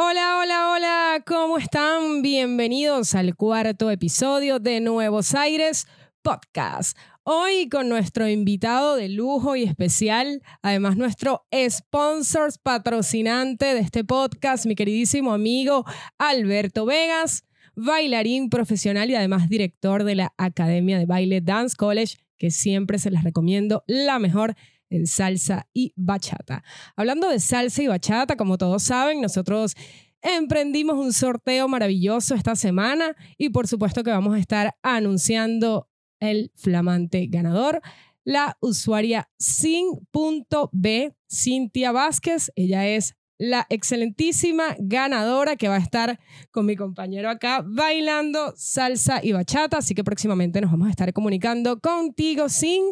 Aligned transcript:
Hola, 0.00 0.38
hola, 0.38 0.70
hola, 0.70 1.24
¿cómo 1.26 1.58
están? 1.58 2.22
Bienvenidos 2.22 3.16
al 3.16 3.34
cuarto 3.34 3.90
episodio 3.90 4.60
de 4.60 4.78
Nuevos 4.78 5.34
Aires 5.34 5.88
Podcast. 6.22 6.96
Hoy 7.24 7.68
con 7.68 7.88
nuestro 7.88 8.28
invitado 8.28 8.94
de 8.94 9.08
lujo 9.08 9.56
y 9.56 9.64
especial, 9.64 10.40
además 10.62 10.96
nuestro 10.96 11.48
sponsor 11.68 12.52
patrocinante 12.62 13.74
de 13.74 13.80
este 13.80 14.04
podcast, 14.04 14.66
mi 14.66 14.76
queridísimo 14.76 15.32
amigo 15.32 15.84
Alberto 16.16 16.86
Vegas, 16.86 17.42
bailarín 17.74 18.50
profesional 18.50 19.10
y 19.10 19.16
además 19.16 19.48
director 19.48 20.04
de 20.04 20.14
la 20.14 20.32
Academia 20.36 20.96
de 20.96 21.06
Baile 21.06 21.40
Dance 21.40 21.74
College, 21.76 22.18
que 22.38 22.52
siempre 22.52 23.00
se 23.00 23.10
les 23.10 23.24
recomiendo 23.24 23.82
la 23.88 24.20
mejor 24.20 24.54
en 24.90 25.06
salsa 25.06 25.68
y 25.72 25.92
bachata. 25.96 26.62
Hablando 26.96 27.28
de 27.28 27.40
salsa 27.40 27.82
y 27.82 27.86
bachata, 27.86 28.36
como 28.36 28.58
todos 28.58 28.82
saben, 28.82 29.20
nosotros 29.20 29.74
emprendimos 30.22 30.96
un 30.96 31.12
sorteo 31.12 31.68
maravilloso 31.68 32.34
esta 32.34 32.56
semana 32.56 33.14
y 33.36 33.50
por 33.50 33.68
supuesto 33.68 34.02
que 34.02 34.10
vamos 34.10 34.34
a 34.34 34.38
estar 34.38 34.74
anunciando 34.82 35.88
el 36.20 36.50
flamante 36.54 37.26
ganador, 37.28 37.80
la 38.24 38.56
usuaria 38.60 39.30
Sin.B, 39.38 41.14
Cintia 41.30 41.92
Vázquez. 41.92 42.50
Ella 42.56 42.86
es 42.86 43.14
la 43.38 43.66
excelentísima 43.70 44.76
ganadora 44.80 45.56
que 45.56 45.68
va 45.68 45.76
a 45.76 45.80
estar 45.80 46.18
con 46.50 46.66
mi 46.66 46.74
compañero 46.74 47.30
acá 47.30 47.64
bailando 47.64 48.52
salsa 48.56 49.20
y 49.22 49.32
bachata. 49.32 49.78
Así 49.78 49.94
que 49.94 50.04
próximamente 50.04 50.60
nos 50.60 50.70
vamos 50.70 50.88
a 50.88 50.90
estar 50.90 51.12
comunicando 51.12 51.80
contigo, 51.80 52.48
Sin 52.48 52.82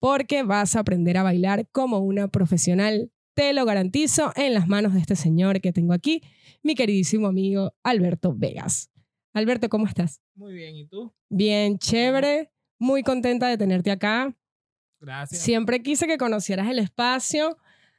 porque 0.00 0.42
vas 0.42 0.74
a 0.74 0.80
aprender 0.80 1.16
a 1.16 1.22
bailar 1.22 1.68
como 1.70 1.98
una 1.98 2.28
profesional. 2.28 3.12
Te 3.34 3.52
lo 3.52 3.64
garantizo 3.64 4.32
en 4.34 4.54
las 4.54 4.66
manos 4.66 4.94
de 4.94 5.00
este 5.00 5.14
señor 5.14 5.60
que 5.60 5.72
tengo 5.72 5.92
aquí, 5.92 6.22
mi 6.62 6.74
queridísimo 6.74 7.28
amigo 7.28 7.72
Alberto 7.84 8.34
Vegas. 8.36 8.90
Alberto, 9.32 9.68
¿cómo 9.68 9.86
estás? 9.86 10.20
Muy 10.34 10.54
bien, 10.54 10.74
¿y 10.74 10.86
tú? 10.86 11.12
Bien, 11.28 11.78
chévere. 11.78 12.50
Muy 12.78 13.02
contenta 13.02 13.46
de 13.46 13.56
tenerte 13.56 13.90
acá. 13.90 14.36
Gracias. 15.00 15.42
Siempre 15.42 15.82
quise 15.82 16.06
que 16.06 16.18
conocieras 16.18 16.68
el 16.68 16.80
espacio. 16.80 17.56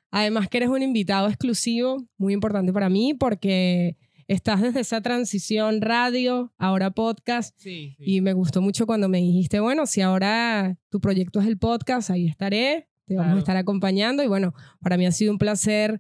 Además 0.10 0.50
que 0.50 0.58
eres 0.58 0.70
un 0.70 0.82
invitado 0.82 1.30
exclusivo, 1.30 2.06
muy 2.18 2.34
importante 2.34 2.74
para 2.74 2.90
mí 2.90 3.14
porque 3.14 3.96
estás 4.32 4.62
desde 4.62 4.80
esa 4.80 5.02
transición 5.02 5.82
radio, 5.82 6.54
ahora 6.58 6.92
podcast. 6.92 7.54
Sí, 7.60 7.96
sí. 7.98 8.04
Y 8.06 8.22
me 8.22 8.32
gustó 8.32 8.62
mucho 8.62 8.86
cuando 8.86 9.10
me 9.10 9.18
dijiste, 9.18 9.60
bueno, 9.60 9.86
si 9.86 10.02
ahora 10.02 10.78
tu 10.90 11.02
proyecto 11.02 11.42
es 11.42 11.48
el 11.48 11.58
podcast, 11.58 12.10
ahí 12.10 12.28
estaré, 12.28 12.88
te 13.06 13.18
vamos 13.18 13.36
a 13.36 13.40
estar 13.40 13.58
acompañando. 13.58 14.24
Y 14.24 14.28
bueno, 14.28 14.54
para 14.80 14.96
mí 14.96 15.06
ha 15.06 15.12
sido 15.12 15.34
un 15.34 15.38
placer 15.38 16.00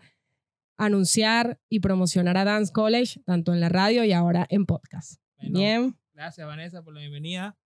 anunciar 0.78 1.60
y 1.68 1.82
promocionar 1.82 2.38
a 2.38 2.46
Dance 2.46 2.72
College, 2.72 3.22
tanto 3.26 3.54
en 3.54 3.60
la 3.60 3.68
radio 3.68 4.06
y 4.06 4.14
ahora 4.14 4.48
en 4.50 4.66
podcast. 4.66 5.20
Bueno, 5.38 5.60
Bien, 5.60 5.98
Gracias, 6.14 6.48
Vanessa, 6.48 6.84
por 6.84 6.94
la 6.94 7.02
bienvenida. 7.02 7.58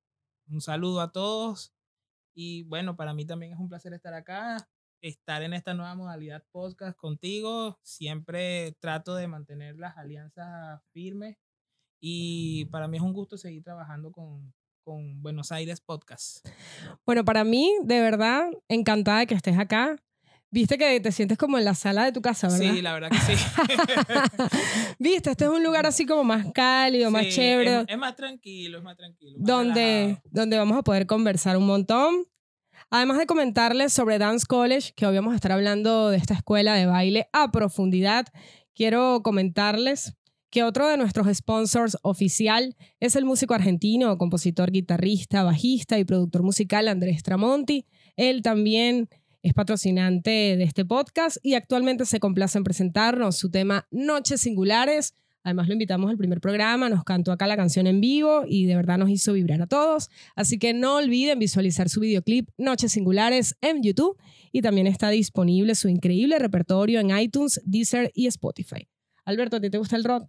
Un 0.48 0.62
saludo 0.62 1.02
a 1.02 1.12
todos. 1.12 1.74
Y 2.34 2.64
bueno, 2.64 2.96
para 2.96 3.14
mí 3.14 3.26
también 3.26 3.54
es 3.54 3.60
un 3.60 3.70
placer 3.70 3.94
estar 3.94 4.14
acá, 4.16 4.68
estar 5.08 5.44
en 5.44 5.53
esta 5.53 5.75
nueva 5.75 5.94
modalidad 5.94 6.44
podcast 6.52 6.98
contigo. 6.98 7.78
Siempre 7.84 8.75
trato 8.80 9.14
de 9.14 9.28
mantener 9.28 9.78
las 9.78 9.97
alianzas 9.97 10.81
firmes. 10.94 11.38
Y 12.00 12.66
para 12.66 12.88
mí 12.88 12.97
es 12.97 13.03
un 13.03 13.14
gusto 13.14 13.38
seguir 13.38 13.64
trabajando 13.64 14.12
con, 14.12 14.52
con 14.84 15.22
Buenos 15.22 15.52
Aires 15.52 15.80
Podcast. 15.80 16.47
bueno, 17.06 17.23
para 17.23 17.44
mí, 17.44 17.72
de 17.84 18.02
verdad, 18.02 18.50
encantada 18.67 19.20
de 19.20 19.28
que 19.28 19.36
estés 19.36 19.59
acá. 19.59 19.95
Viste 20.50 20.78
que 20.78 21.00
te 21.00 21.12
sientes 21.12 21.38
como 21.38 21.59
en 21.59 21.66
la 21.66 21.75
sala 21.75 22.06
de 22.06 22.12
tu 22.12 22.22
casa, 22.22 22.47
¿verdad? 22.47 22.73
Sí, 22.73 22.81
la 22.81 22.94
verdad 22.94 23.09
que 23.12 23.17
sí. 23.17 23.34
Viste, 25.00 25.31
este 25.31 25.45
es 25.45 25.52
un 25.52 25.64
lugar 25.64 25.86
así 25.86 26.06
como 26.06 26.23
más 26.23 26.52
cálido, 26.52 27.12
más 27.12 27.28
chévere. 27.28 27.81
Es, 27.81 27.86
es 27.90 27.97
más 27.97 28.16
tranquilo, 28.16 28.80
es 28.80 28.84
más 28.84 28.95
tranquilo. 28.95 29.38
más 29.38 29.47
donde, 29.47 30.02
relajado. 30.02 30.30
donde 30.31 30.58
vamos 30.58 30.78
a 30.78 30.81
poder 30.81 31.06
conversar 31.06 31.58
un 31.58 31.67
montón. 31.67 32.25
Además 32.91 33.18
de 33.18 33.25
comentarles 33.25 33.94
sobre 33.94 34.19
Dance 34.19 34.46
College, 34.47 34.94
que 34.96 35.06
hoy 35.06 35.16
vamos 35.16 35.34
a 35.34 35.35
estar 35.35 35.51
hablando 35.51 36.09
de 36.09 36.18
esta 36.18 36.34
escuela 36.34 36.75
de 36.75 36.85
baile 36.85 37.28
a 37.34 37.51
profundidad, 37.51 38.28
quiero 38.73 39.22
comentarles 39.23 40.13
que 40.51 40.63
otro 40.63 40.88
de 40.88 40.95
nuestros 40.95 41.28
sponsors 41.35 41.97
oficial 42.03 42.75
es 43.00 43.16
el 43.16 43.25
músico 43.25 43.53
argentino, 43.53 44.18
compositor, 44.18 44.72
guitarrista, 44.72 45.44
bajista 45.44 46.00
y 46.00 46.06
productor 46.06 46.44
musical 46.44 46.88
Andrés 46.88 47.24
Tramonti. 47.24 47.88
Él 48.16 48.41
también 48.41 49.09
es 49.41 49.53
patrocinante 49.53 50.29
de 50.29 50.63
este 50.63 50.85
podcast 50.85 51.38
y 51.44 51.56
actualmente 51.56 52.06
se 52.06 52.19
complace 52.19 52.57
en 52.57 52.63
presentarnos 52.63 53.35
su 53.35 53.51
tema 53.51 53.88
Noches 53.91 54.41
Singulares. 54.41 55.13
Además 55.45 55.67
lo 55.67 55.73
invitamos 55.73 56.09
al 56.09 56.17
primer 56.17 56.41
programa, 56.41 56.89
nos 56.89 57.03
cantó 57.03 57.31
acá 57.31 57.45
la 57.45 57.56
canción 57.56 57.85
en 57.85 58.01
vivo 58.01 58.45
y 58.47 58.66
de 58.66 58.75
verdad 58.75 58.97
nos 58.97 59.11
hizo 59.11 59.31
vibrar 59.33 59.61
a 59.61 59.67
todos. 59.67 60.09
Así 60.35 60.57
que 60.57 60.73
no 60.73 60.95
olviden 60.95 61.38
visualizar 61.38 61.88
su 61.88 62.00
videoclip 62.00 62.50
Noches 62.57 62.94
Singulares 62.94 63.56
en 63.61 63.83
YouTube 63.83 64.17
y 64.51 64.63
también 64.63 64.88
está 64.88 65.09
disponible 65.09 65.75
su 65.75 65.88
increíble 65.88 66.39
repertorio 66.39 67.00
en 67.00 67.16
iTunes, 67.16 67.61
Deezer 67.63 68.11
y 68.16 68.25
Spotify. 68.25 68.89
Alberto, 69.23 69.57
¿a 69.57 69.61
ti 69.61 69.69
te 69.69 69.78
gusta 69.78 69.95
el 69.97 70.03
rock? 70.03 70.28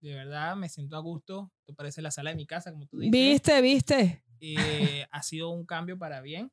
De 0.01 0.13
verdad, 0.13 0.55
me 0.55 0.69
siento 0.69 0.95
a 0.95 0.99
gusto. 0.99 1.51
Esto 1.61 1.75
parece 1.75 2.01
la 2.01 2.11
sala 2.11 2.31
de 2.31 2.35
mi 2.35 2.45
casa, 2.45 2.71
como 2.71 2.85
tú 2.87 2.99
dices. 2.99 3.11
¿Viste, 3.11 3.61
viste? 3.61 4.23
Eh, 4.39 5.05
ha 5.09 5.23
sido 5.23 5.49
un 5.49 5.65
cambio 5.65 5.97
para 5.97 6.21
bien 6.21 6.51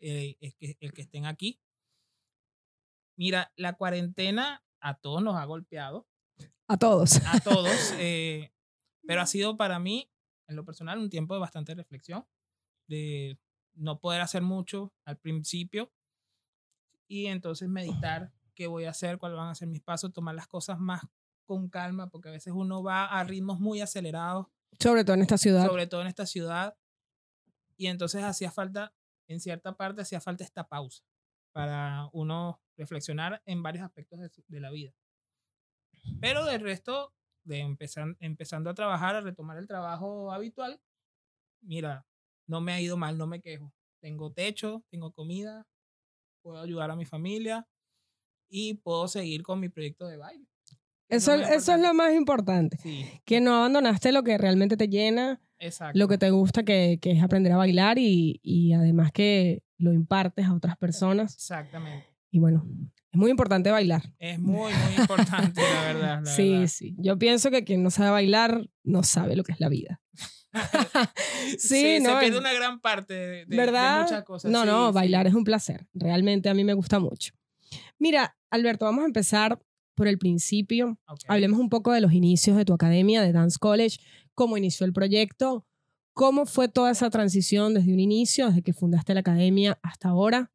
eh, 0.00 0.36
que, 0.58 0.76
el 0.80 0.92
que 0.92 1.02
estén 1.02 1.26
aquí. 1.26 1.60
Mira, 3.18 3.52
la 3.56 3.72
cuarentena 3.72 4.64
a 4.80 4.94
todos 4.94 5.22
nos 5.24 5.34
ha 5.34 5.44
golpeado. 5.44 6.06
A 6.68 6.76
todos. 6.76 7.20
A 7.26 7.40
todos. 7.40 7.92
eh, 7.98 8.52
pero 9.06 9.20
ha 9.20 9.26
sido 9.26 9.56
para 9.56 9.80
mí, 9.80 10.08
en 10.46 10.54
lo 10.54 10.64
personal, 10.64 11.00
un 11.00 11.10
tiempo 11.10 11.34
de 11.34 11.40
bastante 11.40 11.74
reflexión, 11.74 12.24
de 12.86 13.36
no 13.74 13.98
poder 13.98 14.20
hacer 14.20 14.42
mucho 14.42 14.94
al 15.04 15.18
principio 15.18 15.92
y 17.08 17.26
entonces 17.26 17.68
meditar 17.68 18.32
qué 18.54 18.68
voy 18.68 18.84
a 18.84 18.90
hacer, 18.90 19.18
cuáles 19.18 19.36
van 19.36 19.48
a 19.48 19.54
ser 19.56 19.66
mis 19.66 19.82
pasos, 19.82 20.12
tomar 20.12 20.36
las 20.36 20.46
cosas 20.46 20.78
más 20.78 21.02
con 21.44 21.68
calma, 21.68 22.10
porque 22.10 22.28
a 22.28 22.32
veces 22.32 22.52
uno 22.54 22.84
va 22.84 23.06
a 23.06 23.24
ritmos 23.24 23.58
muy 23.58 23.80
acelerados, 23.80 24.46
Sobre 24.78 25.02
todo 25.02 25.14
en 25.14 25.22
esta 25.22 25.38
ciudad. 25.38 25.66
sobre 25.66 25.86
todo 25.88 26.02
en 26.02 26.06
esta 26.06 26.26
ciudad, 26.26 26.76
y 27.76 27.88
entonces 27.88 28.22
hacía 28.22 28.52
falta, 28.52 28.94
en 29.26 29.40
cierta 29.40 29.76
parte, 29.76 30.02
hacía 30.02 30.20
falta 30.20 30.44
esta 30.44 30.68
pausa 30.68 31.02
para 31.52 32.08
uno 32.12 32.60
reflexionar 32.78 33.42
en 33.44 33.62
varios 33.62 33.84
aspectos 33.84 34.18
de, 34.20 34.28
su- 34.30 34.42
de 34.48 34.60
la 34.60 34.70
vida. 34.70 34.94
Pero 36.20 36.44
del 36.44 36.60
resto, 36.60 37.12
de 37.44 37.58
empezar, 37.60 38.16
empezando 38.20 38.70
a 38.70 38.74
trabajar, 38.74 39.16
a 39.16 39.20
retomar 39.20 39.58
el 39.58 39.66
trabajo 39.66 40.32
habitual, 40.32 40.80
mira, 41.60 42.06
no 42.46 42.60
me 42.60 42.72
ha 42.72 42.80
ido 42.80 42.96
mal, 42.96 43.18
no 43.18 43.26
me 43.26 43.40
quejo. 43.40 43.72
Tengo 44.00 44.32
techo, 44.32 44.84
tengo 44.90 45.12
comida, 45.12 45.66
puedo 46.42 46.60
ayudar 46.60 46.90
a 46.90 46.96
mi 46.96 47.04
familia 47.04 47.66
y 48.48 48.74
puedo 48.74 49.08
seguir 49.08 49.42
con 49.42 49.60
mi 49.60 49.68
proyecto 49.68 50.06
de 50.06 50.16
baile. 50.16 50.46
Eso, 51.08 51.36
más 51.36 51.50
eso 51.50 51.74
es 51.74 51.80
lo 51.80 51.94
más 51.94 52.14
importante. 52.14 52.76
Sí, 52.78 53.06
Que 53.24 53.40
no 53.40 53.56
abandonaste 53.56 54.12
lo 54.12 54.22
que 54.22 54.36
realmente 54.36 54.76
te 54.76 54.88
llena, 54.88 55.40
exacto. 55.58 55.98
lo 55.98 56.06
que 56.06 56.18
te 56.18 56.30
gusta, 56.30 56.62
que, 56.64 56.98
que 57.00 57.12
es 57.12 57.22
aprender 57.22 57.52
a 57.52 57.56
bailar 57.56 57.98
y, 57.98 58.40
y 58.42 58.72
además 58.74 59.10
que 59.12 59.62
lo 59.78 59.92
impartes 59.92 60.46
a 60.46 60.54
otras 60.54 60.76
personas. 60.76 61.34
Exactamente. 61.34 62.06
Y 62.30 62.38
bueno, 62.40 62.66
es 63.10 63.18
muy 63.18 63.30
importante 63.30 63.70
bailar. 63.70 64.02
Es 64.18 64.38
muy, 64.38 64.72
muy 64.72 64.94
importante, 64.98 65.62
la 65.62 65.82
verdad. 65.92 66.20
la 66.24 66.30
sí, 66.36 66.50
verdad. 66.52 66.66
sí. 66.66 66.94
Yo 66.98 67.18
pienso 67.18 67.50
que 67.50 67.64
quien 67.64 67.82
no 67.82 67.90
sabe 67.90 68.10
bailar 68.10 68.68
no 68.84 69.02
sabe 69.02 69.34
lo 69.36 69.44
que 69.44 69.52
es 69.52 69.60
la 69.60 69.68
vida. 69.68 70.00
sí, 71.58 71.58
se, 71.58 72.00
no. 72.00 72.14
se 72.14 72.20
pierde 72.20 72.38
una 72.38 72.52
gran 72.52 72.80
parte 72.80 73.14
de, 73.14 73.26
de- 73.26 73.46
de 73.46 73.56
¿Verdad? 73.56 74.02
muchas 74.02 74.24
cosas. 74.24 74.50
No, 74.50 74.62
sí, 74.62 74.66
no, 74.66 74.88
sí. 74.88 74.94
bailar 74.94 75.26
es 75.26 75.34
un 75.34 75.44
placer. 75.44 75.86
Realmente 75.94 76.48
a 76.48 76.54
mí 76.54 76.64
me 76.64 76.74
gusta 76.74 76.98
mucho. 76.98 77.32
Mira, 77.98 78.36
Alberto, 78.50 78.84
vamos 78.84 79.02
a 79.02 79.06
empezar 79.06 79.60
por 79.94 80.06
el 80.08 80.18
principio. 80.18 80.98
Hablemos 81.26 81.58
un 81.58 81.68
poco 81.68 81.92
de 81.92 82.00
los 82.00 82.12
inicios 82.12 82.56
de 82.56 82.64
tu 82.64 82.72
academia, 82.72 83.20
de 83.22 83.32
Dance 83.32 83.58
College, 83.58 83.98
cómo 84.34 84.56
inició 84.56 84.86
el 84.86 84.92
proyecto, 84.92 85.66
cómo 86.12 86.46
fue 86.46 86.68
toda 86.68 86.92
esa 86.92 87.10
transición 87.10 87.74
desde 87.74 87.92
un 87.92 88.00
inicio, 88.00 88.46
desde 88.48 88.62
que 88.62 88.72
fundaste 88.72 89.12
la 89.14 89.20
academia 89.20 89.78
hasta 89.82 90.08
ahora. 90.08 90.52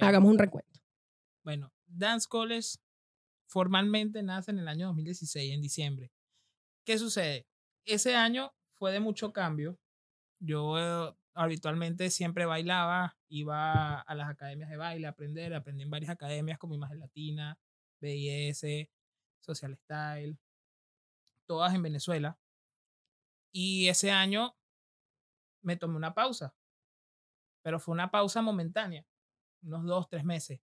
Hagamos 0.00 0.30
un 0.30 0.38
recuento. 0.38 0.80
Bueno, 1.44 1.72
Dance 1.86 2.28
College 2.28 2.78
formalmente 3.46 4.22
nace 4.22 4.50
en 4.50 4.58
el 4.58 4.68
año 4.68 4.86
2016, 4.88 5.54
en 5.54 5.62
diciembre. 5.62 6.12
¿Qué 6.84 6.98
sucede? 6.98 7.46
Ese 7.84 8.14
año 8.14 8.52
fue 8.74 8.92
de 8.92 9.00
mucho 9.00 9.32
cambio. 9.32 9.78
Yo 10.40 10.78
eh, 10.78 11.14
habitualmente 11.34 12.10
siempre 12.10 12.44
bailaba, 12.44 13.16
iba 13.28 14.00
a 14.00 14.14
las 14.14 14.28
academias 14.28 14.68
de 14.68 14.76
baile 14.76 15.06
a 15.06 15.10
aprender, 15.10 15.54
aprendí 15.54 15.82
en 15.82 15.90
varias 15.90 16.10
academias 16.10 16.58
como 16.58 16.74
Imagen 16.74 16.98
Latina, 16.98 17.58
BIS, 18.00 18.88
Social 19.40 19.76
Style, 19.76 20.38
todas 21.46 21.74
en 21.74 21.82
Venezuela. 21.82 22.38
Y 23.52 23.88
ese 23.88 24.10
año 24.10 24.56
me 25.62 25.76
tomé 25.76 25.96
una 25.96 26.14
pausa, 26.14 26.54
pero 27.62 27.78
fue 27.78 27.92
una 27.92 28.10
pausa 28.10 28.42
momentánea, 28.42 29.06
unos 29.62 29.84
dos, 29.84 30.08
tres 30.08 30.24
meses. 30.24 30.60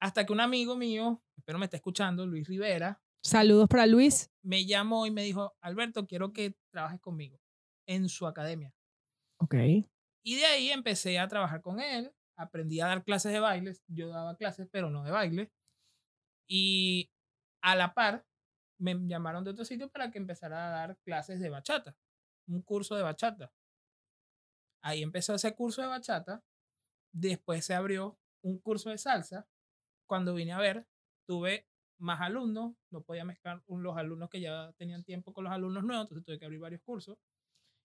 Hasta 0.00 0.24
que 0.24 0.32
un 0.32 0.40
amigo 0.40 0.76
mío, 0.76 1.22
espero 1.36 1.58
me 1.58 1.66
esté 1.66 1.76
escuchando, 1.76 2.26
Luis 2.26 2.48
Rivera, 2.48 3.00
Saludos 3.22 3.68
para 3.68 3.86
Luis. 3.86 4.30
me 4.42 4.64
llamó 4.64 5.06
y 5.06 5.10
me 5.10 5.22
dijo, 5.22 5.54
Alberto, 5.60 6.06
quiero 6.06 6.32
que 6.32 6.56
trabajes 6.72 7.00
conmigo 7.00 7.38
en 7.86 8.08
su 8.08 8.26
academia. 8.26 8.74
Ok. 9.38 9.54
Y 10.22 10.36
de 10.36 10.46
ahí 10.46 10.70
empecé 10.70 11.18
a 11.18 11.28
trabajar 11.28 11.60
con 11.60 11.80
él, 11.80 12.14
aprendí 12.36 12.80
a 12.80 12.86
dar 12.86 13.04
clases 13.04 13.32
de 13.32 13.40
baile, 13.40 13.74
yo 13.88 14.08
daba 14.08 14.36
clases, 14.36 14.68
pero 14.72 14.90
no 14.90 15.04
de 15.04 15.10
baile. 15.10 15.52
Y 16.48 17.10
a 17.62 17.76
la 17.76 17.92
par, 17.92 18.24
me 18.78 18.96
llamaron 19.06 19.44
de 19.44 19.50
otro 19.50 19.64
sitio 19.66 19.90
para 19.90 20.10
que 20.10 20.18
empezara 20.18 20.68
a 20.68 20.70
dar 20.70 20.98
clases 21.04 21.40
de 21.40 21.50
bachata, 21.50 21.94
un 22.48 22.62
curso 22.62 22.96
de 22.96 23.02
bachata. 23.02 23.52
Ahí 24.82 25.02
empezó 25.02 25.34
ese 25.34 25.54
curso 25.54 25.82
de 25.82 25.88
bachata, 25.88 26.42
después 27.12 27.64
se 27.64 27.74
abrió 27.74 28.18
un 28.42 28.58
curso 28.58 28.90
de 28.90 28.98
salsa. 28.98 29.46
Cuando 30.06 30.34
vine 30.34 30.52
a 30.52 30.58
ver, 30.58 30.86
tuve 31.26 31.66
más 31.98 32.20
alumnos, 32.20 32.74
no 32.90 33.02
podía 33.02 33.24
mezclar 33.24 33.62
los 33.68 33.96
alumnos 33.96 34.30
que 34.30 34.40
ya 34.40 34.72
tenían 34.78 35.04
tiempo 35.04 35.32
con 35.32 35.44
los 35.44 35.52
alumnos 35.52 35.84
nuevos, 35.84 36.04
entonces 36.04 36.24
tuve 36.24 36.38
que 36.38 36.44
abrir 36.46 36.60
varios 36.60 36.80
cursos. 36.82 37.18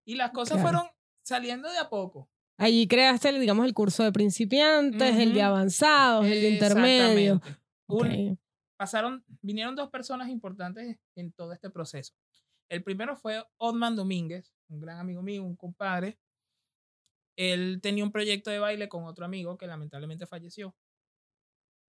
Y 0.07 0.15
las 0.15 0.31
cosas 0.31 0.59
Claro. 0.61 0.79
fueron 0.79 0.91
saliendo 1.23 1.71
de 1.71 1.79
a 1.79 1.89
poco. 1.89 2.31
Allí 2.57 2.87
creaste, 2.87 3.33
digamos, 3.39 3.67
el 3.67 3.75
curso 3.75 4.05
de 4.05 4.13
principiantes, 4.13 5.17
el 5.17 5.35
de 5.35 5.43
avanzados, 5.43 6.25
el 6.27 6.41
de 6.41 6.51
intermedio. 6.51 7.35
Exactamente. 7.35 7.61
Un- 7.89 8.33
Ok. 8.33 8.39
pasaron, 8.77 9.25
vinieron 9.43 9.75
dos 9.75 9.91
personas 9.91 10.29
importantes 10.29 10.97
en 11.17 11.33
todo 11.33 11.53
este 11.53 11.71
proceso. 11.71 12.15
El 12.69 12.83
primero 12.85 13.17
fue 13.17 13.45
Otman 13.57 13.97
Domínguez, 13.97 14.55
un 14.69 14.81
gran 14.81 14.99
amigo 14.99 15.23
mío, 15.23 15.43
un 15.45 15.57
compadre. 15.57 16.19
Él 17.37 17.81
tenía 17.83 18.05
un 18.05 18.13
proyecto 18.13 18.51
de 18.51 18.59
baile 18.61 18.89
con 18.89 19.05
otro 19.05 19.25
amigo 19.25 19.59
que 19.59 19.67
lamentablemente 19.67 20.27
falleció. 20.27 20.75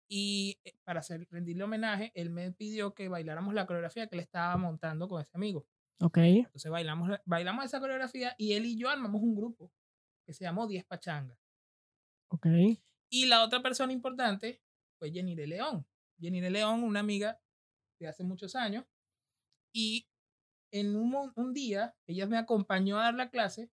Y 0.08 0.60
eh, 0.64 0.74
para 0.84 1.00
hacer, 1.00 1.28
rendirle 1.32 1.64
homenaje, 1.64 2.12
él 2.16 2.30
me 2.30 2.52
pidió 2.52 2.94
que 2.94 3.08
bailáramos 3.10 3.54
la 3.54 3.66
coreografía 3.66 4.08
que 4.08 4.16
él 4.16 4.22
estaba 4.22 4.56
montando 4.58 5.08
con 5.08 5.22
ese 5.22 5.32
amigo. 5.34 5.66
Ok. 6.00 6.18
Entonces 6.18 6.70
bailamos, 6.72 7.10
la- 7.10 7.22
bailamos 7.26 7.66
esa 7.66 7.80
coreografía 7.80 8.36
y 8.38 8.54
él 8.54 8.66
y 8.66 8.78
yo 8.78 8.90
armamos 8.90 9.22
un 9.22 9.36
grupo 9.36 9.72
que 10.26 10.34
se 10.34 10.44
llamó 10.44 10.68
Diez 10.68 10.86
Pachangas. 10.86 11.38
Ok. 12.30 12.48
Y 13.10 13.26
la 13.28 13.44
otra 13.44 13.62
persona 13.62 13.94
importante 13.94 14.62
fue 15.00 15.12
Jenire 15.12 15.48
León. 15.48 15.88
Jenire 16.20 16.50
León, 16.50 16.84
una 16.84 17.00
amiga 17.00 17.40
de 18.00 18.08
hace 18.08 18.24
muchos 18.24 18.56
años. 18.56 18.86
Y 19.74 20.08
en 20.72 20.96
un, 20.96 21.32
un 21.36 21.54
día, 21.54 21.96
ella 22.08 22.28
me 22.28 22.38
acompañó 22.38 23.00
a 23.00 23.04
dar 23.04 23.14
la 23.16 23.30
clase 23.30 23.72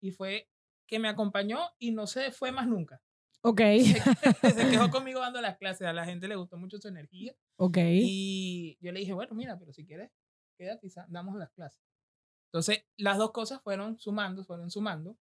y 0.00 0.12
fue 0.12 0.48
que 0.88 0.98
me 0.98 1.08
acompañó 1.08 1.60
y 1.78 1.92
no 1.92 2.06
se 2.08 2.32
fue 2.32 2.50
más 2.50 2.66
nunca. 2.66 3.00
Ok. 3.42 3.60
se 3.60 4.70
quedó 4.70 4.90
conmigo 4.90 5.20
dando 5.20 5.40
las 5.40 5.56
clases. 5.58 5.86
A 5.86 5.92
la 5.92 6.04
gente 6.04 6.26
le 6.26 6.34
gustó 6.34 6.56
mucho 6.56 6.78
su 6.78 6.88
energía. 6.88 7.36
Ok. 7.56 7.76
Y 7.80 8.76
yo 8.80 8.90
le 8.90 9.00
dije, 9.00 9.12
bueno, 9.12 9.34
mira, 9.36 9.56
pero 9.58 9.72
si 9.72 9.84
quieres, 9.86 10.10
quédate 10.56 10.86
y 10.88 10.90
damos 11.08 11.36
las 11.36 11.50
clases. 11.52 11.80
Entonces, 12.46 12.84
las 12.96 13.18
dos 13.18 13.30
cosas 13.32 13.62
fueron 13.62 13.98
sumando, 13.98 14.42
fueron 14.44 14.70
sumando. 14.70 15.16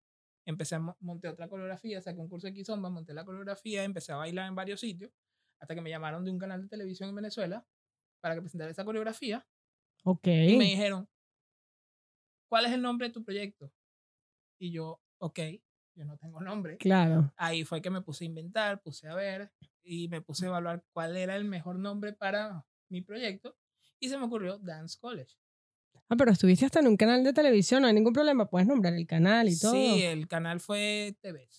Empecé 0.46 0.76
a 0.76 0.80
mo- 0.80 0.98
monté 1.02 1.28
otra 1.28 1.50
coreografía, 1.50 2.02
saqué 2.02 2.20
un 2.22 2.30
curso 2.30 2.48
de 2.48 2.54
Kizomba, 2.54 2.90
monté 2.90 3.14
la 3.14 3.26
coreografía, 3.26 3.84
empecé 3.84 4.14
a 4.14 4.16
bailar 4.16 4.48
en 4.48 4.56
varios 4.56 4.80
sitios, 4.80 5.12
hasta 5.60 5.76
que 5.76 5.82
me 5.82 5.90
llamaron 5.90 6.24
de 6.24 6.32
un 6.32 6.40
canal 6.40 6.62
de 6.62 6.70
televisión 6.70 7.10
en 7.10 7.16
Venezuela 7.16 7.66
para 8.22 8.34
que 8.36 8.42
presentara 8.42 8.72
esa 8.72 8.86
coreografía 8.86 9.46
Ok. 10.06 10.26
y 10.28 10.56
me 10.58 10.64
dijeron, 10.66 11.10
¿cuál 12.50 12.66
es 12.66 12.72
el 12.72 12.82
nombre 12.82 13.08
de 13.10 13.14
tu 13.14 13.24
proyecto? 13.26 13.72
Y 14.60 14.72
yo, 14.72 15.02
ok, 15.20 15.40
yo 15.96 16.06
no 16.06 16.18
tengo 16.18 16.40
nombre. 16.42 16.78
Claro. 16.78 17.34
Ahí 17.38 17.64
fue 17.64 17.82
que 17.82 17.90
me 17.90 18.02
puse 18.02 18.24
a 18.24 18.28
inventar, 18.28 18.82
puse 18.82 19.08
a 19.08 19.16
ver 19.16 19.52
y 19.84 20.08
me 20.10 20.22
puse 20.22 20.46
a 20.46 20.50
evaluar 20.50 20.84
cuál 20.92 21.18
era 21.18 21.36
el 21.36 21.46
mejor 21.46 21.80
nombre 21.80 22.14
para 22.14 22.66
mi 22.90 23.02
proyecto 23.02 23.56
y 24.00 24.10
se 24.10 24.18
me 24.18 24.26
ocurrió 24.26 24.58
Dance 24.60 24.98
College. 25.00 25.36
Ah, 26.10 26.16
pero 26.18 26.32
estuviste 26.32 26.66
hasta 26.66 26.80
en 26.80 26.88
un 26.88 26.96
canal 26.98 27.24
de 27.24 27.34
televisión, 27.34 27.82
no 27.82 27.88
hay 27.88 27.94
ningún 27.94 28.14
problema, 28.14 28.50
puedes 28.50 28.68
nombrar 28.68 28.94
el 28.94 29.06
canal 29.08 29.50
y 29.50 29.60
todo. 29.60 29.74
Sí, 29.74 30.04
el 30.04 30.28
canal 30.28 30.60
fue 30.62 31.18
TV. 31.22 31.50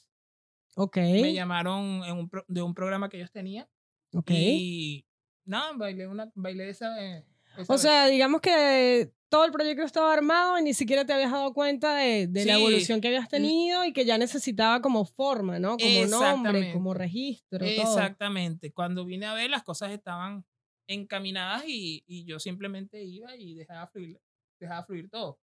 Ok. 0.76 0.96
Me 0.96 1.34
llamaron 1.34 2.02
en 2.04 2.16
un 2.16 2.28
pro- 2.30 2.44
de 2.48 2.62
un 2.62 2.72
programa 2.74 3.08
que 3.08 3.16
ellos 3.18 3.32
tenían 3.32 3.66
Ok. 4.14 4.30
y 4.30 5.04
nada, 5.44 5.72
bailé, 5.74 6.06
una, 6.06 6.30
bailé 6.34 6.68
esa, 6.70 7.04
eh, 7.04 7.26
O 7.66 7.78
sea, 7.78 8.06
digamos 8.06 8.40
que 8.40 9.12
todo 9.28 9.44
el 9.44 9.52
proyecto 9.52 9.82
estaba 9.82 10.12
armado 10.12 10.58
y 10.58 10.62
ni 10.62 10.74
siquiera 10.74 11.04
te 11.04 11.12
habías 11.12 11.32
dado 11.32 11.52
cuenta 11.52 11.94
de, 11.96 12.26
de 12.26 12.44
la 12.44 12.54
Sí. 12.54 12.60
evolución 12.60 13.00
que 13.00 13.08
habías 13.08 13.28
tenido 13.28 13.84
y 13.84 13.92
que 13.92 14.04
ya 14.04 14.16
necesitaba 14.16 14.80
como 14.80 15.04
forma, 15.04 15.58
¿no? 15.58 15.76
Como 15.76 16.06
nombre, 16.06 16.72
como 16.72 16.94
registro, 16.94 17.58
todo. 17.58 17.68
Exactamente. 17.82 18.72
Cuando 18.72 19.04
vine 19.04 19.26
a 19.26 19.34
ver, 19.34 19.50
las 19.50 19.64
cosas 19.64 19.90
estaban 19.90 20.44
encaminadas 20.88 21.64
y, 21.66 22.02
y 22.06 22.24
yo 22.24 22.38
simplemente 22.38 23.02
iba 23.02 23.36
y 23.36 23.54
dejaba 23.54 23.86
fluir, 23.88 24.18
dejaba 24.60 24.84
fluir 24.84 25.10
todo. 25.10 25.38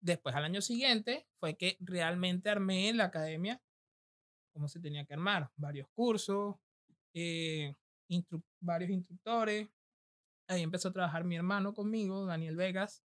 Después, 0.00 0.34
al 0.36 0.44
año 0.44 0.60
siguiente, 0.60 1.26
fue 1.40 1.56
que 1.56 1.76
realmente 1.80 2.50
armé 2.50 2.92
la 2.92 3.04
academia 3.04 3.60
como 4.54 4.68
se 4.68 4.80
tenía 4.80 5.04
que 5.04 5.14
armar. 5.14 5.50
Varios 5.56 5.88
cursos, 5.94 6.54
eh, 7.14 7.74
instru- 8.08 8.42
varios 8.60 8.90
instructores, 8.90 9.68
Ahí 10.48 10.62
empezó 10.62 10.88
a 10.88 10.92
trabajar 10.92 11.24
mi 11.24 11.36
hermano 11.36 11.74
conmigo, 11.74 12.24
Daniel 12.26 12.56
Vegas. 12.56 13.02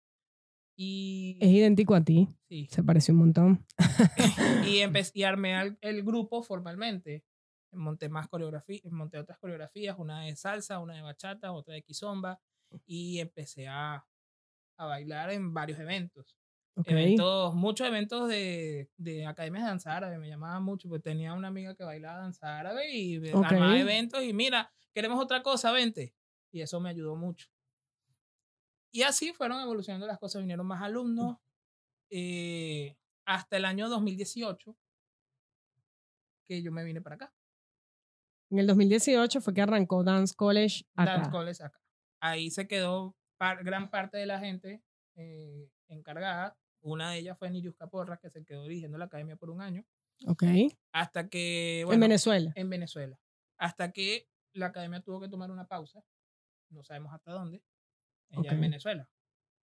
Y, 0.75 1.37
Es 1.41 1.49
idéntico 1.49 1.95
a 1.95 2.03
ti. 2.03 2.27
sí, 2.47 2.67
Se 2.69 2.83
parece 2.83 3.11
un 3.11 3.19
montón. 3.19 3.65
y, 4.65 4.79
empecé, 4.79 5.11
y 5.15 5.23
armé 5.23 5.55
al- 5.55 5.77
el, 5.81 6.03
grupo 6.03 6.41
formalmente. 6.43 7.23
Monté 7.71 8.09
más 8.09 8.27
coreografías, 8.27 8.91
monté 8.91 9.17
otras 9.19 9.37
coreografías, 9.37 9.97
una 9.99 10.21
de 10.21 10.35
salsa, 10.35 10.79
una 10.79 10.95
de 10.95 11.01
bachata, 11.01 11.51
otra 11.51 11.73
de 11.75 11.83
kizomba. 11.83 12.39
Y 12.85 13.19
empecé 13.19 13.67
a, 13.67 14.05
a 14.77 14.85
bailar 14.85 15.31
en 15.31 15.53
varios 15.53 15.79
eventos. 15.79 16.35
Ok. 16.75 16.87
eventos, 16.87 17.55
muchos 17.55 17.87
eventos 17.87 18.29
de, 18.29 18.89
de 18.97 19.25
academias 19.25 19.63
de 19.63 19.69
danza 19.69 19.97
árabe, 19.97 20.17
me 20.17 20.29
llamaban 20.29 20.63
mucho, 20.63 20.87
porque 20.87 21.03
tenía 21.03 21.33
una 21.33 21.49
amiga 21.49 21.75
que 21.75 21.83
bailaba 21.83 22.19
danza 22.21 22.57
árabe 22.57 22.89
y 22.95 23.19
me 23.19 23.33
Ok. 23.33 23.43
armaba 23.43 23.77
eventos 23.77 24.23
y 24.23 24.31
mira, 24.33 24.71
queremos 24.93 25.21
otra 25.21 25.43
cosa, 25.43 25.71
vente. 25.73 26.13
Y 26.51 26.61
eso 26.61 26.79
me 26.79 26.89
ayudó 26.89 27.15
mucho. 27.15 27.47
Y 28.91 29.03
así 29.03 29.33
fueron 29.33 29.61
evolucionando 29.61 30.07
las 30.07 30.17
cosas, 30.17 30.41
vinieron 30.41 30.65
más 30.65 30.81
alumnos. 30.81 31.37
eh, 32.11 32.95
hasta 33.25 33.57
el 33.57 33.65
año 33.65 33.87
2018, 33.89 34.75
que 36.47 36.63
yo 36.63 36.71
me 36.71 36.83
vine 36.83 37.01
para 37.01 37.15
acá. 37.15 37.33
En 38.49 38.57
el 38.57 38.65
2018 38.67 39.41
fue 39.41 39.53
que 39.53 39.61
arrancó 39.61 40.03
Dance 40.03 40.33
College 40.35 40.85
acá. 40.95 41.11
Dance 41.13 41.29
College 41.29 41.63
acá. 41.63 41.79
Ahí 42.19 42.49
se 42.49 42.67
quedó 42.67 43.15
par- 43.37 43.63
gran 43.63 43.91
parte 43.91 44.17
de 44.17 44.25
la 44.25 44.39
gente 44.39 44.81
eh, 45.15 45.69
encargada. 45.87 46.57
Una 46.81 47.11
de 47.11 47.19
ellas 47.19 47.37
fue 47.37 47.51
Niriuska 47.51 47.87
Porras, 47.87 48.19
que 48.19 48.31
se 48.31 48.43
quedó 48.43 48.63
dirigiendo 48.63 48.97
la 48.97 49.05
academia 49.05 49.35
por 49.35 49.51
un 49.51 49.61
año. 49.61 49.85
Ok. 50.27 50.43
hasta 50.91 51.29
que, 51.29 51.81
en 51.81 51.85
bueno, 51.85 52.01
Venezuela. 52.01 52.51
en 52.55 52.69
Venezuela, 52.69 53.17
hasta 53.57 53.91
que 53.93 54.27
la 54.53 54.65
academia 54.65 54.99
tuvo 55.01 55.21
que 55.21 55.29
tomar 55.29 55.49
una 55.51 55.65
pausa, 55.67 56.03
no 56.69 56.83
sabemos 56.83 57.13
hasta 57.13 57.31
dónde, 57.31 57.61
Ok. 58.35 58.45
en 58.51 58.61
Venezuela. 58.61 59.09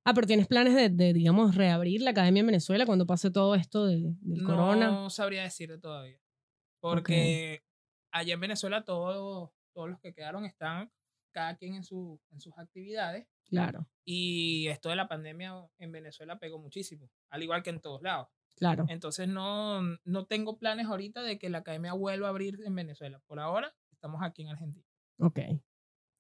Ah, 0.08 0.14
pero 0.14 0.28
tienes 0.28 0.48
planes 0.48 0.76
de, 0.76 0.90
de, 0.90 1.14
digamos, 1.14 1.56
reabrir 1.56 2.02
la 2.02 2.12
academia 2.12 2.42
en 2.42 2.46
Venezuela 2.48 2.86
cuando 2.86 3.08
pase 3.08 3.32
todo 3.32 3.56
esto 3.56 3.86
de- 3.88 4.14
del 4.22 4.44
No 4.44 4.50
corona. 4.50 5.10
sabría 5.10 5.44
decirte 5.44 5.78
todavía, 5.80 6.20
porque 6.80 7.64
allá 8.12 8.34
en 8.36 8.40
Venezuela 8.40 8.84
todos, 8.84 9.52
todos 9.74 9.90
los 9.90 10.00
que 10.00 10.14
quedaron 10.14 10.46
están 10.46 10.92
cada 11.34 11.58
quien 11.58 11.74
en, 11.76 11.84
su, 11.84 12.22
en 12.32 12.40
sus 12.40 12.58
actividades 12.58 13.28
Claro, 13.46 13.88
y 14.06 14.68
esto 14.68 14.90
de 14.90 14.96
la 14.96 15.08
pandemia 15.08 15.54
en 15.78 15.92
Venezuela 15.92 16.40
pegó 16.40 16.60
muchísimo, 16.60 17.10
al 17.30 17.44
igual 17.44 17.62
que 17.64 17.70
en 17.72 17.82
todos 17.82 18.02
lados. 18.02 18.28
claro. 18.56 18.86
Entonces 18.90 19.28
no, 19.28 19.82
no 20.04 20.26
tengo 20.28 20.58
planes 20.58 20.86
ahorita 20.88 21.22
de 21.24 21.38
que 21.38 21.50
la 21.50 21.60
academia 21.60 21.94
vuelva 21.94 22.28
a 22.28 22.30
abrir 22.30 22.60
en 22.66 22.74
Venezuela. 22.74 23.20
Por 23.28 23.40
ahora 23.40 23.76
estamos 23.92 24.22
aquí 24.24 24.44
en 24.44 24.50
Argentina. 24.50 24.86
Ok. 25.20 25.40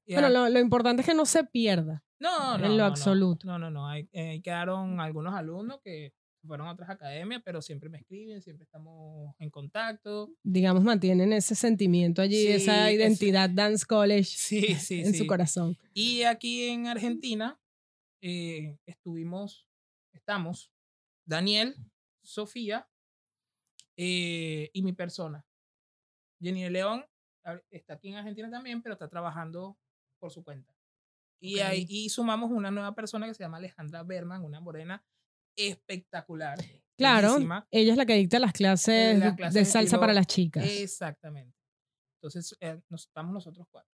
Y 0.05 0.13
Bueno, 0.13 0.29
lo, 0.29 0.49
lo 0.49 0.59
importante 0.59 1.01
es 1.01 1.07
que 1.07 1.15
no 1.15 1.25
se 1.25 1.43
pierda. 1.43 2.03
No, 2.19 2.55
en 2.55 2.61
no. 2.61 2.69
lo 2.69 2.85
absoluto. 2.85 3.45
No, 3.45 3.59
no, 3.59 3.69
no. 3.69 3.87
Ahí, 3.87 4.07
eh, 4.13 4.41
quedaron 4.41 4.99
algunos 4.99 5.33
alumnos 5.33 5.79
que 5.83 6.13
fueron 6.45 6.67
a 6.67 6.71
otras 6.71 6.89
academias, 6.89 7.41
pero 7.43 7.61
siempre 7.61 7.89
me 7.89 7.97
escriben, 7.97 8.41
siempre 8.41 8.63
estamos 8.65 9.33
en 9.39 9.49
contacto. 9.49 10.31
Digamos, 10.43 10.83
mantienen 10.83 11.33
ese 11.33 11.55
sentimiento 11.55 12.21
allí, 12.21 12.35
Sí, 12.35 12.47
esa 12.51 12.91
identidad 12.91 13.49
Dance 13.49 13.85
College 13.85 14.23
Sí, 14.37 14.75
sí, 14.75 15.01
en 15.01 15.15
su 15.15 15.25
corazón. 15.25 15.77
Y 15.93 16.23
aquí 16.23 16.67
en 16.67 16.87
Argentina 16.87 17.59
eh, 18.21 18.77
estuvimos, 18.85 19.67
estamos, 20.13 20.71
Daniel, 21.25 21.75
Sofía 22.23 22.87
eh, 23.97 24.69
y 24.73 24.83
mi 24.83 24.93
persona. 24.93 25.45
Jenny 26.39 26.69
León 26.69 27.05
está 27.69 27.95
aquí 27.95 28.09
en 28.09 28.15
Argentina 28.15 28.49
también, 28.49 28.81
pero 28.81 28.93
está 28.93 29.07
trabajando 29.07 29.77
por 30.25 30.31
su 30.33 30.43
cuenta. 30.43 30.73
Y, 31.39 31.59
Ok. 31.59 31.65
ahí, 31.67 31.85
y 31.87 32.09
sumamos 32.09 32.49
una 32.49 32.71
nueva 32.71 32.95
persona 32.95 33.27
que 33.27 33.35
se 33.35 33.43
llama 33.43 33.57
Alejandra 33.57 34.01
Berman, 34.01 34.43
una 34.43 34.59
morena 34.59 35.05
espectacular. 35.55 36.57
Claro, 36.97 37.33
bellísima. 37.33 37.67
ella 37.69 37.91
es 37.91 37.97
la 37.97 38.05
que 38.07 38.15
dicta 38.15 38.39
las 38.39 38.53
clases 38.53 39.21
de- 39.21 39.35
clases 39.35 39.53
de 39.53 39.59
de 39.59 39.65
salsa 39.65 39.99
para 39.99 40.13
las 40.13 40.25
chicas. 40.25 40.65
Exactamente. 40.65 41.55
Entonces, 42.19 42.55
eh, 42.59 42.79
nos, 42.89 43.03
estamos 43.05 43.33
nosotros 43.33 43.67
cuatro. 43.69 43.91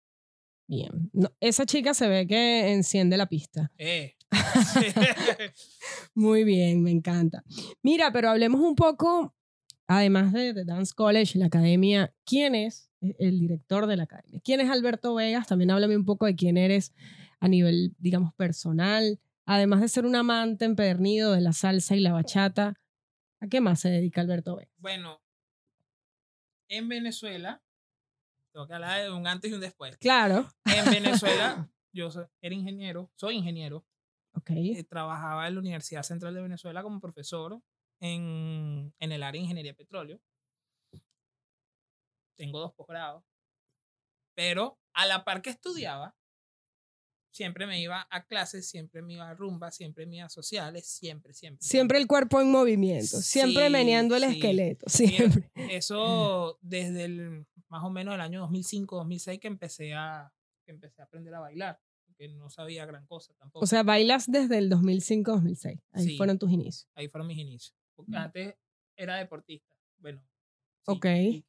Bien. 0.69 1.11
No, 1.13 1.33
esa 1.41 1.67
chica 1.67 1.95
se 1.95 2.07
ve 2.09 2.27
que 2.29 2.73
enciende 2.73 3.17
la 3.17 3.27
pista. 3.27 3.73
Eh. 3.77 4.15
Muy 6.15 6.45
bien, 6.45 6.83
me 6.83 6.93
encanta. 6.93 7.43
Mira, 7.83 8.13
pero 8.13 8.31
hablemos 8.31 8.61
un 8.61 8.77
poco, 8.77 9.35
además 9.89 10.33
de, 10.33 10.53
de 10.53 10.65
Dance 10.65 10.93
College, 10.95 11.39
la 11.39 11.47
academia, 11.47 12.15
¿quién 12.25 12.55
es 12.55 12.90
el 13.01 13.39
director 13.41 13.87
de 13.87 13.97
la 13.97 14.05
academia? 14.05 14.41
¿Quién 14.45 14.61
es 14.61 14.71
Alberto 14.71 15.15
Vegas? 15.15 15.47
También 15.47 15.71
háblame 15.71 15.97
un 15.97 16.05
poco 16.05 16.27
de 16.27 16.37
quién 16.37 16.57
eres 16.57 16.93
a 17.41 17.49
nivel, 17.49 17.95
digamos, 17.99 18.35
personal. 18.35 19.19
Además 19.47 19.81
de 19.81 19.89
ser 19.89 20.05
un 20.07 20.15
amante 20.17 20.65
empedernido 20.65 21.33
de 21.33 21.41
la 21.41 21.53
salsa 21.53 21.97
y 21.97 22.01
la 22.01 22.13
bachata, 22.13 22.75
¿a 23.41 23.47
qué 23.49 23.61
más 23.61 23.81
se 23.81 23.89
dedica 23.89 24.21
Alberto 24.21 24.57
Vegas? 24.57 24.73
Bueno, 24.79 25.21
en 26.69 26.89
Venezuela, 26.89 27.63
tengo 28.53 28.67
que 28.67 28.75
hablar 28.75 29.03
de 29.03 29.11
un 29.11 29.27
antes 29.27 29.51
y 29.51 29.55
un 29.55 29.61
después. 29.61 29.97
Claro. 29.99 30.49
En 30.67 30.85
Venezuela, 30.91 31.69
yo 31.93 32.09
era 32.41 32.55
ingeniero, 32.55 33.11
soy 33.17 33.37
ingeniero, 33.37 33.85
Ok. 34.35 34.51
eh, 34.51 34.85
trabajaba 34.85 35.49
en 35.49 35.55
la 35.55 35.61
Universidad 35.61 36.03
Central 36.03 36.35
de 36.35 36.43
Venezuela 36.43 36.83
como 36.83 37.01
profesor 37.01 37.61
en, 38.01 38.95
en 38.99 39.13
el 39.13 39.23
área 39.23 39.39
de 39.41 39.45
ingeniería 39.45 39.73
de 39.73 39.77
petróleo. 39.77 40.21
Tengo 42.41 42.59
dos 42.59 42.73
posgrados, 42.73 43.23
pero 44.35 44.79
a 44.95 45.05
la 45.05 45.25
par 45.25 45.43
que 45.43 45.51
estudiaba, 45.51 46.17
siempre 47.31 47.67
me 47.67 47.79
iba 47.81 48.07
a 48.11 48.25
clases, 48.25 48.67
siempre 48.67 49.03
me 49.03 49.13
iba 49.13 49.29
a 49.29 49.35
rumba, 49.35 49.71
siempre 49.71 50.07
me 50.07 50.17
iba 50.17 50.25
a 50.25 50.31
sociales, 50.31 50.87
siempre, 50.87 51.35
siempre. 51.35 51.63
Siempre 51.63 51.99
el 51.99 52.07
cuerpo 52.07 52.41
en 52.41 52.51
movimiento, 52.51 53.21
siempre 53.21 53.67
Sí, 53.67 53.71
meneando 53.73 54.17
el 54.17 54.23
sí. 54.25 54.29
esqueleto, 54.37 54.87
siempre. 55.45 55.51
Eso 55.71 56.59
desde 56.63 57.05
el 57.05 57.47
más 57.69 57.85
o 57.85 57.91
menos 57.91 58.15
el 58.15 58.23
año 58.23 58.41
2005, 58.41 58.97
2006 58.97 59.39
que 59.39 59.49
empecé 59.49 59.93
a, 59.93 60.33
que 60.65 60.73
empecé 60.73 61.03
a 61.03 61.05
aprender 61.05 61.35
a 61.35 61.41
bailar, 61.41 61.79
porque 62.07 62.27
no 62.29 62.49
sabía 62.49 62.87
gran 62.87 63.07
cosa 63.07 63.35
tampoco. 63.35 63.63
O 63.65 63.67
sea, 63.67 63.83
bailas 63.83 64.27
desde 64.31 64.57
el 64.57 64.71
2005-2006. 64.71 65.79
Ahí 65.93 66.05
Sí. 66.05 66.17
fueron 66.17 66.39
tus 66.39 66.51
inicios. 66.51 66.89
Ahí 66.95 67.07
fueron 67.09 67.29
mis 67.29 67.37
inicios. 67.39 67.77
Porque 67.95 68.17
antes 68.17 68.55
era 68.97 69.17
deportista. 69.17 69.77
Bueno. 69.99 70.27
Ok. 70.87 71.05
y- 71.07 71.45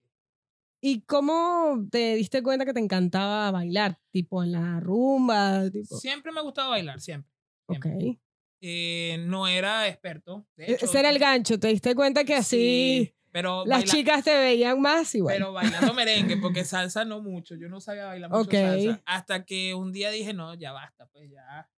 ¿Y 0.84 1.02
cómo 1.02 1.86
te 1.92 2.16
diste 2.16 2.42
cuenta 2.42 2.66
que 2.66 2.74
te 2.74 2.80
encantaba 2.80 3.52
bailar? 3.52 4.00
Tipo 4.12 4.44
en 4.44 4.52
la 4.54 4.80
rumba, 4.80 5.70
tipo. 5.70 5.98
Siempre 5.98 6.32
me 6.32 6.40
ha 6.40 6.44
gustado 6.44 6.72
bailar, 6.72 7.00
siempre. 7.00 7.32
ok. 7.68 7.84
siempre. 7.84 8.20
Eh, 8.64 9.18
no 9.28 9.48
era 9.48 9.88
experto. 9.88 10.46
de 10.56 10.66
E- 10.66 10.74
hecho, 10.74 10.86
Ese 10.86 11.00
era 11.00 11.10
el 11.10 11.20
gancho, 11.20 11.60
te 11.60 11.68
diste 11.70 11.96
cuenta 11.96 12.24
que 12.24 12.36
así 12.36 13.06
sí, 13.08 13.16
pero 13.32 13.66
las 13.66 13.82
baila- 13.82 13.92
chicas 13.92 14.24
te 14.24 14.36
veían 14.38 14.80
más 14.82 15.14
bueno. 15.16 15.28
Pero 15.30 15.54
bailando 15.54 15.94
merengue, 15.94 16.38
porque 16.38 16.64
salsa 16.66 17.04
no 17.06 17.22
mucho. 17.22 17.56
Yo 17.56 17.70
no 17.70 17.80
sabía 17.80 18.06
bailar 18.06 18.30
mucho 18.30 18.42
Ok. 18.42 18.52
salsa. 18.54 19.02
Hasta 19.06 19.46
que 19.46 19.74
un 19.74 19.92
día 19.92 20.12
dije, 20.12 20.34
no, 20.34 20.54
ya 20.56 20.72
basta, 20.72 21.08
pues 21.08 21.30
ya. 21.32 21.70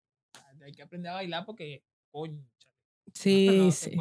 Hay 0.65 0.71
que 0.73 0.81
aprender 0.83 1.11
a 1.11 1.15
bailar 1.15 1.45
porque, 1.45 1.83
coño, 2.09 2.41
sí, 3.13 3.47
no 3.57 3.71
sí. 3.71 3.91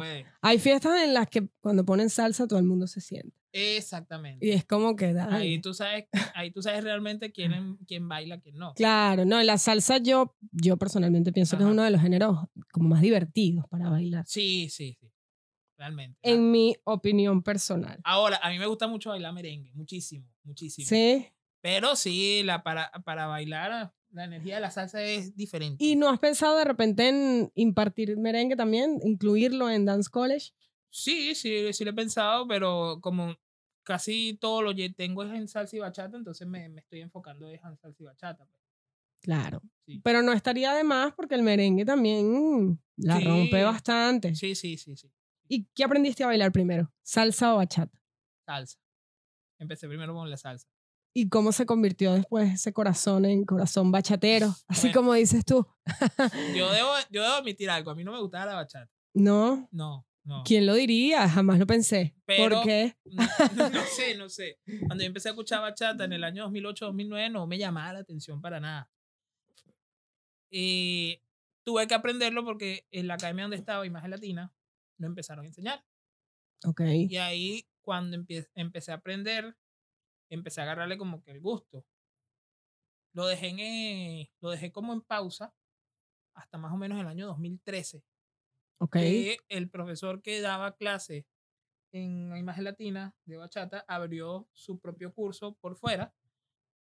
Hay 0.41 0.59
fiestas 0.59 1.01
en 1.03 1.13
las 1.13 1.27
que 1.27 1.49
cuando 1.61 1.83
ponen 1.85 2.09
salsa 2.09 2.47
todo 2.47 2.59
el 2.59 2.65
mundo 2.65 2.87
se 2.87 3.01
siente. 3.01 3.35
Exactamente. 3.53 4.45
Y 4.45 4.51
es 4.51 4.65
como 4.65 4.95
que. 4.95 5.15
Ahí 5.29 5.61
tú 5.61 5.73
sabes, 5.73 6.05
ahí 6.33 6.51
tú 6.51 6.61
sabes 6.61 6.83
realmente 6.83 7.31
quién, 7.31 7.77
quién 7.87 8.09
baila, 8.09 8.39
quién 8.39 8.57
no. 8.57 8.73
Claro, 8.73 9.25
no, 9.25 9.41
la 9.43 9.57
salsa 9.57 9.99
yo, 9.99 10.35
yo 10.51 10.77
personalmente 10.77 11.31
pienso 11.31 11.57
que 11.57 11.63
es 11.63 11.69
uno 11.69 11.83
de 11.83 11.91
los 11.91 12.01
géneros 12.01 12.37
como 12.71 12.89
más 12.89 13.01
divertidos 13.01 13.65
para 13.69 13.89
bailar. 13.89 14.25
Sí, 14.27 14.69
sí, 14.69 14.97
sí. 14.99 15.11
Realmente. 15.77 16.19
En 16.23 16.51
mi 16.51 16.75
opinión 16.83 17.43
personal. 17.43 17.99
Ahora, 18.03 18.39
a 18.41 18.49
mí 18.49 18.57
me 18.57 18.65
gusta 18.65 18.87
mucho 18.87 19.09
bailar 19.09 19.33
merengue, 19.33 19.71
muchísimo, 19.73 20.27
muchísimo. 20.43 20.87
Sí. 20.87 21.27
Pero 21.61 21.95
sí, 21.95 22.41
la, 22.43 22.63
para, 22.63 22.91
para 23.05 23.27
bailar, 23.27 23.93
la 24.13 24.23
energía 24.25 24.55
de 24.55 24.61
la 24.61 24.71
salsa 24.71 25.01
es 25.03 25.35
diferente. 25.35 25.83
¿Y 25.83 25.95
no 25.95 26.07
has 26.09 26.19
pensado 26.19 26.57
de 26.57 26.63
repente 26.65 27.09
en 27.09 27.51
impartir 27.55 28.15
merengue 28.17 28.55
también? 28.55 28.99
¿Incluirlo 29.03 29.69
en 29.69 29.85
Dance 29.85 30.09
College? 30.09 30.51
Sí, 30.89 31.35
sí, 31.35 31.73
sí 31.73 31.83
lo 31.83 31.91
he 31.91 31.93
pensado, 31.93 32.47
pero 32.47 32.99
como 33.01 33.35
casi 33.83 34.37
todo 34.39 34.61
lo 34.61 34.73
que 34.75 34.89
tengo 34.91 35.23
es 35.23 35.33
en 35.33 35.47
salsa 35.47 35.75
y 35.75 35.79
bachata, 35.79 36.15
entonces 36.15 36.47
me, 36.47 36.69
me 36.69 36.81
estoy 36.81 37.01
enfocando 37.01 37.49
en 37.49 37.59
salsa 37.59 37.89
y 37.99 38.03
bachata. 38.03 38.45
pues. 38.45 38.59
Claro. 39.21 39.61
Sí. 39.85 39.99
Pero 40.03 40.21
no 40.21 40.31
estaría 40.33 40.73
de 40.73 40.83
más 40.83 41.13
porque 41.13 41.35
el 41.35 41.43
merengue 41.43 41.83
también 41.85 42.79
la 42.97 43.17
Sí. 43.19 43.25
rompe 43.25 43.63
bastante. 43.63 44.35
Sí, 44.35 44.53
sí, 44.55 44.77
sí, 44.77 44.95
sí. 44.95 45.11
¿Y 45.47 45.65
qué 45.73 45.83
aprendiste 45.83 46.23
a 46.23 46.27
bailar 46.27 46.51
primero? 46.51 46.91
¿Salsa 47.01 47.53
o 47.53 47.57
bachata? 47.57 47.99
Salsa. 48.45 48.77
Empecé 49.59 49.87
primero 49.87 50.13
con 50.13 50.29
la 50.29 50.37
salsa. 50.37 50.67
¿Y 51.15 51.29
cómo 51.29 51.51
se 51.51 51.65
convirtió 51.65 52.13
después 52.13 52.53
ese 52.53 52.73
corazón 52.73 53.25
en 53.25 53.45
corazón 53.45 53.91
bachatero? 53.91 54.55
Así 54.67 54.87
Bueno. 54.87 54.93
como 54.99 55.13
dices 55.13 55.45
tú. 55.45 55.67
Yo 56.57 56.71
debo, 56.71 56.89
yo 57.11 57.21
debo 57.21 57.33
admitir 57.35 57.69
algo, 57.69 57.91
a 57.91 57.95
mí 57.95 58.03
no 58.03 58.11
me 58.11 58.19
gustaba 58.19 58.45
la 58.47 58.55
bachata. 58.55 58.89
No, 59.13 59.67
No, 59.71 60.07
no. 60.23 60.43
¿quién 60.43 60.65
lo 60.65 60.73
diría? 60.73 61.29
Jamás 61.29 61.59
lo 61.59 61.67
pensé. 61.67 62.15
Pero- 62.25 62.55
¿Por 62.57 62.63
qué? 62.65 62.95
No, 63.55 63.69
no, 63.69 63.81
sé, 63.83 64.15
no 64.15 64.27
sé. 64.29 64.57
Cuando 64.87 65.03
yo 65.03 65.07
empecé 65.07 65.29
a 65.29 65.31
escuchar 65.33 65.61
bachata 65.61 66.05
en 66.05 66.13
el 66.13 66.23
año 66.23 66.49
2008-2009 66.49 67.31
no 67.31 67.45
me 67.45 67.57
llamaba 67.59 67.93
la 67.93 67.99
atención 67.99 68.41
para 68.41 68.59
nada. 68.59 68.89
eh, 70.51 71.21
tuve 71.63 71.87
que 71.87 71.93
aprenderlo 71.93 72.43
porque 72.43 72.85
en 72.91 73.07
la 73.07 73.15
academia 73.15 73.43
donde 73.45 73.57
estaba, 73.57 73.85
Imagen 73.85 74.11
Latina, 74.11 74.51
no 74.97 75.07
empezaron 75.07 75.45
a 75.45 75.47
enseñar. 75.47 75.83
Ok. 76.65 76.81
Y 77.09 77.17
ahí, 77.17 77.65
cuando 77.81 78.17
empie- 78.17 78.49
empecé 78.55 78.91
a 78.91 78.95
aprender, 78.95 79.55
empecé 80.33 80.61
a 80.61 80.63
agarrarle 80.63 80.97
como 80.97 81.21
que 81.23 81.31
el 81.31 81.39
gusto. 81.39 81.85
Lo 83.13 83.27
dejé, 83.27 83.49
en, 83.49 83.59
eh, 83.59 84.31
lo 84.41 84.49
dejé 84.49 84.71
como 84.71 84.93
en 84.93 85.01
pausa 85.01 85.53
hasta 86.33 86.57
más 86.57 86.73
o 86.73 86.77
menos 86.77 86.99
el 86.99 87.07
año 87.07 87.27
2013. 87.27 88.03
Ok. 88.79 88.93
Que 88.93 89.37
el 89.49 89.69
profesor 89.69 90.21
que 90.21 90.41
daba 90.41 90.75
clase 90.75 91.27
en 91.91 92.29
la 92.29 92.39
Imagen 92.39 92.63
Latina 92.63 93.15
de 93.25 93.37
Bachata 93.37 93.85
abrió 93.87 94.47
su 94.51 94.79
propio 94.79 95.13
curso 95.13 95.53
por 95.61 95.75
fuera 95.75 96.13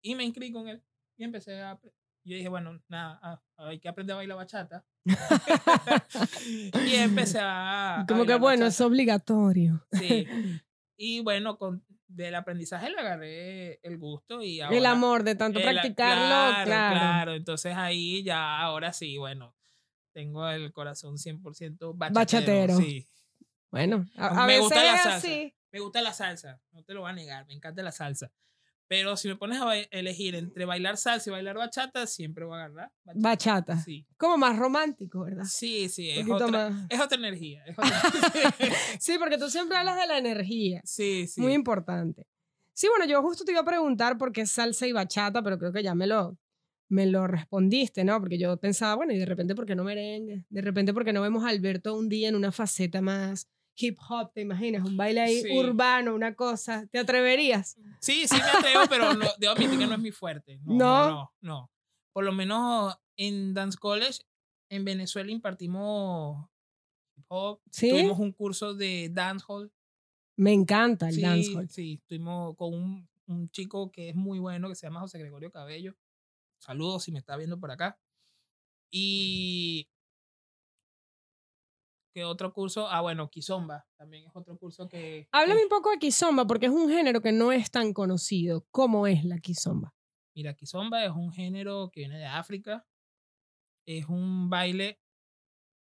y 0.01 0.15
me 0.15 0.23
inscribí 0.23 0.51
con 0.51 0.67
él 0.67 0.83
y 1.17 1.23
empecé 1.23 1.61
a... 1.61 1.79
Yo 2.27 2.35
dije, 2.35 2.49
bueno, 2.49 2.81
nada, 2.87 3.19
ah, 3.21 3.41
hay 3.57 3.79
que 3.79 3.87
aprender 3.87 4.15
a 4.15 4.17
bailar 4.17 4.37
bachata. 4.37 4.83
y 6.45 6.95
empecé 6.95 7.37
a... 7.41 8.01
a 8.01 8.05
Como 8.07 8.23
que 8.25 8.29
bailar 8.31 8.39
bueno, 8.41 8.65
es 8.65 8.73
bachata. 8.73 8.87
obligatorio. 8.87 9.85
Sí. 9.91 10.25
Y 10.97 11.19
bueno, 11.19 11.57
con, 11.57 11.85
del 12.15 12.36
aprendizaje 12.36 12.89
le 12.89 12.98
agarré 13.00 13.79
el 13.84 13.98
gusto 13.98 14.41
y 14.41 14.62
ahora... 14.62 14.77
el 14.77 14.86
amor 14.86 15.24
de 15.24 15.36
tanto 15.36 15.60
el- 15.60 15.65
practicarlo, 15.65 16.63
claro. 16.65 16.65
claro. 17.00 17.34
Entonces 17.36 17.75
ahí 17.75 18.24
ya, 18.24 18.60
ahora 18.60 18.93
sí, 18.93 19.17
bueno, 19.17 19.55
tengo 20.13 20.48
el 20.50 20.72
corazón 20.72 21.17
100% 21.17 21.93
bachatero. 21.95 22.13
Bachatero. 22.13 22.77
Sí. 22.77 23.07
Bueno, 23.72 24.05
a, 24.17 24.43
a 24.43 24.48
Me 24.48 24.53
veces 24.53 24.62
gusta 24.62 24.84
la 24.84 24.98
salsa. 24.98 25.15
así. 25.17 25.53
Me 25.72 25.79
gusta 25.81 26.01
la 26.01 26.13
salsa, 26.13 26.62
no 26.72 26.84
te 26.84 26.93
lo 26.93 27.01
voy 27.01 27.10
a 27.10 27.13
negar, 27.13 27.45
me 27.48 27.53
encanta 27.53 27.84
la 27.84 27.91
salsa. 27.91 28.31
Pero 28.87 29.17
si 29.17 29.27
me 29.27 29.35
pones 29.35 29.59
a 29.61 29.75
elegir 29.91 30.35
entre 30.35 30.65
bailar 30.65 30.97
salsa 30.97 31.29
y 31.29 31.33
bailar 31.33 31.57
bachata, 31.57 32.05
siempre 32.05 32.45
voy 32.45 32.53
a 32.59 32.65
agarrar 32.65 32.91
bachata. 33.03 33.19
Bachata. 33.19 33.77
Sí, 33.83 34.05
Como 34.17 34.37
más 34.37 34.57
romántico, 34.59 35.23
¿verdad? 35.23 35.43
sí, 35.45 35.89
sí, 35.89 36.11
es 36.11 36.29
otra, 36.29 36.69
más. 36.69 36.85
es 36.89 36.99
otra 37.01 37.17
energía. 37.17 37.63
es 37.65 37.77
otra- 37.77 38.01
Sí, 38.99 39.17
porque 39.17 39.37
tú 39.39 39.49
siempre 39.49 39.77
hablas 39.77 39.97
de 39.97 40.05
la 40.07 40.17
energía. 40.19 40.81
sí, 40.83 41.27
sí. 41.27 41.41
Muy 41.41 41.53
importante. 41.53 42.27
Sí, 42.73 42.87
bueno, 42.89 43.05
yo 43.05 43.21
justo 43.21 43.43
te 43.45 43.51
iba 43.53 43.61
a 43.61 43.65
preguntar 43.65 44.17
por 44.17 44.31
qué 44.31 44.45
salsa 44.45 44.85
y 44.85 44.91
bachata, 44.91 45.41
pero 45.41 45.57
creo 45.57 45.71
que 45.71 45.81
ya 45.81 45.95
me 45.95 46.05
lo, 46.07 46.37
me 46.89 47.05
lo 47.05 47.25
respondiste, 47.25 48.03
¿no? 48.03 48.19
Porque 48.19 48.37
yo 48.37 48.57
pensaba, 48.57 48.95
bueno, 48.95 49.13
y 49.13 49.17
de 49.17 49.25
repente, 49.25 49.55
¿por 49.55 49.65
qué 49.65 49.75
no 49.75 49.83
merengue? 49.85 50.43
De 50.49 50.61
repente, 50.61 50.93
¿por 50.93 51.05
qué 51.05 51.13
no 51.13 51.21
vemos 51.21 51.43
a 51.45 51.49
Alberto 51.49 51.95
un 51.95 52.09
día 52.09 52.27
en 52.29 52.35
una 52.35 52.51
faceta 52.51 53.01
más 53.01 53.47
hip 53.77 53.98
hop? 54.10 54.32
¿Te 54.34 54.41
imaginas? 54.41 54.86
Un 54.86 54.98
baile 54.98 55.22
ahí 55.22 55.41
Sí. 55.41 55.58
urbano, 55.58 56.15
una 56.15 56.34
cosa. 56.36 56.88
¿Te 56.91 57.00
atreverías? 57.00 57.77
Sí, 58.00 58.27
sí 58.27 58.36
me 58.36 58.60
atrevo, 58.60 58.84
pero 58.89 59.13
no, 59.13 59.27
debo 59.38 59.53
admitir 59.53 59.79
que 59.79 59.88
no 59.88 59.94
es 59.94 60.00
mi 60.00 60.12
fuerte. 60.12 60.60
No, 60.63 60.75
¿No? 60.75 61.10
no, 61.10 61.34
no. 61.41 61.72
Por 62.13 62.24
lo 62.24 62.32
menos 62.32 62.96
en 63.17 63.53
Dance 63.53 63.77
College, 63.77 64.20
en 64.70 64.86
Venezuela 64.86 65.32
impartimos 65.32 66.48
hip 67.17 67.25
hop. 67.27 67.62
¿Sí? 67.72 67.89
Tuvimos 67.89 68.20
un 68.20 68.32
curso 68.32 68.74
de 68.74 69.10
dancehall. 69.12 69.72
Me 70.38 70.53
encanta 70.53 71.10
el 71.10 71.15
sí, 71.15 71.22
dancehall. 71.22 71.70
Sí, 71.70 71.94
estuvimos 72.01 72.55
con 72.55 72.74
un, 72.74 73.10
un 73.27 73.50
chico 73.51 73.91
que 73.91 74.10
es 74.10 74.15
muy 74.15 74.39
bueno, 74.39 74.70
que 74.70 74.75
se 74.75 74.86
llama 74.88 75.00
José 75.01 75.20
Gregorio 75.20 75.51
Cabello. 75.51 75.96
Saludos 76.60 77.03
si 77.03 77.12
me 77.12 77.20
está 77.20 77.38
viendo 77.38 77.60
por 77.60 77.72
acá. 77.72 78.00
Y... 78.91 79.88
¿Qué 82.15 82.24
otro 82.24 82.53
curso? 82.53 82.88
Ah, 82.88 83.01
bueno, 83.01 83.29
Kizomba. 83.29 83.86
También 83.98 84.25
es 84.25 84.31
otro 84.34 84.57
curso 84.57 84.88
que... 84.88 85.27
Háblame 85.34 85.60
que- 85.60 85.63
un 85.65 85.69
poco 85.69 85.91
de 85.91 86.00
kizomba, 86.00 86.48
porque 86.48 86.67
es 86.67 86.72
un 86.72 86.88
género 86.89 87.19
que 87.19 87.34
no 87.34 87.51
es 87.51 87.69
tan 87.69 87.91
conocido. 87.91 88.65
¿Cómo 88.72 89.05
es 89.05 89.25
la 89.25 89.38
kizomba? 89.39 89.93
Mira, 90.34 90.53
Kizomba 90.53 91.03
es 91.03 91.12
un 91.12 91.34
género 91.34 91.89
que 91.91 92.00
viene 92.01 92.17
de 92.17 92.25
África. 92.25 92.88
Es 93.86 94.05
un 94.07 94.50
baile 94.50 95.01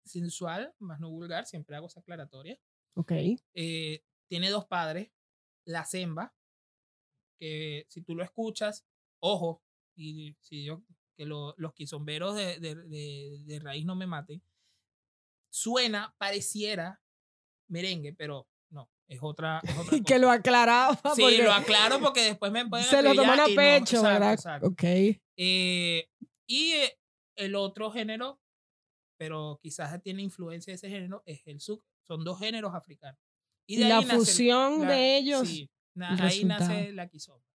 sensual, 0.06 0.74
más 0.78 1.00
no 1.00 1.10
vulgar, 1.10 1.44
siempre 1.44 1.76
hago 1.76 1.86
esa 1.88 2.00
aclaratoria. 2.00 2.58
Ok. 2.96 3.12
Eh, 3.54 4.02
tiene 4.26 4.48
dos 4.48 4.64
padres, 4.64 5.12
la 5.66 5.84
semba, 5.84 6.34
que 7.38 7.84
si 7.90 8.00
tú 8.00 8.14
lo 8.14 8.24
escuchas, 8.24 8.86
ojo, 9.20 9.62
y 9.94 10.34
si 10.40 10.64
yo, 10.64 10.82
que 11.14 11.26
lo- 11.26 11.54
los 11.58 11.74
quizomberos 11.74 12.34
de, 12.36 12.58
de, 12.58 12.74
de- 12.74 13.42
de 13.44 13.58
raíz 13.58 13.84
no 13.84 13.94
me 13.96 14.06
maten, 14.06 14.42
suena, 15.52 16.14
pareciera 16.18 17.00
merengue, 17.68 18.12
pero 18.14 18.48
no, 18.70 18.90
es 19.08 19.18
otra, 19.22 19.60
es 19.62 19.76
otra 19.76 19.96
Y 19.96 20.02
que 20.04 20.18
lo 20.18 20.30
aclaraba. 20.30 20.94
Sí, 21.14 21.22
porque 21.22 21.42
lo 21.42 21.52
aclaro 21.52 22.00
porque 22.00 22.22
después 22.22 22.50
me 22.52 22.66
pueden 22.66 22.86
se 22.86 23.02
lo 23.02 23.14
toman 23.14 23.40
a 23.40 23.48
no, 23.48 23.54
pecho, 23.54 23.96
exacto, 23.98 24.02
¿verdad? 24.08 24.32
exacto. 24.32 24.66
Ok. 24.68 24.82
Eh, 25.36 26.08
y 26.46 26.72
eh, 26.72 26.98
el 27.36 27.54
otro 27.54 27.90
género, 27.90 28.40
pero 29.18 29.58
quizás 29.62 30.00
tiene 30.02 30.22
influencia 30.22 30.72
de 30.72 30.76
ese 30.76 30.88
género, 30.88 31.22
es 31.26 31.42
el 31.46 31.60
souk. 31.60 31.84
Son 32.06 32.24
dos 32.24 32.38
géneros 32.38 32.74
africanos. 32.74 33.20
Y 33.66 33.76
de 33.76 33.88
la 33.88 33.98
ahí 33.98 34.04
nace 34.04 34.16
fusión 34.16 34.80
la- 34.82 34.90
de 34.92 35.16
ellos, 35.18 35.48
sí, 35.48 35.70
na- 35.94 36.14
el 36.14 36.20
ahí 36.20 36.44
nace 36.44 36.92
la 36.92 37.08
kizomba. 37.08 37.46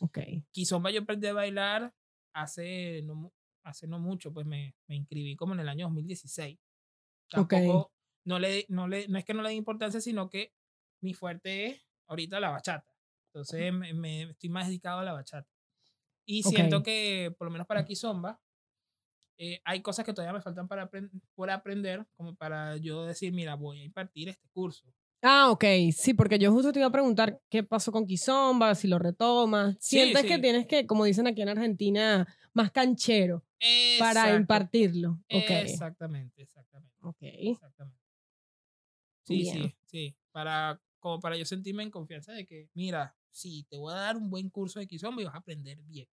Ok. 0.00 0.18
Kizomba 0.52 0.90
yo 0.90 1.00
aprendí 1.02 1.26
a 1.26 1.32
bailar 1.32 1.92
hace 2.32 3.02
no, 3.02 3.32
hace 3.64 3.86
no 3.88 3.98
mucho, 3.98 4.32
pues 4.32 4.46
me, 4.46 4.74
me 4.86 4.94
inscribí 4.96 5.34
como 5.36 5.54
en 5.54 5.60
el 5.60 5.68
año 5.68 5.86
2016. 5.86 6.58
Tampoco, 7.30 7.92
no, 8.24 8.38
le, 8.38 8.66
no, 8.68 8.88
le, 8.88 9.08
no 9.08 9.18
es 9.18 9.24
que 9.24 9.34
no 9.34 9.42
le 9.42 9.50
dé 9.50 9.54
importancia, 9.54 10.00
sino 10.00 10.28
que 10.30 10.54
mi 11.02 11.14
fuerte 11.14 11.66
es 11.66 11.82
ahorita 12.08 12.40
la 12.40 12.50
bachata. 12.50 12.94
Entonces 13.32 13.72
me, 13.72 13.94
me- 13.94 14.22
estoy 14.30 14.50
más 14.50 14.66
dedicado 14.68 15.00
a 15.00 15.04
la 15.04 15.12
bachata. 15.12 15.48
Y 16.26 16.44
siento 16.44 16.82
que, 16.82 17.34
por 17.38 17.46
lo 17.46 17.52
menos 17.52 17.66
para 17.66 17.84
Kizomba, 17.84 18.42
eh, 19.38 19.60
hay 19.64 19.82
cosas 19.82 20.04
que 20.04 20.12
todavía 20.12 20.34
me 20.34 20.42
faltan 20.42 20.68
para 20.68 20.90
por 21.34 21.50
aprender, 21.50 22.06
como 22.16 22.34
para 22.36 22.76
yo 22.76 23.04
decir, 23.06 23.32
mira, 23.32 23.54
voy 23.56 23.80
a 23.80 23.84
impartir 23.84 24.28
este 24.28 24.48
curso. 24.50 24.94
Ah, 25.22 25.50
ok. 25.50 25.64
Sí, 25.92 26.14
porque 26.14 26.38
yo 26.38 26.50
justo 26.52 26.72
te 26.72 26.78
iba 26.78 26.88
a 26.88 26.92
preguntar 26.92 27.40
qué 27.50 27.62
pasó 27.62 27.92
con 27.92 28.06
Kizomba, 28.06 28.74
si 28.74 28.88
lo 28.88 28.98
retomas. 28.98 29.76
Sí, 29.78 29.98
Sientes 29.98 30.24
que 30.24 30.38
tienes 30.38 30.66
que, 30.66 30.86
como 30.86 31.04
dicen 31.04 31.26
aquí 31.26 31.42
en 31.42 31.50
Argentina, 31.50 32.26
más 32.54 32.70
canchero 32.70 33.44
para 33.98 34.34
impartirlo. 34.34 35.22
Exactamente, 35.28 36.42
exactamente. 36.42 36.96
Ok. 37.02 37.18
Exactamente. 37.20 38.00
Sí, 39.24 39.42
Bien. 39.42 39.62
sí, 39.62 39.76
sí. 39.84 40.16
Para, 40.32 40.80
como 40.98 41.20
para 41.20 41.36
yo 41.36 41.44
sentirme 41.44 41.82
en 41.82 41.90
confianza 41.90 42.32
de 42.32 42.46
que, 42.46 42.68
mira, 42.74 43.14
sí, 43.30 43.66
te 43.68 43.76
voy 43.76 43.92
a 43.92 43.96
dar 43.96 44.16
un 44.16 44.30
buen 44.30 44.48
curso 44.48 44.80
de 44.80 44.86
Kizomba 44.86 45.22
y 45.22 45.26
vas 45.26 45.34
a 45.34 45.38
aprender 45.38 45.78
bien. 45.82 46.08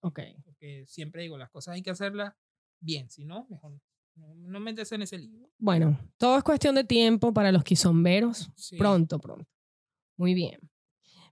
Ok. 0.00 0.20
Porque 0.44 0.84
siempre 0.86 1.22
digo, 1.22 1.36
las 1.36 1.50
cosas 1.50 1.74
hay 1.74 1.82
que 1.82 1.90
hacerlas 1.90 2.34
bien, 2.80 3.10
si 3.10 3.24
no, 3.24 3.46
mejor 3.50 3.80
no. 4.16 4.60
Meterse 4.60 4.94
en 4.94 5.02
ese 5.02 5.18
lío. 5.18 5.48
Bueno, 5.58 5.98
todo 6.16 6.38
es 6.38 6.44
cuestión 6.44 6.74
de 6.74 6.84
tiempo 6.84 7.32
para 7.32 7.52
los 7.52 7.62
quizomberos. 7.62 8.50
Sí. 8.56 8.76
Pronto, 8.76 9.18
pronto. 9.18 9.46
Muy 10.16 10.34
bien. 10.34 10.58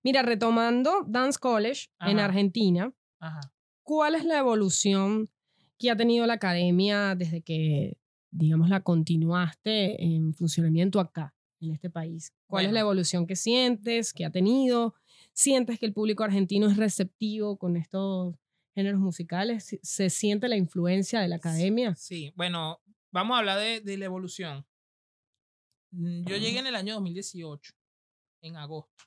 Mira, 0.03 0.23
retomando 0.23 1.05
Dance 1.07 1.38
College 1.38 1.88
en. 2.01 2.18
Argentina, 2.18 2.92
Ajá. 3.18 3.40
¿cuál 3.83 4.14
es 4.14 4.25
la 4.25 4.38
evolución 4.38 5.31
que 5.79 5.90
ha 5.90 5.97
tenido 5.97 6.27
la 6.27 6.35
academia 6.35 7.14
desde 7.14 7.40
que, 7.40 7.97
digamos, 8.31 8.68
la 8.68 8.83
continuaste 8.83 10.05
en 10.05 10.35
funcionamiento 10.35 11.01
acá, 11.01 11.35
en 11.61 11.73
este 11.73 11.88
país? 11.88 12.35
¿Cuál 12.47 12.66
es 12.66 12.73
la 12.73 12.81
evolución 12.81 13.27
que 13.27 13.37
sientes, 13.37 14.12
que 14.12 14.27
ha 14.27 14.31
tenido? 14.31 14.94
¿Sientes 15.33 15.79
que 15.79 15.87
el 15.87 15.94
público 15.94 16.23
argentino 16.23 16.68
es 16.68 16.77
receptivo 16.77 17.57
con 17.57 17.77
estos 17.79 18.35
géneros 18.75 19.01
musicales? 19.01 19.65
¿Se- 19.65 19.81
¿Se 19.83 20.11
siente 20.11 20.49
la 20.49 20.57
influencia 20.57 21.21
de 21.21 21.29
la 21.29 21.37
academia? 21.37 21.95
Sí, 21.95 22.33
bueno, 22.37 22.81
vamos 23.13 23.35
a 23.37 23.39
hablar 23.39 23.59
de, 23.61 23.81
de 23.81 23.97
la 23.97 24.05
evolución. 24.07 24.67
Mm, 25.93 26.25
Yo 26.27 26.37
llegué 26.37 26.59
en 26.59 26.67
el 26.67 26.75
año 26.75 26.95
2018, 26.95 27.73
en 28.43 28.57
agosto. 28.57 29.05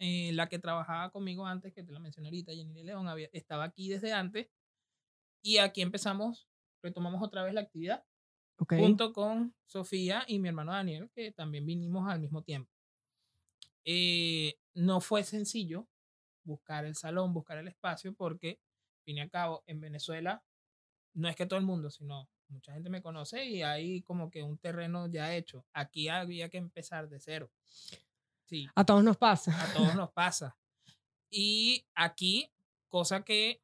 Eh, 0.00 0.32
la 0.32 0.48
que 0.48 0.58
trabajaba 0.58 1.10
conmigo 1.10 1.46
antes, 1.46 1.72
que 1.72 1.82
te 1.84 1.92
la 1.92 2.00
mencioné 2.00 2.28
ahorita, 2.28 2.52
Jenny 2.52 2.82
León, 2.82 3.06
había, 3.08 3.28
estaba 3.32 3.64
aquí 3.64 3.88
desde 3.88 4.12
antes. 4.12 4.48
Y 5.42 5.58
aquí 5.58 5.82
empezamos, 5.82 6.48
retomamos 6.82 7.22
otra 7.22 7.42
vez 7.44 7.52
la 7.54 7.60
actividad, 7.60 8.04
Ok. 8.58 8.74
junto 8.78 9.12
con 9.12 9.54
Sofía 9.66 10.24
y 10.26 10.38
mi 10.38 10.48
hermano 10.48 10.72
Daniel, 10.72 11.10
que 11.14 11.32
también 11.32 11.66
vinimos 11.66 12.10
al 12.10 12.18
mismo 12.20 12.42
tiempo. 12.42 12.70
Eh, 13.84 14.58
no 14.74 15.00
fue 15.00 15.22
sencillo 15.24 15.86
buscar 16.44 16.84
el 16.84 16.94
salón, 16.94 17.32
buscar 17.32 17.58
el 17.58 17.68
espacio, 17.68 18.14
porque, 18.14 18.60
fin 19.04 19.18
y 19.18 19.20
al 19.20 19.30
cabo, 19.30 19.62
en 19.66 19.80
Venezuela, 19.80 20.42
no 21.14 21.28
es 21.28 21.36
que 21.36 21.46
todo 21.46 21.58
el 21.58 21.64
mundo, 21.64 21.90
sino 21.90 22.28
mucha 22.48 22.72
gente 22.74 22.90
me 22.90 23.02
conoce 23.02 23.44
y 23.44 23.62
hay 23.62 24.02
como 24.02 24.30
que 24.30 24.42
un 24.42 24.58
terreno 24.58 25.06
ya 25.08 25.34
hecho. 25.34 25.64
Aquí 25.72 26.08
había 26.08 26.48
que 26.48 26.58
empezar 26.58 27.08
de 27.08 27.18
cero. 27.20 27.50
Sí, 28.44 28.68
A 28.74 28.84
todos 28.84 29.02
nos 29.02 29.16
pasa. 29.16 29.52
a 29.62 29.72
todos 29.72 29.94
nos 29.94 30.10
pasa. 30.12 30.56
Y 31.30 31.86
aquí, 31.94 32.50
cosa 32.88 33.24
que 33.24 33.60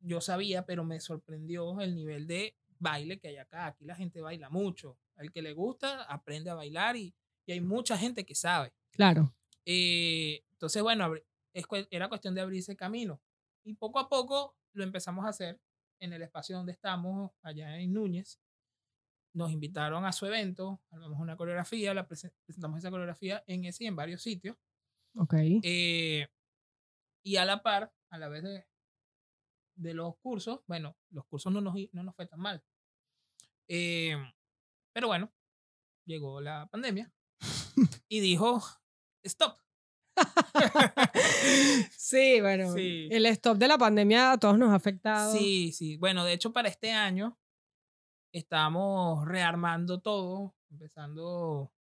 yo 0.00 0.20
sabía, 0.20 0.66
pero 0.66 0.84
me 0.84 1.00
sorprendió 1.00 1.80
el 1.80 1.94
nivel 1.94 2.26
de 2.26 2.56
baile 2.78 3.18
que 3.18 3.28
hay 3.28 3.36
acá. 3.36 3.66
Aquí 3.66 3.84
la 3.84 3.94
gente 3.94 4.20
baila 4.20 4.50
mucho. 4.50 4.98
Al 5.16 5.30
que 5.32 5.40
le 5.40 5.52
gusta, 5.52 6.02
aprende 6.02 6.50
a 6.50 6.54
bailar 6.54 6.96
y, 6.96 7.14
y 7.46 7.52
hay 7.52 7.60
mucha 7.60 7.96
gente 7.96 8.24
que 8.26 8.34
sabe. 8.34 8.74
Claro. 8.90 9.32
Eh, 9.64 10.42
entonces, 10.52 10.82
bueno, 10.82 11.14
es 11.58 11.66
era 11.90 12.08
cuestión 12.08 12.34
de 12.34 12.40
abrirse 12.42 12.76
camino. 12.76 13.20
Y 13.64 13.74
poco 13.74 13.98
a 13.98 14.08
poco 14.08 14.56
lo 14.74 14.84
empezamos 14.84 15.24
a 15.24 15.30
hacer. 15.30 15.60
en 15.98 16.12
el 16.12 16.20
espacio 16.22 16.54
donde 16.56 16.72
estamos, 16.72 17.32
allá 17.42 17.78
en 17.78 17.92
Núñez, 17.94 18.38
nos 19.32 19.50
invitaron 19.50 20.04
a 20.04 20.12
su 20.12 20.26
evento, 20.26 20.82
armamos 20.90 21.18
una 21.20 21.36
coreografía, 21.38 21.94
la 21.94 22.06
presen- 22.06 22.34
presentamos 22.44 22.78
esa 22.78 22.90
coreografía 22.90 23.42
en 23.46 23.64
ese 23.64 23.84
y 23.84 23.86
en 23.86 23.96
varios 23.96 24.20
sitios. 24.20 24.56
Ok. 25.16 25.34
Eh, 25.62 26.28
y 27.24 27.36
a 27.36 27.46
la 27.46 27.62
par, 27.62 27.94
a 28.10 28.18
la 28.18 28.28
vez 28.28 28.42
de, 28.42 28.66
de 29.76 29.94
los 29.94 30.18
cursos, 30.18 30.60
bueno, 30.66 30.96
los 31.08 31.24
cursos 31.26 31.50
no 31.50 31.62
nos, 31.62 31.74
no 31.92 32.02
nos 32.02 32.14
fue 32.14 32.26
tan 32.26 32.40
mal. 32.40 32.62
Eh, 33.68 34.16
pero 34.92 35.06
bueno, 35.08 35.32
llegó 36.04 36.40
la 36.42 36.66
pandemia 36.70 37.10
y 38.08 38.20
dijo, 38.20 38.62
stop. 39.22 39.58
sí, 41.96 42.40
bueno, 42.40 42.72
Sí. 42.74 43.08
el 43.10 43.26
stop 43.26 43.58
de 43.58 43.68
la 43.68 43.78
pandemia 43.78 44.32
a 44.32 44.38
todos 44.38 44.58
nos 44.58 44.70
ha 44.70 44.74
afectado. 44.76 45.32
Sí, 45.36 45.72
sí. 45.72 45.96
Bueno, 45.96 46.24
de 46.24 46.32
hecho, 46.32 46.52
para 46.52 46.68
este 46.68 46.92
año 46.92 47.38
estamos 48.32 49.26
rearmando 49.26 50.00
todo, 50.00 50.54
empezando 50.70 51.72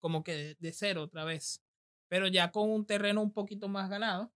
como 0.00 0.24
que 0.24 0.34
de, 0.34 0.54
de 0.58 0.72
cero 0.72 1.02
otra 1.04 1.24
vez, 1.24 1.62
pero 2.08 2.26
ya 2.26 2.50
con 2.50 2.68
un 2.70 2.84
terreno 2.86 3.22
un 3.22 3.32
poquito 3.32 3.68
más 3.68 3.88
ganado. 3.88 4.32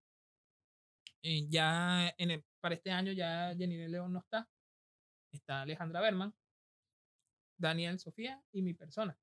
Eh, 1.23 1.45
ya 1.49 2.13
en 2.17 2.31
el- 2.31 2.45
para 2.61 2.75
este 2.75 2.91
año 2.91 3.11
ya 3.11 3.53
Jenny 3.57 3.87
León 3.87 4.13
no 4.13 4.19
está. 4.19 4.49
Está 5.33 5.63
Alejandra 5.63 5.99
Berman, 5.99 6.33
Daniel 7.57 7.99
Sofía 7.99 8.41
y 8.53 8.61
mi 8.61 8.73
persona. 8.73 9.19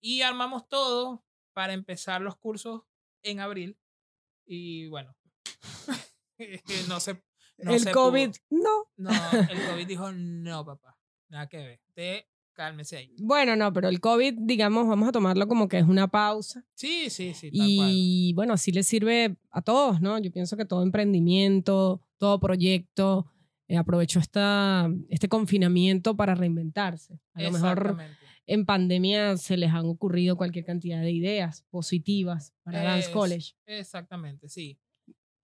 Y 0.00 0.22
armamos 0.22 0.68
todo 0.68 1.24
para 1.52 1.72
empezar 1.72 2.20
los 2.20 2.36
cursos 2.36 2.82
en 3.22 3.40
abril. 3.40 3.78
Y 4.44 4.88
bueno, 4.88 5.14
no 6.88 7.00
se, 7.00 7.22
no 7.58 7.74
el 7.74 7.80
se 7.80 7.92
COVID, 7.92 8.30
pudo. 8.48 8.60
no. 8.62 9.10
No, 9.10 9.10
el 9.50 9.66
COVID 9.70 9.86
dijo, 9.86 10.12
no, 10.12 10.64
papá, 10.64 10.98
nada 11.28 11.48
que 11.48 11.58
ver. 11.58 11.80
Usted 11.88 12.24
cálmese 12.52 12.96
ahí. 12.98 13.14
Bueno, 13.18 13.56
no, 13.56 13.72
pero 13.72 13.88
el 13.88 14.00
COVID, 14.00 14.34
digamos, 14.40 14.86
vamos 14.86 15.08
a 15.08 15.12
tomarlo 15.12 15.48
como 15.48 15.68
que 15.68 15.78
es 15.78 15.86
una 15.86 16.08
pausa. 16.08 16.64
Sí, 16.74 17.08
sí, 17.10 17.34
sí, 17.34 17.50
tal 17.50 17.68
cual. 17.76 17.90
Y 17.92 18.32
bueno, 18.34 18.52
así 18.54 18.72
le 18.72 18.82
sirve 18.82 19.36
a 19.50 19.62
todos, 19.62 20.00
¿no? 20.00 20.18
Yo 20.18 20.30
pienso 20.30 20.56
que 20.56 20.64
todo 20.64 20.82
emprendimiento, 20.82 22.02
todo 22.18 22.38
proyecto, 22.40 23.26
eh, 23.68 23.76
aprovechó 23.76 24.18
esta, 24.18 24.90
este 25.08 25.28
confinamiento 25.28 26.16
para 26.16 26.34
reinventarse. 26.34 27.20
A 27.34 27.42
lo 27.42 27.52
mejor 27.52 27.78
Exactamente. 27.78 28.21
En 28.46 28.66
pandemia 28.66 29.36
se 29.36 29.56
les 29.56 29.70
han 29.70 29.86
ocurrido 29.86 30.36
cualquier 30.36 30.64
cantidad 30.64 31.00
de 31.00 31.12
ideas 31.12 31.62
positivas 31.70 32.52
para 32.64 32.82
Dance 32.82 33.08
Es- 33.08 33.14
College. 33.14 33.52
Exactamente, 33.66 34.48
sí. 34.48 34.78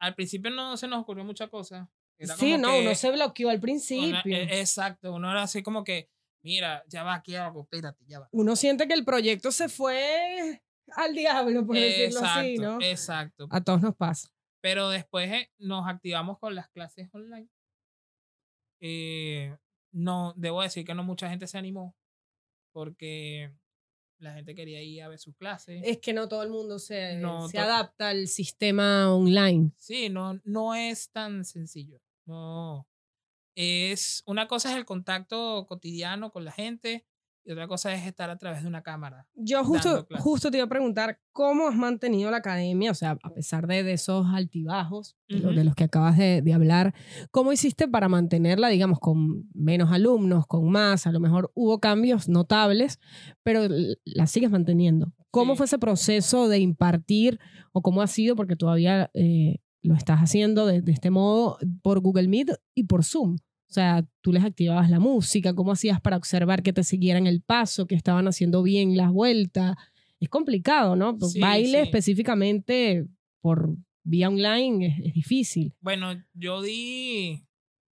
Al 0.01 0.15
principio 0.15 0.51
no 0.51 0.77
se 0.77 0.87
nos 0.89 1.01
ocurrió 1.01 1.25
mucha 1.25 1.49
cosa. 1.49 1.91
Era 2.19 2.35
Sí, 2.37 2.53
como 2.53 2.63
no, 2.67 2.73
que 2.75 2.81
uno 2.83 2.95
se 2.95 3.11
bloqueó 3.13 3.51
al 3.51 3.61
principio. 3.61 4.37
eh, 4.37 4.61
exacto, 4.61 5.13
uno 5.15 5.31
era 5.31 5.43
así 5.43 5.63
como 5.63 5.85
que, 5.85 6.09
mira, 6.43 6.83
ya 6.89 7.03
va, 7.05 7.15
aquí 7.15 7.35
algo, 7.37 7.63
espérate, 7.63 8.05
ya 8.07 8.21
va. 8.21 8.29
uno 8.33 8.57
siente 8.57 8.89
que 8.89 8.95
el 8.95 9.05
proyecto 9.05 9.53
se 9.53 9.69
fue 9.69 10.61
al 10.97 11.15
diablo, 11.15 11.65
por 11.67 11.77
decirlo 11.77 12.21
así, 12.25 12.57
¿no? 12.59 12.79
exacto. 12.81 13.47
A 13.51 13.61
todos 13.63 13.81
nos 13.81 13.95
pasa. 13.95 14.29
Pero 14.61 14.89
después 14.91 15.31
eh, 15.31 15.51
nos 15.59 15.87
activamos 15.87 16.39
con 16.39 16.55
las 16.57 16.69
clases 16.71 17.09
online. 17.13 17.49
Eh, 18.81 19.57
no, 19.93 20.33
debo 20.37 20.63
decir 20.63 20.85
que 20.85 20.95
no 20.95 21.03
mucha 21.05 21.29
gente 21.31 21.47
se 21.47 21.59
animó 21.59 21.95
porque 22.73 23.53
la 24.19 24.35
gente 24.35 24.55
quería 24.55 24.83
ir 24.83 25.03
a 25.03 25.09
ver 25.09 25.19
sus 25.19 25.37
clases. 25.37 25.81
Es 25.85 25.99
que 25.99 26.13
no 26.13 26.29
todo 26.29 26.43
el 26.43 26.51
mundo 26.51 26.79
se, 26.79 27.17
No, 27.17 27.49
se 27.49 27.59
adapta 27.59 28.11
al 28.11 28.29
sistema 28.29 29.15
online. 29.15 29.73
Sí, 29.77 30.09
no, 30.09 30.41
no 30.45 30.75
es 30.75 31.11
tan 31.11 31.45
sencillo. 31.45 32.01
No. 32.27 32.87
Es, 33.55 34.23
una 34.27 34.47
cosa 34.47 34.71
es 34.71 34.77
el 34.77 34.85
contacto 34.85 35.67
cotidiano 35.67 36.31
con 36.31 36.45
la 36.45 36.53
gente 36.53 37.08
y 37.49 37.53
otra 37.53 37.67
cosa 37.67 37.95
es 37.95 38.07
estar 38.07 38.29
a 38.29 38.37
través 38.37 38.61
de 38.63 38.69
una 38.69 38.83
cámara. 38.83 39.27
Yo 39.35 39.65
justo, 39.65 40.07
justo 40.19 40.51
te 40.51 40.59
iba 40.59 40.67
a 40.67 40.69
preguntar, 40.69 41.19
¿cómo 41.33 41.67
has 41.69 41.75
mantenido 41.75 42.31
la 42.31 42.37
academia? 42.37 42.91
O 42.91 42.95
sea, 42.95 43.17
a 43.23 43.31
pesar 43.33 43.67
de, 43.67 43.83
de 43.83 43.95
esos 43.95 44.27
altibajos 44.27 45.17
de, 45.29 45.65
los 45.65 45.75
que 45.75 45.85
acabas 45.85 46.19
de, 46.19 46.43
de 46.43 46.53
hablar, 46.53 46.95
¿cómo 47.31 47.51
hiciste 47.53 47.89
para 47.89 48.11
mantenerla, 48.11 48.69
digamos, 48.69 48.99
con 49.01 49.49
menos 49.55 49.91
alumnos, 49.93 50.47
con 50.47 50.71
más? 50.71 51.07
A 51.07 51.13
lo 51.13 51.21
mejor 51.21 51.51
hubo 51.55 51.81
cambios 51.81 52.29
notables, 52.29 53.01
pero 53.43 53.63
la 54.05 54.27
sigues 54.27 54.51
manteniendo. 54.51 55.15
¿Cómo 55.31 55.55
Sí. 55.55 55.57
fue 55.59 55.67
ese 55.67 55.79
proceso 55.79 56.49
de 56.49 56.59
impartir 56.59 57.39
o 57.73 57.81
cómo 57.81 58.03
ha 58.03 58.07
sido? 58.09 58.37
Porque 58.37 58.57
todavía 58.57 59.11
eh, 59.15 59.57
lo 59.83 59.95
estás 59.95 60.21
haciendo 60.21 60.67
de, 60.67 60.83
de 60.83 60.93
este 60.93 61.11
modo 61.11 61.57
por 61.83 62.01
Google 62.01 62.29
Meet 62.29 62.51
y 62.75 62.85
por 62.85 63.05
Zoom. 63.05 63.37
O 63.69 63.73
sea, 63.73 64.03
tú 64.23 64.33
les 64.33 64.45
activabas 64.45 64.89
la 64.89 64.99
música, 64.99 65.55
¿cómo 65.55 65.73
hacías 65.73 66.01
para 66.01 66.17
observar 66.17 66.63
que 66.63 66.73
te 66.73 66.83
siguieran 66.85 67.27
el 67.27 67.43
paso, 67.43 67.87
que 67.87 67.95
estaban 67.95 68.27
haciendo 68.27 68.63
bien 68.63 68.97
las 68.97 69.11
vueltas? 69.13 69.77
Es 70.21 70.29
complicado, 70.31 70.97
¿no? 70.97 71.17
Pues 71.19 71.33
Sí, 71.33 71.41
Baile 71.41 71.83
sí. 71.83 71.89
específicamente 71.89 73.07
por 73.41 73.77
vía 74.05 74.29
online 74.29 74.87
es, 74.87 75.07
es 75.09 75.15
difícil. 75.15 75.75
Bueno, 75.81 76.15
yo 76.33 76.63
di, 76.63 77.45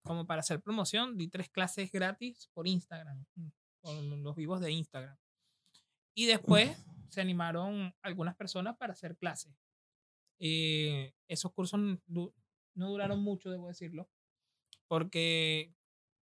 como 0.03 0.27
para 0.27 0.41
hacer 0.41 0.61
promoción, 0.61 1.17
di 1.17 1.29
tres 1.29 1.49
clases 1.51 1.91
gratis 1.91 2.49
por 2.55 2.69
Instagram, 2.69 3.25
mm, 3.35 3.49
por 3.81 3.95
los 4.05 4.37
vivos 4.37 4.61
de 4.61 4.71
Instagram. 4.71 5.17
Y 6.15 6.27
después 6.27 6.71
se 7.09 7.21
animaron 7.21 7.93
algunas 8.01 8.37
personas 8.37 8.77
para 8.77 8.93
hacer 8.93 9.17
clases. 9.17 9.53
Eh, 10.39 11.13
esos 11.27 11.53
cursos 11.53 11.81
no 12.07 12.33
duraron 12.75 13.21
mucho, 13.23 13.51
debo 13.51 13.67
decirlo, 13.69 14.09
porque 14.89 15.73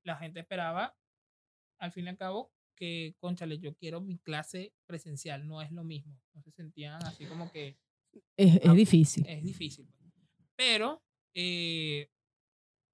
la 0.04 0.16
gente 0.16 0.40
esperaba, 0.40 0.96
al 1.78 1.92
fin 1.92 2.06
y 2.06 2.08
al 2.10 2.16
cabo, 2.16 2.52
que, 2.76 3.14
conchale, 3.20 3.58
yo 3.58 3.74
quiero 3.76 4.00
mi 4.00 4.18
clase 4.18 4.72
presencial, 4.86 5.46
no 5.46 5.62
es 5.62 5.70
lo 5.70 5.84
mismo. 5.84 6.20
No 6.34 6.42
se 6.42 6.50
sentían 6.50 7.02
así 7.04 7.26
como 7.26 7.50
que 7.52 7.78
Es, 8.36 8.56
es 8.62 8.74
difícil. 8.74 9.24
es 9.26 9.42
difícil. 9.44 9.86
pues. 9.86 10.12
Pero 10.56 11.02
eh, 11.34 12.10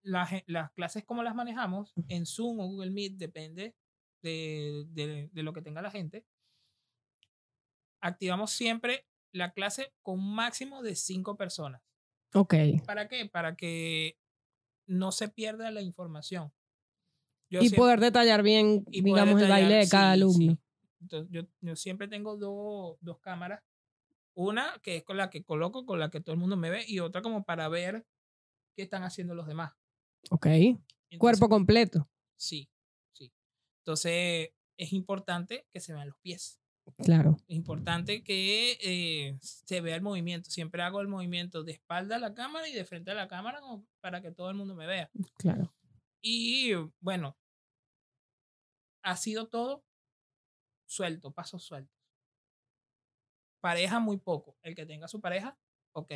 la 0.02 0.26
ge- 0.26 0.44
las 0.46 0.70
clases 0.72 1.04
como 1.04 1.22
las 1.22 1.34
manejamos 1.34 1.92
en 2.08 2.26
Zoom 2.26 2.60
o 2.60 2.66
Google 2.68 2.90
Meet, 2.90 3.14
depende 3.16 3.74
de, 4.22 4.84
de- 4.88 5.28
de 5.32 5.42
lo 5.42 5.52
que 5.52 5.62
tenga 5.62 5.80
la 5.82 5.90
gente. 5.90 6.24
Activamos 8.00 8.52
siempre 8.52 9.06
la 9.32 9.52
clase 9.52 9.92
con 10.02 10.18
un 10.20 10.34
máximo 10.34 10.82
de 10.82 10.94
cinco 10.94 11.36
personas. 11.36 11.82
Ok. 12.34 12.54
¿Para 12.86 13.08
qué? 13.08 13.26
Para 13.26 13.56
que 13.56 14.18
no 14.88 15.12
se 15.12 15.28
pierda 15.28 15.70
la 15.70 15.80
información. 15.82 16.52
Yo 17.50 17.60
Y 17.60 17.68
siempre- 17.68 17.78
poder 17.78 18.00
detallar 18.00 18.42
bien, 18.42 18.84
digamos, 18.88 19.40
el 19.40 19.48
baile 19.48 19.76
de 19.76 19.88
cada 19.88 20.14
sí, 20.14 20.20
alumno. 20.20 20.52
sí. 20.52 20.58
Entonces, 21.00 21.30
yo, 21.30 21.42
yo 21.60 21.76
siempre 21.76 22.08
tengo 22.08 22.36
dos, 22.36 22.98
dos 23.00 23.20
cámaras. 23.20 23.62
Una 24.34 24.78
que 24.82 24.96
es 24.96 25.04
con 25.04 25.16
la 25.16 25.30
que 25.30 25.44
coloco, 25.44 25.86
con 25.86 25.98
la 25.98 26.10
que 26.10 26.20
todo 26.20 26.32
el 26.34 26.40
mundo 26.40 26.56
me 26.56 26.70
ve, 26.70 26.84
y 26.86 26.98
otra 27.00 27.22
como 27.22 27.44
para 27.44 27.68
ver 27.68 28.06
qué 28.74 28.82
están 28.82 29.02
haciendo 29.04 29.34
los 29.34 29.46
demás. 29.46 29.72
Ok. 30.30 30.46
Entonces, 30.46 31.18
Cuerpo 31.18 31.48
completo. 31.48 32.08
Sí, 32.36 32.68
sí. 33.12 33.32
Entonces, 33.80 34.50
es 34.76 34.92
importante 34.92 35.66
que 35.72 35.80
se 35.80 35.92
vean 35.94 36.08
los 36.08 36.18
pies. 36.18 36.60
Claro. 36.96 37.36
Importante 37.48 38.22
que 38.22 38.78
eh, 38.82 39.38
se 39.40 39.80
vea 39.80 39.96
el 39.96 40.02
movimiento. 40.02 40.50
Siempre 40.50 40.82
hago 40.82 41.00
el 41.00 41.08
movimiento 41.08 41.62
de 41.62 41.72
espalda 41.72 42.16
a 42.16 42.18
la 42.18 42.34
cámara 42.34 42.68
y 42.68 42.72
de 42.72 42.84
frente 42.84 43.10
a 43.10 43.14
la 43.14 43.28
cámara 43.28 43.60
como 43.60 43.86
para 44.00 44.20
que 44.20 44.30
todo 44.30 44.50
el 44.50 44.56
mundo 44.56 44.74
me 44.74 44.86
vea. 44.86 45.10
Claro. 45.36 45.74
Y 46.20 46.72
bueno, 47.00 47.36
ha 49.02 49.16
sido 49.16 49.48
todo 49.48 49.84
suelto, 50.86 51.32
pasos 51.32 51.64
sueltos. 51.64 51.96
Pareja 53.60 53.98
muy 54.00 54.18
poco. 54.18 54.56
El 54.62 54.74
que 54.74 54.86
tenga 54.86 55.08
su 55.08 55.20
pareja, 55.20 55.58
ok. 55.92 56.12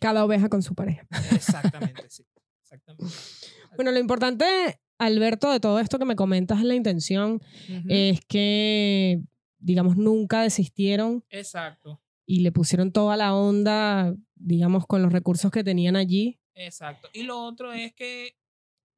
Cada 0.00 0.24
oveja 0.24 0.48
con 0.48 0.62
su 0.62 0.74
pareja. 0.74 1.06
Exactamente, 1.32 2.08
sí. 2.08 2.26
Exactamente. 2.62 3.04
Bueno, 3.76 3.90
lo 3.90 3.98
importante, 3.98 4.80
Alberto, 4.98 5.50
de 5.50 5.58
todo 5.58 5.80
esto 5.80 5.98
que 5.98 6.04
me 6.04 6.14
comentas 6.14 6.62
la 6.62 6.76
intención, 6.76 7.40
es 7.88 8.20
que, 8.28 9.20
digamos, 9.64 9.96
nunca 9.96 10.42
desistieron 10.42 11.24
Exacto, 11.30 12.00
y 12.26 12.40
le 12.40 12.52
pusieron 12.52 12.92
toda 12.92 13.16
la 13.16 13.34
onda, 13.34 14.14
digamos, 14.34 14.86
con 14.86 15.02
los 15.02 15.12
recursos 15.12 15.50
que 15.50 15.64
tenían 15.64 15.96
allí. 15.96 16.38
exacto. 16.54 17.08
Y 17.12 17.22
lo 17.24 17.42
otro 17.42 17.72
es 17.72 17.92
que 17.94 18.36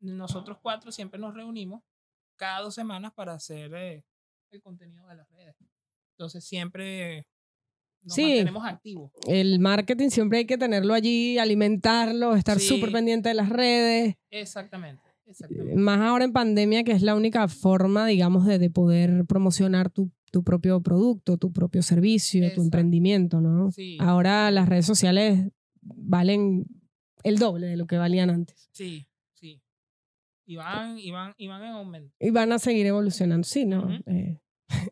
nosotros 0.00 0.58
cuatro 0.62 0.92
siempre 0.92 1.18
nos 1.18 1.34
reunimos 1.34 1.82
cada 2.36 2.60
dos 2.60 2.74
semanas 2.74 3.12
para 3.14 3.32
hacer 3.34 3.72
eh, 3.74 4.04
el 4.50 4.60
contenido 4.60 5.06
de 5.08 5.14
las 5.16 5.28
redes. 5.30 5.56
Entonces 6.18 6.44
siempre 6.44 7.26
nos 8.02 8.14
Sí. 8.14 8.22
mantenemos 8.24 8.64
activos. 8.66 9.10
El 9.26 9.58
marketing 9.58 10.10
siempre 10.10 10.38
hay 10.38 10.46
que 10.46 10.58
tenerlo 10.58 10.92
allí, 10.94 11.38
alimentarlo, 11.38 12.34
estar 12.36 12.58
Sí. 12.60 12.68
súper 12.68 12.92
pendiente 12.92 13.28
de 13.30 13.34
las 13.34 13.48
redes. 13.48 14.16
Exactamente, 14.30 15.02
exactamente. 15.26 15.74
Más 15.76 15.98
ahora 16.00 16.24
en 16.26 16.32
pandemia, 16.32 16.84
que 16.84 16.92
es 16.92 17.02
la 17.02 17.14
única 17.14 17.48
forma, 17.48 18.06
digamos, 18.06 18.44
de, 18.46 18.58
de 18.58 18.70
poder 18.70 19.24
promocionar 19.26 19.90
tu, 19.90 20.10
tu 20.36 20.44
propio 20.44 20.82
producto, 20.82 21.38
tu 21.38 21.50
propio 21.50 21.80
servicio, 21.82 22.52
tu 22.52 22.60
emprendimiento, 22.60 23.40
¿no? 23.40 23.70
Sí. 23.70 23.96
Ahora 23.98 24.50
las 24.50 24.68
redes 24.68 24.84
sociales 24.84 25.48
valen 25.80 26.66
el 27.22 27.38
doble 27.38 27.68
de 27.68 27.78
lo 27.78 27.86
que 27.86 27.96
valían 27.96 28.28
antes. 28.28 28.68
Sí, 28.70 29.06
sí. 29.32 29.62
Y 30.44 30.56
van, 30.56 30.98
y 30.98 31.10
van, 31.10 31.32
y 31.38 31.46
van 31.48 31.62
en 31.62 31.70
aumento. 31.70 32.14
Y 32.20 32.28
van 32.32 32.52
a 32.52 32.58
seguir 32.58 32.84
evolucionando. 32.84 33.48
Sí, 33.48 33.64
¿no? 33.64 33.88
Eh, 34.04 34.42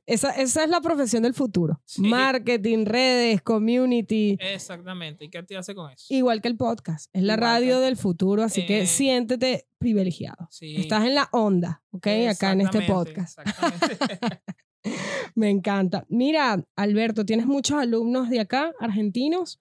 esa, 0.06 0.30
esa 0.30 0.64
es 0.64 0.70
la 0.70 0.80
profesión 0.80 1.24
del 1.24 1.34
futuro. 1.34 1.82
Sí. 1.84 2.00
Marketing, 2.00 2.86
redes, 2.86 3.42
community. 3.42 4.38
Exactamente. 4.40 5.26
¿Y 5.26 5.28
qué 5.28 5.42
te 5.42 5.58
hace 5.58 5.74
con 5.74 5.90
eso? 5.92 6.06
Igual 6.08 6.40
que 6.40 6.48
el 6.48 6.56
podcast. 6.56 7.10
Es 7.12 7.22
la 7.22 7.34
Igual 7.34 7.40
radio 7.50 7.76
que- 7.80 7.84
del 7.84 7.96
futuro, 7.98 8.42
así 8.44 8.64
que 8.64 8.80
Eh, 8.82 8.86
siéntete 8.86 9.66
privilegiado. 9.76 10.48
Sí. 10.50 10.76
Estás 10.76 11.04
en 11.04 11.14
la 11.16 11.28
onda, 11.32 11.82
¿ok? 11.90 12.06
Acá 12.30 12.52
en 12.52 12.62
este 12.62 12.80
podcast. 12.82 13.38
Exactamente. 13.38 14.18
Me 15.34 15.50
encanta. 15.50 16.04
Mira, 16.08 16.64
Alberto, 16.76 17.24
¿tienes 17.24 17.46
muchos 17.46 17.76
alumnos 17.78 18.30
de 18.30 18.40
acá, 18.40 18.72
argentinos? 18.80 19.60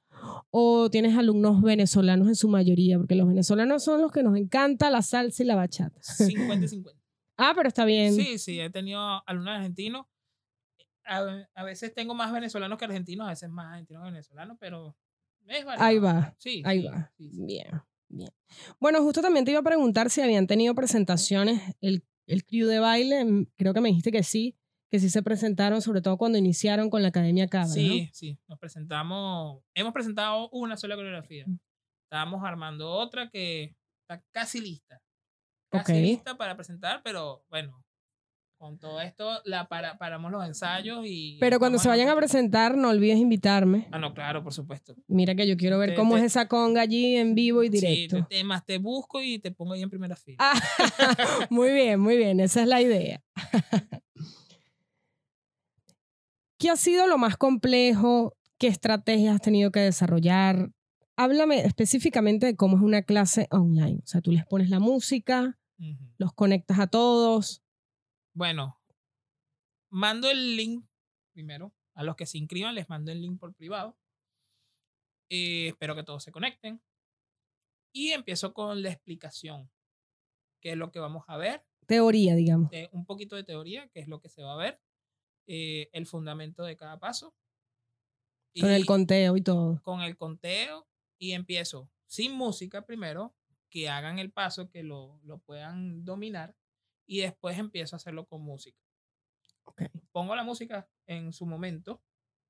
¿O 0.52 0.90
tienes 0.90 1.18
alumnos 1.18 1.62
venezolanos 1.62 2.28
en 2.28 2.36
su 2.36 2.48
mayoría? 2.48 2.98
Porque 2.98 3.16
los 3.16 3.28
venezolanos 3.28 3.84
son 3.84 4.02
los 4.02 4.12
que 4.12 4.24
nos 4.24 4.38
encanta 4.38 4.90
la 4.90 5.02
salsa 5.02 5.44
y 5.44 5.46
la 5.46 5.56
bachata. 5.56 6.02
50 6.02 6.66
y 6.66 6.68
50. 6.70 7.02
Ah, 7.38 7.54
pero 7.56 7.68
está 7.68 7.84
bien. 7.86 8.14
Sí, 8.14 8.38
sí, 8.38 8.60
he 8.60 8.70
tenido 8.70 9.02
alumnos 9.26 9.56
argentinos. 9.56 10.06
A, 11.06 11.48
a 11.56 11.64
veces 11.64 11.94
tengo 11.94 12.14
más 12.14 12.32
venezolanos 12.32 12.78
que 12.78 12.86
argentinos, 12.86 13.26
a 13.28 13.32
veces 13.32 13.50
más 13.50 13.72
argentinos 13.74 14.04
que 14.04 14.12
venezolanos, 14.12 14.58
pero 14.60 14.96
es. 15.48 15.66
Ahí 15.78 16.00
va, 16.00 16.34
Sí, 16.38 16.62
ahí 16.66 16.82
sí, 16.82 16.88
va. 16.88 17.12
sí, 17.18 17.30
sí. 17.30 17.42
Bien, 17.46 17.82
bien. 18.08 18.30
Bueno, 18.80 19.02
justo 19.02 19.22
también 19.22 19.44
te 19.44 19.52
iba 19.52 19.60
a 19.60 19.64
preguntar 19.64 20.10
si 20.10 20.22
habían 20.22 20.48
tenido 20.48 20.74
presentaciones, 20.76 21.76
el, 21.82 22.06
el 22.28 22.46
crew 22.46 22.68
de 22.68 22.80
baile, 22.80 23.26
mm, 23.26 23.48
creo 23.58 23.74
que 23.74 23.82
me 23.82 23.90
dijiste 23.90 24.12
que 24.14 24.24
sí, 24.24 24.56
que 24.94 25.00
sí 25.00 25.10
se 25.10 25.24
presentaron, 25.24 25.82
sobre 25.82 26.02
todo 26.02 26.18
cuando 26.18 26.38
iniciaron 26.38 26.92
con 26.92 27.02
la 27.02 27.08
Academia 27.08 27.48
Cabra, 27.48 27.66
¿no? 27.70 27.74
Sí, 27.74 28.12
sí, 28.14 28.38
nos 28.48 28.60
presentamos, 28.60 29.64
hemos 29.74 29.92
presentado 29.92 30.50
una 30.52 30.78
sola 30.78 30.96
coreografía. 30.96 31.46
Mm. 31.48 31.58
Estábamos 32.06 32.44
armando 32.46 32.92
otra 32.92 33.28
que 33.32 33.76
está 34.08 34.24
casi 34.32 34.62
lista. 34.62 35.02
Casi 35.72 35.94
Ok. 35.94 35.98
lista 35.98 36.38
para 36.38 36.56
presentar, 36.56 37.02
pero 37.04 37.44
bueno, 37.50 37.84
con 38.60 38.78
todo 38.78 39.02
esto 39.02 39.42
la 39.46 39.68
para, 39.68 39.98
paramos 39.98 40.32
los 40.32 40.46
ensayos 40.46 41.04
y... 41.08 41.38
Pero 41.40 41.58
cuando 41.58 41.80
se 41.80 41.90
vayan 41.90 42.08
a 42.10 42.16
presentar, 42.16 42.78
no 42.78 42.90
olvides 42.90 43.18
invitarme. 43.18 43.88
Ah, 43.92 43.98
no, 43.98 44.14
claro, 44.14 44.44
por 44.44 44.54
supuesto. 44.54 44.96
Mira 45.08 45.34
que 45.34 45.48
yo 45.48 45.58
quiero 45.58 45.80
ver 45.80 45.90
Te- 45.90 45.96
cómo 45.96 46.14
te- 46.14 46.20
es 46.20 46.26
esa 46.28 46.48
conga 46.48 46.82
allí 46.82 47.16
en 47.16 47.34
vivo 47.34 47.64
y 47.64 47.72
Sí, 47.72 47.80
directo. 47.80 48.18
te- 48.28 48.36
te- 48.38 48.44
más 48.44 48.64
te 48.64 48.78
busco 48.78 49.24
y 49.24 49.40
te 49.40 49.50
pongo 49.50 49.74
ahí 49.74 49.82
en 49.82 49.90
primera 49.90 50.16
fila. 50.16 50.38
Ah, 50.40 50.54
muy 51.50 51.72
bien, 51.74 52.00
muy 52.00 52.16
bien, 52.16 52.40
esa 52.40 52.62
es 52.62 52.68
la 52.68 52.80
idea. 52.80 53.24
¿Qué 56.64 56.70
ha 56.70 56.78
sido 56.78 57.08
lo 57.08 57.18
más 57.18 57.36
complejo? 57.36 58.38
¿Qué 58.58 58.68
estrategias 58.68 59.36
has 59.36 59.42
tenido 59.42 59.70
que 59.70 59.82
desarrollar? 59.82 60.72
Háblame 61.18 61.60
específicamente 61.66 62.46
de 62.46 62.56
cómo 62.56 62.78
es 62.78 62.84
una 62.84 63.02
clase 63.02 63.50
online. 63.52 64.00
O 64.02 64.08
sea, 64.08 64.22
tú 64.22 64.32
les 64.32 64.46
pones 64.46 64.70
la 64.70 64.80
música, 64.80 65.60
los 66.18 66.32
conectas 66.32 66.80
a 66.80 66.88
todos. 66.88 67.62
Bueno, 68.34 68.80
mando 69.90 70.32
el 70.32 70.56
link 70.56 70.86
primero. 71.34 71.74
A 71.96 72.04
los 72.04 72.16
que 72.16 72.26
se 72.26 72.38
inscriban 72.38 72.76
les 72.76 72.88
mando 72.88 73.12
el 73.12 73.22
link 73.22 73.42
por 73.42 73.54
privado. 73.54 73.98
Eh, 75.30 75.68
espero 75.68 75.98
que 75.98 76.04
todos 76.04 76.24
se 76.24 76.32
conecten. 76.32 76.82
Y 77.92 78.12
empiezo 78.12 78.54
con 78.54 78.82
la 78.82 78.90
explicación. 78.90 79.70
¿Qué 80.62 80.72
es 80.72 80.78
lo 80.78 80.94
que 80.94 81.00
vamos 81.00 81.26
a 81.28 81.36
ver? 81.36 81.66
Teoría, 81.88 82.36
digamos. 82.36 82.72
de 82.72 82.88
un 82.94 83.06
poquito 83.06 83.36
de 83.36 83.44
teoría, 83.44 83.90
que 83.90 84.00
es 84.00 84.08
lo 84.08 84.22
que 84.22 84.30
se 84.30 84.44
va 84.44 84.54
a 84.54 84.58
ver. 84.58 84.80
Eh, 85.48 85.90
el 85.94 86.06
fundamento 86.06 86.64
de 86.64 86.76
cada 86.78 87.00
paso. 87.00 87.34
Con 88.60 88.70
el 88.70 88.82
y 88.82 88.86
conteo 88.86 89.36
y 89.38 89.42
todo. 89.42 89.82
con 89.82 90.02
el 90.02 90.16
conteo. 90.18 90.88
Y 91.18 91.32
empiezo 91.34 91.90
sin 92.06 92.34
música 92.34 92.86
primero, 92.86 93.34
que 93.70 93.90
hagan 93.90 94.20
el 94.20 94.32
paso, 94.32 94.70
que 94.70 94.84
lo, 94.84 95.20
lo 95.24 95.40
puedan 95.40 96.04
dominar. 96.06 96.56
Y 97.06 97.22
después 97.22 97.58
empiezo 97.58 97.96
a 97.96 97.98
hacerlo 97.98 98.26
con 98.26 98.42
música. 98.44 98.80
Ok. 99.66 99.84
pongo 100.12 100.36
la 100.36 100.44
música 100.44 100.90
en 101.08 101.32
su 101.34 101.46
momento. 101.46 102.02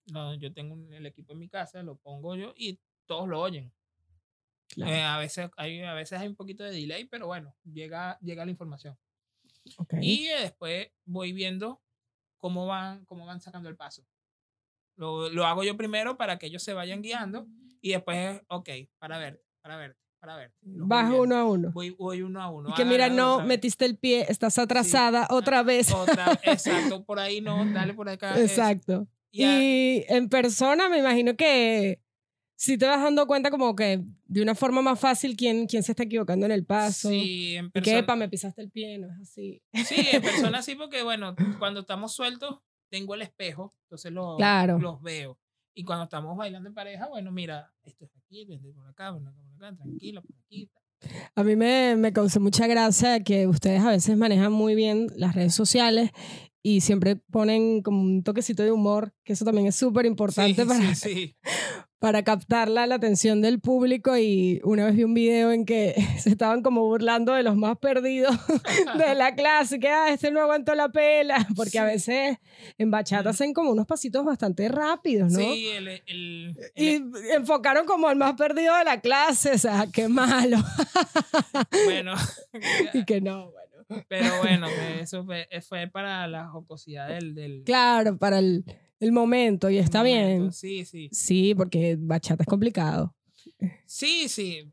no, 0.07 0.33
yo 0.35 0.51
tengo 0.53 0.75
el 0.91 1.05
equipo 1.05 1.33
en 1.33 1.39
mi 1.39 1.47
casa, 1.49 1.83
lo 1.83 1.95
pongo 1.97 2.35
yo 2.35 2.53
y 2.57 2.79
todos 3.05 3.27
lo 3.29 3.39
oyen. 3.39 3.71
Claro, 4.69 4.91
Eh, 4.91 5.01
a, 5.03 5.17
veces 5.19 5.49
hay, 5.57 5.81
a 5.83 5.93
veces 5.93 6.19
hay 6.19 6.27
un 6.27 6.35
poquito 6.35 6.63
de 6.63 6.71
delay, 6.71 7.05
pero 7.05 7.27
bueno, 7.27 7.55
llega, 7.63 8.17
llega 8.21 8.45
la 8.45 8.51
información. 8.51 8.97
ok. 9.77 9.93
Y 10.01 10.27
eh, 10.27 10.41
después 10.41 10.89
voy 11.05 11.31
viendo 11.33 11.82
cómo 12.43 12.65
van, 12.67 13.05
cómo 13.05 13.25
van 13.25 13.39
sacando 13.39 13.69
el 13.69 13.77
paso. 13.77 14.03
Lo, 14.97 15.29
lo 15.29 15.45
hago 15.45 15.63
yo 15.63 15.77
primero 15.77 16.17
para 16.17 16.37
que 16.37 16.47
ellos 16.47 16.61
se 16.61 16.73
vayan 16.73 17.01
guiando 17.01 17.47
y 17.79 17.91
después, 17.91 18.41
ok, 18.49 18.69
para 18.99 19.17
ver, 19.17 19.41
para 19.61 19.77
ver, 19.77 19.95
para 20.19 20.35
ver. 20.35 20.51
Viendo. 20.59 21.21
uno 21.21 21.35
a 21.37 21.45
uno. 21.45 21.71
Voy, 21.71 21.91
voy 21.91 22.21
uno 22.21 22.41
a 22.41 22.49
uno. 22.49 22.67
Y 22.69 22.73
que 22.73 22.81
hagan 22.81 22.91
mira, 22.91 23.07
no, 23.09 23.45
metiste 23.45 23.85
el 23.85 23.97
pie, 23.97 24.25
estás 24.27 24.57
atrasada 24.57 25.25
otra 25.29 25.63
vez. 25.63 25.89
Otra, 25.93 26.37
exacto, 26.43 27.03
por 27.05 27.17
ahí 27.17 27.39
no, 27.39 27.63
dale 27.71 27.93
por 27.93 28.09
acá. 28.09 28.33
eso. 28.33 28.41
Exacto. 28.41 29.07
Y 29.31 29.43
a- 29.45 29.63
Y 29.63 30.05
en 30.09 30.27
persona 30.27 30.89
me 30.89 30.97
imagino 30.97 31.37
que 31.37 32.01
si 32.55 32.77
te 32.77 32.85
vas 32.85 33.01
dando 33.01 33.27
cuenta 33.27 33.49
como 33.51 33.75
que 33.75 34.03
de 34.25 34.41
una 34.41 34.55
forma 34.55 34.81
más 34.81 34.99
fácil 34.99 35.35
quién, 35.35 35.65
quién 35.67 35.83
se 35.83 35.91
está 35.91 36.03
equivocando 36.03 36.45
en 36.45 36.51
el 36.51 36.65
paso. 36.65 37.09
Sí, 37.09 37.55
en 37.55 37.65
Y 37.65 37.69
que, 37.71 37.71
persona. 37.81 37.97
epa, 37.99 38.15
me 38.15 38.29
pisaste 38.29 38.61
el 38.61 38.71
pie, 38.71 38.97
no 38.99 39.07
es 39.11 39.19
así. 39.21 39.61
Sí, 39.85 39.95
en 40.11 40.21
persona 40.57 40.61
sí, 40.61 40.75
porque 40.75 41.03
bueno, 41.03 41.35
cuando 41.59 41.81
estamos 41.81 42.13
sueltos, 42.13 42.59
tengo 42.89 43.15
el 43.15 43.21
espejo, 43.23 43.73
entonces 43.85 44.11
lo- 44.11 44.37
Claro. 44.37 44.79
los 44.79 45.01
veo. 45.01 45.37
Y 45.75 45.83
cuando 45.83 46.03
estamos 46.03 46.37
bailando 46.37 46.69
en 46.69 46.75
pareja, 46.75 47.07
bueno, 47.07 47.31
mira, 47.31 47.73
esto 47.83 48.05
es 48.05 48.11
aquí, 48.17 48.45
vente 48.45 48.69
por 48.71 48.87
acá, 48.87 49.11
ven 49.11 49.27
acá, 49.27 49.41
por 49.41 49.65
acá, 49.65 49.75
tranquila, 49.75 50.21
por 50.21 50.35
aquí. 50.45 50.69
A 51.35 51.43
mí 51.43 51.55
me, 51.55 51.95
me 51.97 52.13
causó 52.13 52.39
mucha 52.39 52.67
gracia 52.67 53.23
que 53.23 53.47
ustedes 53.47 53.81
a 53.81 53.89
veces 53.89 54.15
manejan 54.15 54.53
muy 54.53 54.75
bien 54.75 55.07
las 55.17 55.35
redes 55.35 55.53
sociales 55.55 56.11
y 56.61 56.79
siempre 56.81 57.15
ponen 57.17 57.81
como 57.81 58.01
un 58.01 58.23
toquecito 58.23 58.63
de 58.63 58.71
humor, 58.71 59.13
que 59.25 59.33
eso 59.33 59.43
también 59.43 59.67
es 59.67 59.75
súper 59.75 60.05
importante 60.05 60.61
sí, 60.61 60.67
para, 60.67 60.95
sí, 60.95 61.13
sí. 61.13 61.35
para 62.03 62.21
captar 62.23 62.67
la, 62.67 62.85
la 62.85 62.95
atención 62.95 63.41
del 63.41 63.61
público 63.61 64.17
y 64.17 64.59
una 64.65 64.83
vez 64.83 64.93
vi 64.97 65.05
un 65.05 65.13
video 65.13 65.53
en 65.53 65.63
que 65.65 65.95
se 66.19 66.31
estaban 66.31 66.61
como 66.61 66.81
burlando 66.81 67.31
de 67.31 67.43
los 67.43 67.55
más 67.55 67.77
perdidos 67.77 68.35
de 68.97 69.15
la 69.15 69.35
clase, 69.35 69.79
que 69.79 69.87
ah, 69.87 70.09
este 70.09 70.29
no 70.29 70.41
aguantó 70.41 70.75
la 70.75 70.89
pela, 70.89 71.47
porque 71.55 71.79
a 71.79 71.85
veces 71.85 72.39
en 72.77 72.91
bachata 72.91 73.29
hacen 73.29 73.53
como 73.53 73.71
unos 73.71 73.87
pasitos 73.87 74.25
bastante 74.25 74.67
rápidos, 74.67 75.31
¿no? 75.31 75.39
Sí, 75.39 75.69
el, 75.69 75.87
el- 75.87 76.03
el- 76.05 76.55
Y 76.75 77.01
enfocaron 77.35 77.85
como 77.85 78.09
al 78.09 78.17
más 78.17 78.33
perdido 78.33 78.75
de 78.75 78.83
la 78.83 78.99
clase, 78.99 79.53
o 79.53 79.57
sea, 79.57 79.87
qué 79.89 80.09
malo. 80.09 80.57
bueno, 81.85 82.15
y 82.93 83.05
que 83.05 83.21
no, 83.21 83.51
bueno. 83.87 84.03
pero 84.09 84.37
bueno, 84.41 84.67
eso 84.99 85.23
fue, 85.23 85.47
fue 85.65 85.87
para 85.87 86.27
la 86.27 86.49
jocosidad 86.49 87.07
del, 87.07 87.33
del 87.33 87.63
Claro, 87.63 88.17
para 88.17 88.39
el, 88.39 88.65
el 89.03 89.11
momento, 89.11 89.69
y 89.69 89.77
está 89.77 89.99
momento. 89.99 90.27
bien. 90.41 90.51
Sí, 90.51 90.85
sí. 90.85 91.09
Sí, 91.11 91.53
porque 91.55 91.95
bachata 91.99 92.43
es 92.43 92.47
complicado. 92.47 93.15
Sí, 93.85 94.27
sí. 94.29 94.71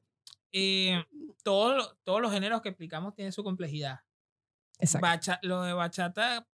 Eh, 0.52 1.02
todo 1.42 1.96
todos 2.04 2.20
los 2.20 2.32
géneros 2.32 2.60
que 2.62 2.68
explicamos 2.70 3.14
tienen 3.14 3.32
su 3.32 3.42
complejidad. 3.44 4.00
Exacto. 4.78 5.06
Bacha- 5.06 5.38
lo 5.42 5.62
de 5.62 5.72
bachata, 5.72 6.46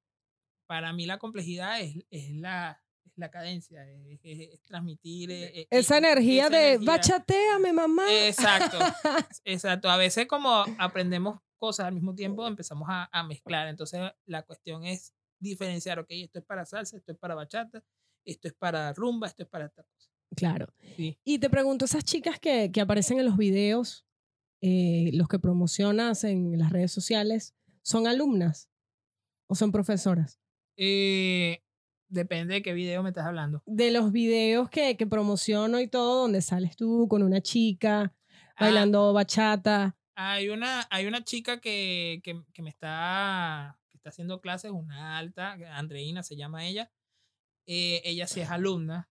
para 0.67 0.93
mí 0.93 1.07
la 1.07 1.19
complejidad 1.19 1.81
es, 1.81 1.97
es 2.11 2.31
la, 2.35 2.83
es 3.05 3.13
la 3.17 3.31
cadencia, 3.31 3.85
es, 4.23 4.61
transmitir 4.63 5.31
eh, 5.31 5.61
eh, 5.61 5.67
Esa 5.71 5.95
eh, 5.95 5.99
energía 5.99 6.47
esa 6.49 6.57
de 6.57 6.69
energía. 6.71 6.87
bachateame, 6.93 7.73
mamá. 7.73 8.05
Exacto, 8.27 8.79
exacto. 9.45 9.89
A 9.89 9.97
veces 9.97 10.27
como 10.27 10.65
aprendemos 10.79 11.39
cosas 11.59 11.87
al 11.87 11.95
mismo 11.95 12.15
tiempo, 12.15 12.47
empezamos 12.47 12.89
a, 12.91 13.09
a 13.13 13.23
mezclar. 13.23 13.69
Entonces 13.69 14.01
la 14.27 14.43
cuestión 14.43 14.85
es 14.85 15.15
diferenciar, 15.39 15.99
ok, 15.99 16.07
esto 16.11 16.39
es 16.39 16.45
para 16.45 16.65
salsa, 16.65 16.97
esto 16.97 17.13
es 17.13 17.19
para 17.19 17.35
bachata, 17.35 17.83
esto 18.25 18.49
es 18.49 18.55
para 18.55 18.93
rumba, 18.93 19.27
esto 19.27 19.43
es 19.43 19.49
para 19.49 19.67
esta 19.67 19.83
cosa. 19.83 20.11
Claro. 20.35 20.75
Sí. 20.97 21.19
Y 21.25 21.39
te 21.39 21.51
pregunto, 21.51 21.85
esas 21.85 22.05
chicas 22.05 22.39
que, 22.41 22.71
que 22.73 22.81
aparecen 22.81 23.19
en 23.19 23.27
los 23.27 23.37
videos, 23.37 24.05
eh, 24.61 25.11
los 25.13 25.29
que 25.29 25.39
promocionas 25.39 26.25
en 26.25 26.59
las 26.59 26.71
redes 26.71 26.93
sociales, 26.93 27.55
¿son 27.83 28.07
alumnas 28.07 28.69
o 29.49 29.55
son 29.55 29.71
profesoras? 29.73 30.41
Eh, 30.77 31.63
depende 32.09 32.55
de 32.55 32.63
qué 32.63 32.73
video 32.73 33.03
me 33.03 33.11
estás 33.11 33.27
hablando. 33.27 33.63
De 33.67 33.91
los 33.91 34.13
videos 34.13 34.69
que, 34.69 34.97
que 34.97 35.07
promociono 35.07 35.81
y 35.81 35.89
todo, 35.89 36.23
donde 36.23 36.43
sales 36.43 36.77
tú 36.77 37.07
con 37.09 37.23
una 37.23 37.41
chica 37.41 38.17
Ah, 38.57 38.65
bailando 38.65 39.13
bachata. 39.13 39.97
Hay 40.15 40.49
una, 40.49 40.87
hay 40.91 41.07
una 41.07 41.23
chica 41.23 41.61
que, 41.61 42.21
que, 42.25 42.43
que 42.55 42.63
me 42.63 42.71
está, 42.71 43.79
está 44.07 44.15
haciendo 44.15 44.41
clases, 44.41 44.71
una 44.71 45.19
alta, 45.19 45.53
Andreina 45.77 46.23
se 46.23 46.37
llama 46.37 46.65
ella. 46.65 46.93
Eh, 47.67 48.01
ella 48.05 48.29
sí 48.29 48.41
es 48.41 48.51
alumna, 48.51 49.11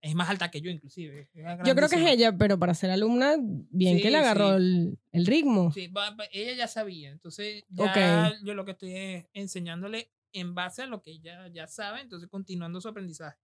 es, 0.00 0.14
más 0.14 0.30
alta 0.30 0.48
que 0.50 0.60
yo 0.60 0.70
inclusive. 0.70 1.28
Yo 1.34 1.74
creo 1.74 1.88
que 1.88 1.96
es 1.96 2.08
ella, 2.08 2.36
pero 2.38 2.56
para 2.56 2.72
ser 2.74 2.90
alumna, 2.90 3.34
bien 3.40 3.96
Sí, 3.96 4.02
que 4.02 4.10
le 4.10 4.18
agarró 4.18 4.50
sí. 4.50 4.56
el, 4.56 4.98
el 5.10 5.26
ritmo. 5.26 5.72
Sí, 5.72 5.92
ella 6.30 6.52
ya 6.54 6.68
sabía, 6.68 7.10
entonces 7.10 7.64
ya 7.68 7.84
Ok. 7.84 8.36
yo 8.44 8.54
lo 8.54 8.64
que 8.64 8.70
estoy 8.70 8.94
es 8.94 9.26
enseñándole 9.32 10.12
en 10.32 10.54
base 10.54 10.82
a 10.82 10.86
lo 10.86 11.02
que 11.02 11.10
ella 11.10 11.48
ya 11.48 11.66
sabe, 11.66 12.00
entonces 12.00 12.28
continuando 12.28 12.80
su 12.80 12.88
aprendizaje. 12.88 13.38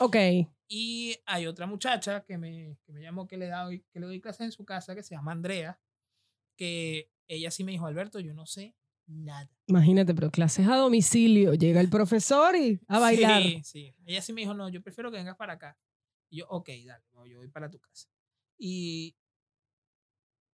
Ok, 0.00 0.16
Y 0.66 1.16
hay 1.26 1.46
otra 1.46 1.66
muchacha 1.66 2.24
que 2.24 2.38
me, 2.38 2.78
que 2.84 2.92
me 2.92 3.02
llamó 3.02 3.28
que 3.28 3.36
le, 3.36 3.48
doy, 3.48 3.84
que 3.92 4.00
le 4.00 4.06
doy 4.06 4.20
clases 4.20 4.46
en 4.46 4.52
su 4.52 4.64
casa 4.64 4.94
que 4.94 5.02
se 5.02 5.14
llama 5.14 5.32
Andrea, 5.32 5.78
que 6.56 7.10
ella 7.28 7.50
sí 7.50 7.62
me 7.62 7.72
dijo, 7.72 7.86
Alberto, 7.86 8.18
yo 8.18 8.34
no 8.34 8.46
sé 8.46 8.74
nada. 9.10 9.50
Imagínate, 9.66 10.14
pero 10.14 10.30
clases 10.30 10.66
a 10.66 10.76
domicilio. 10.76 11.54
Llega 11.54 11.80
el 11.80 11.90
profesor 11.90 12.56
y 12.56 12.80
a 12.88 12.98
bailar. 12.98 13.42
Sí, 13.42 13.62
sí. 13.64 13.94
Ella 14.06 14.22
sí 14.22 14.32
me 14.32 14.42
dijo, 14.42 14.54
no, 14.54 14.68
yo 14.68 14.82
prefiero 14.82 15.10
que 15.10 15.18
vengas 15.18 15.36
para 15.36 15.54
acá. 15.54 15.76
Y 16.30 16.38
yo, 16.38 16.46
ok, 16.48 16.68
dale, 16.86 17.04
no, 17.12 17.26
yo 17.26 17.38
voy 17.38 17.48
para 17.48 17.70
tu 17.70 17.78
casa. 17.78 18.08
Y 18.58 19.16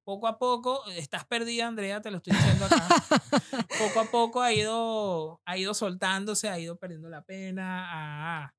poco 0.06 0.28
a 0.28 0.38
poco, 0.38 0.86
estás 0.88 1.26
perdida, 1.26 1.68
Andrea, 1.68 2.02
te 2.02 2.12
lo 2.12 2.18
estoy 2.18 2.34
diciendo 2.34 2.66
acá. 2.66 2.88
poco 3.80 4.00
a 4.00 4.06
poco 4.06 4.42
ha 4.42 4.54
ido, 4.54 5.42
ha 5.46 5.58
ido 5.58 5.74
soltándose, 5.74 6.48
ha 6.48 6.60
ido 6.60 6.78
perdiendo 6.78 7.10
la 7.10 7.24
pena, 7.24 7.86
ah, 7.90 8.56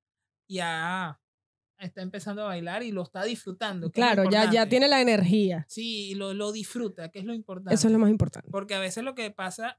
ya 0.49 1.21
está 1.79 2.03
empezando 2.03 2.43
a 2.43 2.47
bailar 2.47 2.83
y 2.83 2.91
lo 2.91 3.03
está 3.03 3.25
disfrutando. 3.25 3.91
que 3.91 4.01
es 4.01 4.07
Claro, 4.07 4.31
ya, 4.31 4.51
ya 4.51 4.69
tiene 4.69 4.89
la 4.89 5.01
energía. 5.01 5.65
Sí, 5.69 6.11
y 6.11 6.15
lo, 6.15 6.35
lo 6.35 6.53
disfruta, 6.53 7.11
que 7.11 7.21
es 7.21 7.25
lo 7.25 7.35
importante. 7.35 7.75
Eso 7.75 7.89
es 7.89 7.93
lo 7.93 7.99
más 7.99 8.11
importante. 8.11 8.51
Porque 8.51 8.75
a 8.75 8.81
veces 8.81 9.05
lo 9.05 9.15
que 9.15 9.31
pasa 9.31 9.79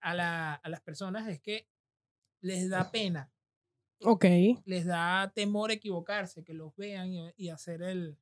a, 0.00 0.14
la- 0.14 0.54
a 0.54 0.68
las 0.68 0.80
personas 0.80 1.28
es 1.28 1.40
que 1.40 1.68
les 2.42 2.70
da 2.70 2.90
pena, 2.90 3.32
Ok. 4.04 4.24
les 4.64 4.84
da 4.86 5.32
temor 5.34 5.70
equivocarse, 5.70 6.44
que 6.44 6.54
los 6.54 6.74
vean 6.76 7.12
y, 7.12 7.32
y 7.36 7.48
hacer, 7.50 7.82
el, 7.82 8.18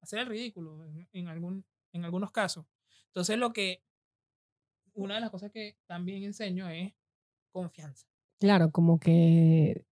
hacer 0.00 0.20
el 0.20 0.26
ridículo 0.26 0.84
en, 0.84 1.08
en 1.12 1.28
algún, 1.28 1.64
en 1.92 2.04
algunos 2.04 2.32
casos. 2.32 2.66
Entonces 3.06 3.38
lo 3.38 3.52
que, 3.52 3.82
una 4.94 5.14
de 5.16 5.20
las 5.20 5.30
cosas 5.30 5.50
que 5.50 5.76
también 5.86 6.24
enseño 6.24 6.68
es 6.68 6.92
confianza. 7.52 8.06
Claro, 8.40 8.70
como 8.70 8.98
que 8.98 9.84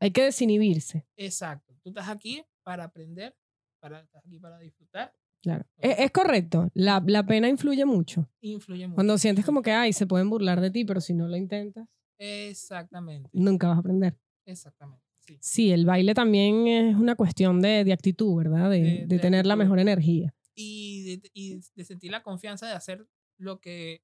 hay 0.00 0.10
que 0.12 0.22
desinhibirse. 0.24 1.06
Exacto. 1.16 1.74
Tú 1.82 1.90
estás 1.90 2.08
aquí 2.08 2.44
para 2.62 2.84
aprender, 2.84 3.36
para, 3.80 4.00
estás 4.00 4.24
aquí 4.26 4.38
para 4.38 4.58
disfrutar. 4.58 5.14
Claro. 5.42 5.64
Es, 5.78 5.98
es 5.98 6.10
correcto. 6.12 6.70
La, 6.74 7.02
la 7.06 7.26
pena 7.26 7.48
influye 7.48 7.84
mucho. 7.84 8.28
Influye 8.40 8.86
mucho. 8.86 8.94
Cuando 8.94 9.18
sientes 9.18 9.44
como 9.44 9.60
que, 9.62 9.72
ay, 9.72 9.92
se 9.92 10.06
pueden 10.06 10.30
burlar 10.30 10.60
de 10.60 10.70
ti, 10.70 10.84
pero 10.84 11.00
si 11.00 11.14
no 11.14 11.26
lo 11.26 11.36
intentas, 11.36 11.86
Exactamente. 12.18 13.28
nunca 13.32 13.68
vas 13.68 13.76
a 13.76 13.80
aprender. 13.80 14.16
Exactamente. 14.46 15.04
Sí. 15.26 15.38
Sí, 15.40 15.72
el 15.72 15.84
baile 15.86 16.14
también 16.14 16.66
es 16.66 16.96
una 16.96 17.14
cuestión 17.14 17.60
de, 17.60 17.84
de 17.84 17.92
actitud, 17.92 18.36
¿verdad? 18.36 18.70
De, 18.70 19.04
De- 19.06 19.18
tener 19.18 19.46
la 19.46 19.56
mejor 19.56 19.78
energía. 19.78 20.34
y 20.54 21.16
de, 21.18 21.30
y 21.32 21.60
de 21.74 21.84
sentir 21.84 22.10
la 22.10 22.22
confianza 22.22 22.66
de 22.66 22.72
hacer 22.74 23.06
lo 23.38 23.60
que 23.60 24.02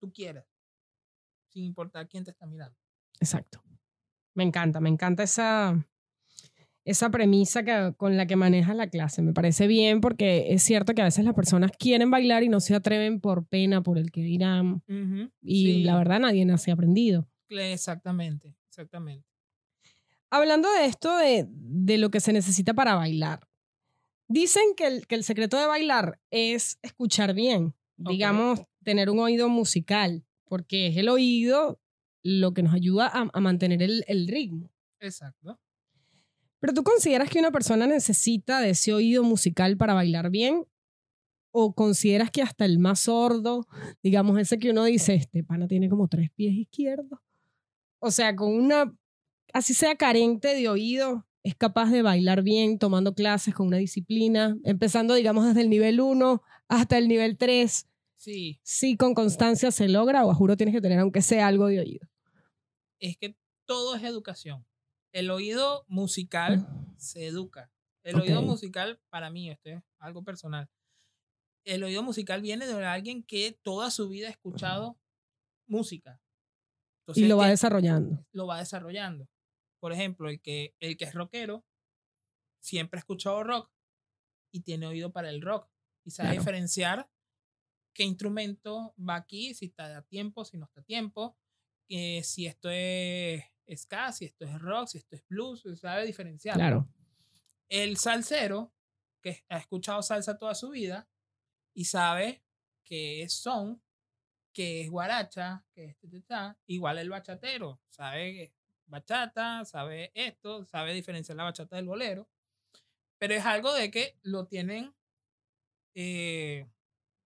tú 0.00 0.10
quieras, 0.12 0.46
sin 1.48 1.64
importar 1.64 2.08
quién 2.08 2.24
te 2.24 2.30
está 2.30 2.46
mirando. 2.46 2.76
Exacto. 3.20 3.62
Me 4.34 4.44
encanta, 4.44 4.80
me 4.80 4.88
encanta 4.88 5.22
esa, 5.22 5.86
esa 6.88 7.10
premisa 7.10 7.64
que, 7.64 7.92
con 7.98 8.16
la 8.16 8.26
que 8.26 8.34
manejas 8.34 8.74
la 8.74 8.88
clase. 8.88 9.20
Me 9.20 9.34
parece 9.34 9.66
bien 9.66 10.00
porque 10.00 10.54
es 10.54 10.62
cierto 10.62 10.94
que 10.94 11.02
a 11.02 11.04
veces 11.04 11.22
las 11.22 11.34
personas 11.34 11.70
quieren 11.78 12.10
bailar 12.10 12.42
y 12.44 12.48
no 12.48 12.60
se 12.60 12.74
atreven 12.74 13.20
por 13.20 13.46
pena, 13.46 13.82
por 13.82 13.98
el 13.98 14.10
que 14.10 14.22
dirán. 14.22 14.82
Y 15.42 15.64
Sí, 15.64 15.82
la 15.82 15.98
verdad 15.98 16.20
nadie 16.20 16.46
nace 16.46 16.70
aprendido. 16.70 17.28
Exactamente, 17.50 18.54
exactamente. 18.68 19.28
Hablando 20.30 20.72
de 20.72 20.86
esto, 20.86 21.14
de, 21.18 21.46
de 21.50 21.98
lo 21.98 22.10
que 22.10 22.20
se 22.20 22.32
necesita 22.32 22.72
para 22.72 22.94
bailar. 22.94 23.46
Dicen 24.26 24.62
que 24.74 24.86
el, 24.86 25.06
que 25.06 25.14
el 25.14 25.24
secreto 25.24 25.58
de 25.58 25.66
bailar 25.66 26.20
es 26.30 26.78
escuchar 26.80 27.34
bien, 27.34 27.74
digamos, 27.96 28.62
tener 28.82 29.10
un 29.10 29.18
oído 29.18 29.50
musical, 29.50 30.24
porque 30.44 30.86
es 30.86 30.96
el 30.96 31.10
oído 31.10 31.80
lo 32.22 32.54
que 32.54 32.62
nos 32.62 32.72
ayuda 32.72 33.08
a, 33.08 33.28
a 33.30 33.40
mantener 33.40 33.82
el, 33.82 34.04
el 34.06 34.26
ritmo. 34.26 34.70
Exacto. 35.00 35.58
Pero 36.60 36.74
tú 36.74 36.82
consideras 36.82 37.30
que 37.30 37.38
una 37.38 37.52
persona 37.52 37.86
necesita 37.86 38.60
de 38.60 38.70
ese 38.70 38.92
oído 38.92 39.22
musical 39.22 39.76
para 39.76 39.94
bailar 39.94 40.30
bien? 40.30 40.66
¿O 41.50 41.72
consideras 41.72 42.30
que 42.30 42.42
hasta 42.42 42.64
el 42.64 42.78
más 42.78 43.00
sordo, 43.00 43.66
digamos 44.02 44.38
ese 44.38 44.58
que 44.58 44.70
uno 44.70 44.84
dice, 44.84 45.14
este 45.14 45.42
pana 45.42 45.66
tiene 45.66 45.88
como 45.88 46.08
tres 46.08 46.30
pies 46.30 46.54
izquierdos? 46.54 47.18
O 48.00 48.10
sea, 48.10 48.36
con 48.36 48.52
una, 48.52 48.94
así 49.52 49.74
sea 49.74 49.96
carente 49.96 50.54
de 50.54 50.68
oído, 50.68 51.26
es 51.42 51.54
capaz 51.54 51.90
de 51.90 52.02
bailar 52.02 52.42
bien 52.42 52.78
tomando 52.78 53.14
clases 53.14 53.54
con 53.54 53.68
una 53.68 53.78
disciplina, 53.78 54.56
empezando, 54.64 55.14
digamos, 55.14 55.46
desde 55.46 55.62
el 55.62 55.70
nivel 55.70 56.00
1 56.00 56.42
hasta 56.68 56.98
el 56.98 57.08
nivel 57.08 57.38
3. 57.38 57.86
Sí, 58.16 58.58
Si 58.62 58.96
con 58.96 59.14
constancia 59.14 59.70
se 59.70 59.88
logra, 59.88 60.26
o 60.26 60.30
a 60.30 60.34
juro 60.34 60.56
tienes 60.56 60.74
que 60.74 60.80
tener 60.80 60.98
aunque 60.98 61.22
sea 61.22 61.46
algo 61.46 61.68
de 61.68 61.80
oído. 61.80 62.08
es 62.98 63.16
que 63.16 63.36
todo 63.64 63.94
es 63.94 64.02
educación. 64.02 64.64
El 65.12 65.30
oído 65.30 65.84
musical 65.88 66.66
se 66.96 67.26
educa. 67.26 67.72
El 68.02 68.20
oído 68.20 68.42
musical, 68.42 69.00
para 69.10 69.30
mí, 69.30 69.50
esto 69.50 69.70
es 69.70 69.82
algo 69.98 70.22
personal. 70.24 70.68
El 71.64 71.82
oído 71.84 72.02
musical 72.02 72.40
viene 72.40 72.66
de 72.66 72.84
alguien 72.86 73.22
que 73.22 73.58
toda 73.62 73.90
su 73.90 74.08
vida 74.08 74.28
ha 74.28 74.30
escuchado 74.30 74.98
música. 75.66 76.20
Y 77.14 77.26
lo 77.26 77.36
va 77.38 77.48
desarrollando. 77.48 78.24
lo 78.32 78.46
va 78.46 78.58
desarrollando. 78.58 79.28
Por 79.80 79.92
ejemplo, 79.92 80.28
el 80.28 80.40
que, 80.40 80.74
el 80.80 80.96
que 80.96 81.04
es 81.04 81.14
rockero 81.14 81.64
siempre 82.60 82.98
ha 82.98 83.00
escuchado 83.00 83.42
rock 83.44 83.70
y 84.52 84.60
tiene 84.60 84.86
oído 84.86 85.12
para 85.12 85.30
el 85.30 85.40
rock 85.40 85.68
y 86.04 86.10
sabe 86.10 86.30
Claro. 86.30 86.40
diferenciar 86.40 87.10
qué 87.94 88.04
instrumento 88.04 88.94
va 88.98 89.16
aquí, 89.16 89.54
si 89.54 89.66
está 89.66 89.96
a 89.96 90.02
tiempo, 90.02 90.44
si 90.44 90.56
no 90.56 90.66
está 90.66 90.80
a 90.80 90.84
tiempo, 90.84 91.36
eh, 91.88 92.22
si 92.22 92.46
esto 92.46 92.70
es 92.70 93.44
ska, 93.76 94.12
si 94.12 94.24
esto 94.24 94.44
es 94.44 94.58
rock, 94.60 94.88
si 94.88 94.98
esto 94.98 95.16
es 95.16 95.24
blues, 95.28 95.62
sabe 95.80 96.06
diferenciar. 96.06 96.56
Claro. 96.56 96.88
El 97.68 97.96
salsero, 97.96 98.72
que 99.20 99.44
ha 99.48 99.58
escuchado 99.58 100.00
salsa 100.02 100.38
toda 100.38 100.54
su 100.54 100.70
vida 100.70 101.08
y 101.74 101.84
sabe 101.84 102.42
que 102.84 103.22
es 103.22 103.32
son, 103.34 103.82
que 104.52 104.80
es 104.82 104.90
guaracha, 104.90 105.64
que 105.74 105.84
es 105.86 105.98
ta, 105.98 106.08
ta, 106.08 106.20
ta, 106.26 106.58
igual 106.66 106.98
el 106.98 107.10
bachatero, 107.10 107.80
sabe 107.88 108.32
que 108.32 108.52
bachata, 108.86 109.64
sabe 109.64 110.10
esto, 110.14 110.64
sabe 110.64 110.94
diferenciar 110.94 111.36
la 111.36 111.44
bachata 111.44 111.76
del 111.76 111.86
bolero, 111.86 112.28
pero 113.18 113.34
es 113.34 113.44
algo 113.44 113.74
de 113.74 113.90
que 113.90 114.16
lo 114.22 114.46
tienen, 114.46 114.94
eh, 115.94 116.66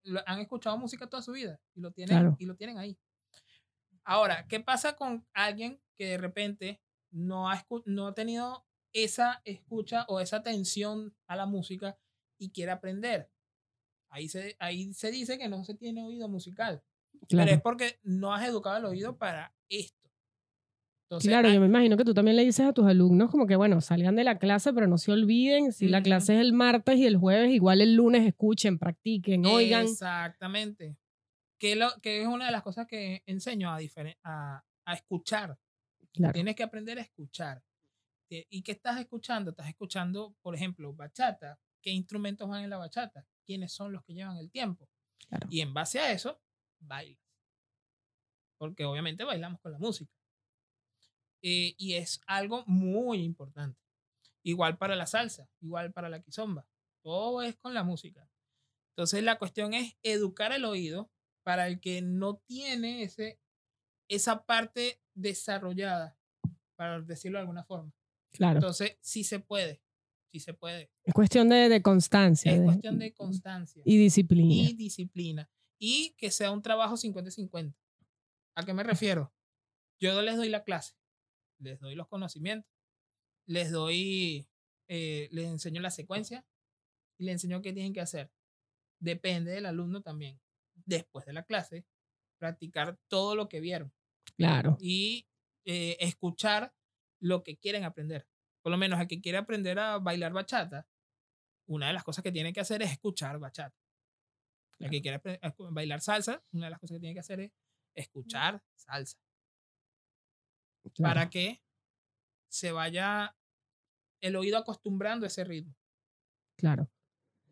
lo- 0.04 0.22
han 0.26 0.40
escuchado 0.40 0.76
música 0.78 1.06
toda 1.06 1.22
su 1.22 1.32
vida 1.32 1.60
y 1.74 1.80
lo 1.80 1.92
tienen, 1.92 2.16
Claro. 2.18 2.36
y 2.38 2.46
lo 2.46 2.56
tienen 2.56 2.78
ahí. 2.78 2.98
Ahora, 4.04 4.46
¿qué 4.48 4.58
pasa 4.60 4.96
con 4.96 5.24
alguien 5.32 5.80
que 5.96 6.06
de 6.06 6.18
repente 6.18 6.80
no 7.10 7.50
ha, 7.50 7.64
no 7.84 8.06
ha 8.08 8.14
tenido 8.14 8.64
esa 8.92 9.40
escucha 9.44 10.04
o 10.08 10.20
esa 10.20 10.36
atención 10.36 11.14
a 11.26 11.36
la 11.36 11.46
música 11.46 11.98
y 12.38 12.50
quiere 12.50 12.72
aprender? 12.72 13.30
Ahí 14.10 14.28
se, 14.28 14.56
ahí 14.58 14.92
se 14.92 15.10
dice 15.10 15.38
que 15.38 15.48
no 15.48 15.64
se 15.64 15.74
tiene 15.74 16.02
oído 16.04 16.28
musical, 16.28 16.82
Claro. 17.28 17.44
pero 17.46 17.56
es 17.56 17.62
porque 17.62 18.00
no 18.02 18.34
has 18.34 18.46
educado 18.46 18.76
el 18.78 18.84
oído 18.84 19.16
para 19.16 19.54
esto. 19.68 20.10
Entonces, 21.04 21.28
Claro, 21.28 21.50
yo 21.50 21.60
me 21.60 21.66
imagino 21.66 21.96
que 21.98 22.04
tú 22.04 22.14
también 22.14 22.36
le 22.36 22.44
dices 22.44 22.64
a 22.66 22.72
tus 22.72 22.86
alumnos 22.86 23.30
como 23.30 23.46
que, 23.46 23.54
bueno, 23.56 23.80
salgan 23.82 24.16
de 24.16 24.24
la 24.24 24.38
clase, 24.38 24.72
pero 24.72 24.86
no 24.86 24.96
se 24.96 25.12
olviden, 25.12 25.72
si 25.72 25.88
la 25.88 26.02
clase 26.02 26.34
es 26.34 26.40
el 26.40 26.52
martes 26.54 26.96
y 26.96 27.06
el 27.06 27.18
jueves, 27.18 27.50
igual 27.52 27.82
el 27.82 27.94
lunes 27.94 28.26
escuchen, 28.26 28.78
practiquen, 28.78 29.44
oigan. 29.44 29.84
Exactamente. 29.84 30.96
Que, 31.58 31.76
lo, 31.76 31.88
que 32.00 32.22
es 32.22 32.26
una 32.28 32.46
de 32.46 32.52
las 32.52 32.62
cosas 32.62 32.86
que 32.86 33.22
enseño 33.26 33.70
a, 33.70 33.78
a, 34.24 34.64
a 34.86 34.94
escuchar. 34.94 35.58
Claro, 36.12 36.32
Tienes 36.34 36.54
que 36.56 36.62
aprender 36.62 36.98
a 36.98 37.02
escuchar. 37.02 37.62
Te- 38.28 38.46
¿Y 38.50 38.62
qué 38.62 38.72
estás 38.72 38.98
escuchando? 39.00 39.50
Estás 39.50 39.68
escuchando, 39.68 40.34
por 40.42 40.54
ejemplo, 40.54 40.92
bachata. 40.92 41.58
¿Qué 41.82 41.90
instrumentos 41.90 42.48
van 42.48 42.64
en 42.64 42.70
la 42.70 42.78
bachata? 42.78 43.26
¿Quiénes 43.44 43.72
son 43.72 43.92
los 43.92 44.04
que 44.04 44.14
llevan 44.14 44.36
el 44.36 44.50
tiempo? 44.50 44.88
claro. 45.28 45.46
Y 45.50 45.60
en 45.60 45.72
base 45.74 45.98
a 46.00 46.12
eso, 46.12 46.40
bailas. 46.80 47.18
Porque 48.58 48.84
obviamente 48.84 49.24
bailamos 49.24 49.60
con 49.60 49.72
la 49.72 49.78
música. 49.78 50.12
Eh, 51.42 51.74
y 51.76 51.94
es 51.94 52.20
algo 52.26 52.64
muy 52.66 53.22
importante. 53.22 53.80
Igual 54.44 54.78
para 54.78 54.96
la 54.96 55.06
salsa, 55.06 55.48
igual 55.60 55.92
para 55.92 56.08
la 56.08 56.22
quizomba. 56.22 56.66
Todo 57.02 57.42
es 57.42 57.56
con 57.56 57.74
la 57.74 57.82
música. 57.82 58.28
Entonces 58.92 59.22
la 59.24 59.38
cuestión 59.38 59.74
es 59.74 59.96
educar 60.02 60.52
el 60.52 60.64
oído 60.64 61.10
para 61.42 61.66
el 61.66 61.80
que 61.80 62.02
no 62.02 62.36
tiene 62.46 63.02
ese, 63.02 63.40
esa 64.08 64.44
parte 64.44 65.01
desarrollada, 65.14 66.16
para 66.76 67.00
decirlo 67.00 67.38
de 67.38 67.42
alguna 67.42 67.64
forma. 67.64 67.92
claro. 68.32 68.58
Entonces, 68.58 68.96
sí 69.00 69.24
se 69.24 69.38
puede, 69.40 69.82
sí 70.32 70.40
se 70.40 70.54
puede. 70.54 70.90
Es 71.04 71.14
cuestión 71.14 71.48
de, 71.48 71.68
de 71.68 71.82
constancia. 71.82 72.52
Es 72.52 72.58
de- 72.60 72.64
cuestión 72.64 72.98
de 72.98 73.12
constancia 73.12 73.82
Y 73.84 73.96
disciplina. 73.98 74.52
y 74.70 74.72
disciplina. 74.74 75.50
Y 75.78 76.14
que 76.16 76.30
sea 76.30 76.50
un 76.50 76.62
trabajo 76.62 76.96
50-50. 76.96 77.74
¿A 78.56 78.64
qué 78.64 78.72
me 78.74 78.82
refiero? 78.82 79.32
Yo 80.00 80.20
les 80.22 80.36
doy 80.36 80.48
la 80.48 80.64
clase, 80.64 80.94
les 81.58 81.78
doy 81.80 81.94
los 81.94 82.08
conocimientos, 82.08 82.70
les 83.46 83.70
doy, 83.70 84.46
eh, 84.88 85.28
les 85.32 85.46
enseño 85.46 85.80
la 85.80 85.90
secuencia 85.90 86.44
y 87.18 87.24
les 87.24 87.34
enseño 87.34 87.62
qué 87.62 87.72
tienen 87.72 87.92
que 87.92 88.00
hacer. 88.00 88.30
Depende 89.00 89.52
del 89.52 89.66
alumno 89.66 90.02
también. 90.02 90.40
Después 90.84 91.24
de 91.26 91.32
la 91.32 91.44
clase, 91.44 91.84
practicar 92.38 92.98
todo 93.08 93.34
lo 93.36 93.48
que 93.48 93.60
vieron 93.60 93.92
Claro, 94.36 94.76
y 94.80 95.26
eh, 95.64 95.96
escuchar 96.00 96.72
lo 97.20 97.42
que 97.42 97.56
quieren 97.56 97.84
aprender. 97.84 98.26
Por 98.62 98.72
lo 98.72 98.78
menos 98.78 99.00
el 99.00 99.08
que 99.08 99.20
quiere 99.20 99.38
aprender 99.38 99.78
a 99.78 99.98
bailar 99.98 100.32
bachata, 100.32 100.86
una 101.66 101.88
de 101.88 101.92
las 101.92 102.04
cosas 102.04 102.22
que 102.22 102.32
tiene 102.32 102.52
que 102.52 102.60
hacer 102.60 102.82
es 102.82 102.90
escuchar 102.92 103.38
bachata. 103.38 103.76
El 104.78 104.90
que 104.90 105.00
quiere 105.00 105.20
bailar 105.70 106.00
salsa, 106.00 106.42
una 106.52 106.66
de 106.66 106.70
las 106.70 106.80
cosas 106.80 106.96
que 106.96 107.00
tiene 107.00 107.14
que 107.14 107.20
hacer 107.20 107.40
es 107.40 107.52
escuchar 107.94 108.60
salsa 108.74 109.18
Claro. 110.94 111.14
para 111.14 111.30
que 111.30 111.62
se 112.48 112.72
vaya 112.72 113.36
el 114.20 114.36
oído 114.36 114.58
acostumbrando 114.58 115.24
a 115.24 115.28
ese 115.28 115.44
ritmo. 115.44 115.74
Claro. 116.56 116.90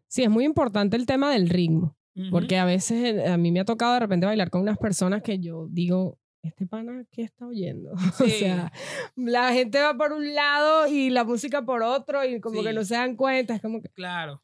Sí, 0.09 0.23
es 0.25 0.31
muy 0.31 0.45
importante 0.45 0.97
el 0.97 1.07
tema 1.07 1.33
del 1.33 1.49
ritmo, 1.49 1.97
porque 2.31 2.59
a 2.59 2.65
veces 2.65 3.15
eh, 3.15 3.29
a 3.29 3.37
mí 3.37 3.53
me 3.53 3.61
ha 3.61 3.65
tocado 3.65 3.95
de 3.95 4.01
repente 4.01 4.27
bailar 4.27 4.51
con 4.51 4.63
unas 4.63 4.79
personas 4.79 5.23
que 5.23 5.39
yo 5.39 5.69
digo, 5.71 6.19
este 6.43 6.67
pana, 6.67 7.05
¿qué 7.11 7.23
está 7.23 7.47
oyendo? 7.47 7.93
O 8.21 8.29
sea, 8.29 8.73
la 9.17 9.53
gente 9.53 9.81
va 9.81 9.95
por 9.97 10.13
un 10.13 10.35
lado 10.35 10.87
y 10.87 11.11
la 11.11 11.25
música 11.25 11.63
por 11.63 11.83
otro 11.83 12.25
y 12.25 12.41
como 12.41 12.63
que 12.63 12.73
no 12.73 12.85
se 12.85 12.95
dan 12.95 13.17
cuenta, 13.17 13.55
es 13.55 13.63
como 13.63 13.81
que, 13.83 13.89
Claro. 13.91 14.43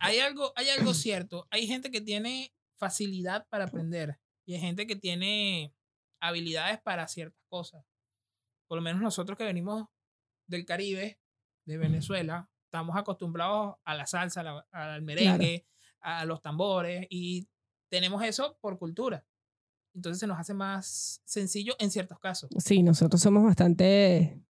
hay, 0.00 0.18
algo, 0.18 0.52
hay 0.56 0.68
algo 0.70 0.94
cierto. 0.94 1.46
Hay 1.50 1.66
gente 1.66 1.90
que 1.90 2.00
tiene 2.00 2.52
facilidad 2.78 3.46
para 3.48 3.64
aprender 3.64 4.18
y 4.46 4.54
hay 4.54 4.60
gente 4.60 4.86
que 4.86 4.96
tiene 4.96 5.74
habilidades 6.20 6.80
para 6.80 7.06
ciertas 7.08 7.42
cosas. 7.48 7.84
Por 8.68 8.76
lo 8.78 8.82
menos 8.82 9.00
nosotros 9.00 9.38
que 9.38 9.44
venimos 9.44 9.86
del 10.46 10.64
Caribe, 10.64 11.18
de 11.66 11.78
Venezuela, 11.78 12.50
estamos 12.66 12.96
acostumbrados 12.96 13.76
a 13.84 13.94
la 13.94 14.06
salsa, 14.06 14.40
a 14.40 14.44
la- 14.44 14.66
al 14.72 15.02
merengue, 15.02 15.66
a 16.00 16.24
los 16.24 16.42
tambores 16.42 17.06
y 17.10 17.48
tenemos 17.90 18.22
eso 18.24 18.58
por 18.60 18.78
cultura. 18.78 19.24
Entonces 19.98 20.20
se 20.20 20.26
nos 20.28 20.38
hace 20.38 20.54
más 20.54 21.20
sencillo 21.24 21.74
en 21.80 21.90
ciertos 21.90 22.20
casos. 22.20 22.48
sí, 22.58 22.82
nosotros 22.84 23.20
somos 23.20 23.42
bastante 23.42 24.40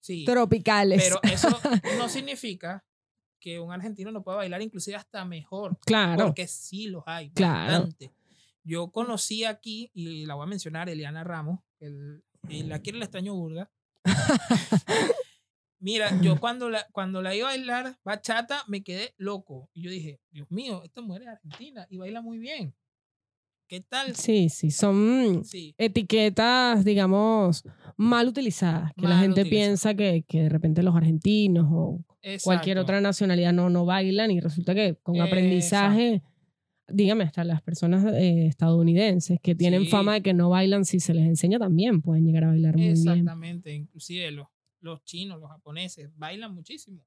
Sí. 0.00 0.24
tropicales. 0.24 1.02
Pero 1.04 1.20
eso 1.32 1.48
no 1.98 2.08
significa 2.08 2.84
que 3.38 3.60
un 3.60 3.70
argentino 3.72 4.10
no 4.10 4.24
pueda 4.24 4.38
bailar 4.38 4.60
inclusive 4.60 4.96
hasta 4.96 5.24
mejor. 5.24 5.78
claro, 5.86 6.26
Porque 6.26 6.48
sí 6.48 6.88
los 6.88 7.04
hay. 7.06 7.30
Claro. 7.30 7.72
bastante. 7.84 8.12
Yo 8.64 8.90
conocí 8.90 9.44
aquí, 9.44 9.90
y 9.94 10.26
la 10.26 10.34
voy 10.34 10.42
a 10.44 10.46
mencionar, 10.48 10.88
Eliana 10.88 11.22
Ramos, 11.22 11.60
el, 11.78 12.24
el, 12.48 12.72
aquí 12.72 12.90
el 12.90 13.00
extraño 13.00 13.34
burga. 13.34 13.70
Mira, 15.80 16.20
yo 16.22 16.40
cuando 16.40 16.68
la, 16.70 16.86
cuando 16.90 17.22
la 17.22 17.36
iba 17.36 17.48
a 17.48 17.52
bailar 17.52 17.98
bachata 18.04 18.64
me 18.66 18.82
quedé 18.82 19.14
loco. 19.16 19.70
Y 19.74 19.82
yo 19.82 19.90
dije, 19.92 20.20
Dios 20.32 20.50
mío, 20.50 20.82
esta 20.82 21.00
mujer 21.02 21.22
es 21.22 21.28
argentina 21.28 21.86
y 21.88 21.98
baila 21.98 22.20
muy 22.20 22.38
bien. 22.38 22.74
¿Qué 23.68 23.80
tal? 23.82 24.14
sí, 24.14 24.48
sí, 24.48 24.70
son 24.70 25.42
Sí, 25.44 25.74
etiquetas, 25.76 26.84
digamos, 26.84 27.64
mal 27.98 28.26
utilizadas, 28.28 28.92
que 28.94 29.06
la 29.06 29.18
gente 29.18 29.42
utilizadas. 29.42 29.50
piensa 29.50 29.94
que, 29.94 30.22
que 30.26 30.42
de 30.44 30.48
repente 30.48 30.82
los 30.82 30.96
argentinos 30.96 31.66
o 31.70 32.02
cualquier 32.42 32.78
otra 32.78 33.00
nacionalidad 33.00 33.52
no, 33.52 33.68
no 33.68 33.84
bailan 33.84 34.30
y 34.30 34.40
resulta 34.40 34.74
que 34.74 34.96
con 35.02 35.20
aprendizaje, 35.20 36.22
dígame, 36.88 37.24
hasta 37.24 37.44
las 37.44 37.60
personas 37.60 38.04
eh, 38.14 38.46
estadounidenses 38.46 39.38
que 39.42 39.54
tienen 39.54 39.84
Sí. 39.84 39.90
fama 39.90 40.14
de 40.14 40.22
que 40.22 40.32
no 40.32 40.48
bailan, 40.48 40.84
si 40.86 40.98
se 41.00 41.12
les 41.12 41.26
enseña 41.26 41.58
también 41.58 42.00
pueden 42.00 42.24
llegar 42.24 42.44
a 42.44 42.48
bailar 42.48 42.76
muy 42.76 42.86
bien. 42.86 42.96
Exactamente, 42.96 43.74
inclusive 43.74 44.30
los, 44.30 44.46
los 44.80 45.04
chinos, 45.04 45.38
los 45.40 45.50
japoneses, 45.50 46.10
bailan 46.16 46.54
muchísimo. 46.54 47.04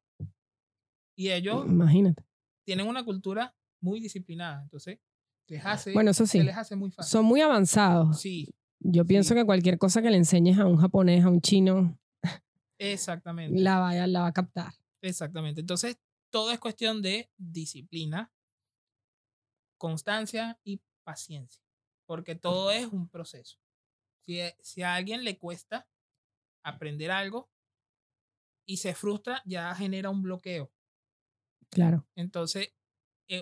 Y 1.16 1.30
ellos 1.32 1.66
Imagínate. 1.68 2.24
tienen 2.66 2.88
una 2.88 3.04
cultura 3.04 3.56
muy 3.80 4.00
disciplinada, 4.00 4.62
entonces 4.62 5.00
les 5.52 5.66
hace, 5.66 5.94
Bueno, 5.94 6.12
eso 6.12 6.26
sí, 6.26 6.40
se 6.40 6.44
les 6.46 6.58
hace 6.58 6.76
muy 6.76 6.92
fácil. 6.92 7.12
son 7.12 7.26
muy 7.26 7.42
avanzados. 7.42 8.20
Sí, 8.22 8.54
Yo 8.80 9.06
pienso 9.06 9.30
sí. 9.30 9.36
que 9.36 9.46
cualquier 9.46 9.78
cosa 9.78 10.02
que 10.02 10.10
le 10.10 10.18
enseñes 10.18 10.58
a 10.58 10.66
un 10.66 10.78
japonés, 10.78 11.24
a 11.26 11.30
un 11.30 11.42
chino, 11.42 12.00
exactamente. 12.80 13.60
la 13.60 13.80
va, 13.80 13.94
la 14.08 14.22
va 14.22 14.28
a 14.28 14.34
captar. 14.34 14.74
Exactamente. 15.02 15.62
Entonces, 15.62 15.98
todo 16.32 16.52
es 16.52 16.60
cuestión 16.60 17.02
de 17.02 17.30
disciplina, 17.38 18.32
constancia 19.78 20.60
y 20.64 20.82
paciencia, 21.04 21.64
porque 22.06 22.36
todo 22.36 22.72
es 22.72 22.88
un 22.88 23.10
proceso. 23.10 23.58
Si, 24.26 24.40
a- 24.42 24.56
si 24.62 24.84
a 24.84 24.96
alguien 24.96 25.24
le 25.24 25.38
cuesta 25.38 25.88
aprender 26.64 27.12
algo 27.12 27.50
y 28.66 28.78
se 28.78 28.94
frustra, 28.94 29.42
ya 29.46 29.74
genera 29.76 30.10
un 30.10 30.22
bloqueo. 30.22 30.72
Claro. 31.70 32.06
Entonces, 32.16 32.74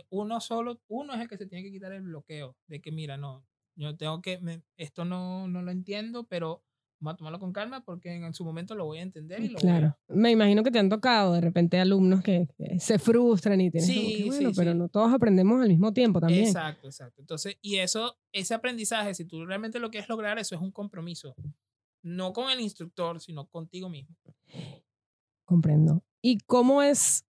uno 0.10 0.40
solo, 0.42 0.82
uno 0.88 1.14
es 1.14 1.22
el 1.22 1.28
que 1.28 1.38
se 1.38 1.46
tiene 1.48 1.64
que 1.64 1.72
quitar 1.72 1.92
el 1.92 2.02
bloqueo 2.04 2.56
de 2.68 2.82
que, 2.82 2.92
mira, 2.92 3.18
no, 3.18 3.46
yo 3.76 3.96
tengo 3.98 4.22
que, 4.22 4.40
me- 4.40 4.62
esto 4.78 5.06
no, 5.06 5.48
no 5.48 5.62
lo 5.62 5.72
entiendo, 5.72 6.26
pero 6.26 6.64
vamos 7.02 7.14
a 7.14 7.18
tomarlo 7.18 7.40
con 7.40 7.54
calma 7.54 7.82
porque 7.86 8.14
en 8.14 8.34
su 8.34 8.44
momento 8.44 8.76
lo 8.76 8.86
voy 8.86 8.98
a 9.00 9.04
entender 9.04 9.42
y 9.42 9.48
lo 9.48 9.60
voy 9.60 9.70
a- 9.70 9.72
Claro. 9.80 9.98
Me 10.10 10.32
imagino 10.32 10.64
que 10.64 10.72
te 10.72 10.80
han 10.80 10.90
tocado 10.90 11.34
de 11.34 11.40
repente 11.42 11.80
alumnos 11.80 12.22
que, 12.22 12.48
que 12.58 12.78
se 12.80 13.00
frustran 13.00 13.62
y 13.62 13.72
tienes 13.72 13.90
como 13.90 14.02
Sí, 14.10 14.14
que, 14.14 14.22
sí, 14.24 14.28
bueno, 14.28 14.52
pero 14.56 14.72
sí. 14.74 14.78
no 14.78 14.90
todos 14.90 15.14
aprendemos 15.14 15.62
al 15.62 15.70
mismo 15.70 15.94
tiempo 15.94 16.20
también. 16.20 16.46
Exacto, 16.48 16.88
exacto. 16.88 17.22
Entonces, 17.22 17.56
y 17.62 17.78
eso, 17.78 18.18
ese 18.34 18.54
aprendizaje, 18.54 19.14
si 19.14 19.24
tú 19.26 19.46
realmente 19.46 19.80
lo 19.80 19.90
quieres 19.90 20.10
lograr, 20.10 20.40
eso 20.40 20.56
es 20.56 20.62
un 20.62 20.72
compromiso. 20.72 21.36
No 22.04 22.34
con 22.34 22.50
el 22.52 22.60
instructor, 22.60 23.20
sino 23.22 23.48
contigo 23.48 23.90
mismo. 23.90 24.16
Comprendo. 25.46 26.04
¿Y 26.22 26.38
cómo 26.40 26.82
es 26.84 27.26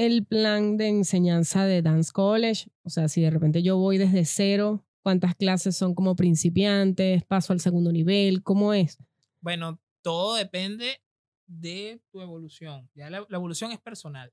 el 0.00 0.24
plan 0.24 0.78
de 0.78 0.88
enseñanza 0.88 1.66
de 1.66 1.82
Dance 1.82 2.10
College? 2.10 2.70
O 2.84 2.88
sea, 2.88 3.06
si 3.08 3.20
de 3.20 3.28
repente 3.28 3.62
yo 3.62 3.76
voy 3.76 3.98
desde 3.98 4.24
cero, 4.24 4.82
¿cuántas 5.02 5.34
clases 5.34 5.76
son 5.76 5.94
como 5.94 6.16
principiantes? 6.16 7.22
¿Paso 7.24 7.52
al 7.52 7.60
segundo 7.60 7.92
nivel? 7.92 8.42
¿Cómo 8.42 8.72
es? 8.72 8.96
Bueno, 9.42 9.78
todo 10.00 10.36
depende 10.36 11.02
de 11.46 12.00
tu 12.10 12.22
evolución. 12.22 12.88
Ya 12.94 13.10
la, 13.10 13.26
la 13.28 13.36
evolución 13.36 13.72
es 13.72 13.78
personal. 13.78 14.32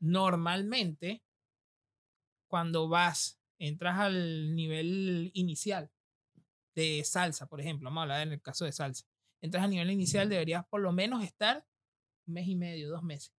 Normalmente, 0.00 1.22
cuando 2.48 2.88
vas, 2.88 3.38
entras 3.60 4.00
al 4.00 4.56
nivel 4.56 5.30
inicial 5.34 5.92
de 6.74 7.04
salsa, 7.04 7.46
por 7.46 7.60
ejemplo, 7.60 7.88
vamos 7.88 8.00
a 8.00 8.02
hablar 8.02 8.26
en 8.26 8.32
el 8.32 8.42
caso 8.42 8.64
de 8.64 8.72
salsa. 8.72 9.06
Entras 9.40 9.62
al 9.62 9.70
nivel 9.70 9.92
inicial, 9.92 10.28
deberías 10.28 10.66
por 10.66 10.80
lo 10.80 10.90
menos 10.90 11.22
estar 11.22 11.64
un 12.26 12.34
mes 12.34 12.48
y 12.48 12.56
medio, 12.56 12.90
dos 12.90 13.04
meses. 13.04 13.35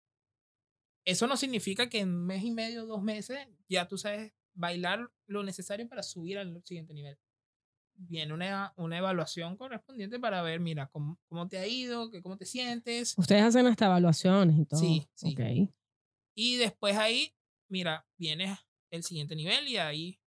Eso 1.07 1.26
no 1.26 1.38
significa 1.38 1.88
que 1.88 2.00
en 2.00 2.26
mes 2.26 2.44
y 2.44 2.50
medio, 2.50 2.84
dos 2.84 3.02
meses, 3.02 3.48
ya 3.68 3.88
tú 3.88 3.96
sabes 3.96 4.32
bailar 4.52 5.11
lo 5.26 5.42
necesario 5.42 5.88
para 5.88 6.02
subir 6.02 6.38
al 6.38 6.62
siguiente 6.64 6.92
nivel 6.92 7.18
viene 7.98 8.32
una, 8.32 8.72
una 8.76 8.98
evaluación 8.98 9.57
correspondiente 9.57 10.18
para 10.18 10.42
ver, 10.42 10.61
mira, 10.61 10.88
cómo, 10.88 11.18
cómo 11.28 11.48
te 11.48 11.59
ha 11.59 11.66
ido, 11.66 12.11
que, 12.11 12.22
cómo 12.22 12.36
te 12.36 12.44
sientes. 12.44 13.14
Ustedes 13.16 13.42
hacen 13.42 13.66
hasta 13.66 13.86
evaluaciones 13.86 14.59
y 14.59 14.66
todo. 14.66 14.80
Sí, 14.80 15.09
sí. 15.14 15.34
Y 16.34 16.57
después 16.57 16.96
ahí, 16.96 17.34
mira, 17.68 18.07
viene 18.16 18.59
el 18.90 19.02
siguiente 19.02 19.34
nivel 19.34 19.66
y 19.68 19.78
ahí 19.78 20.20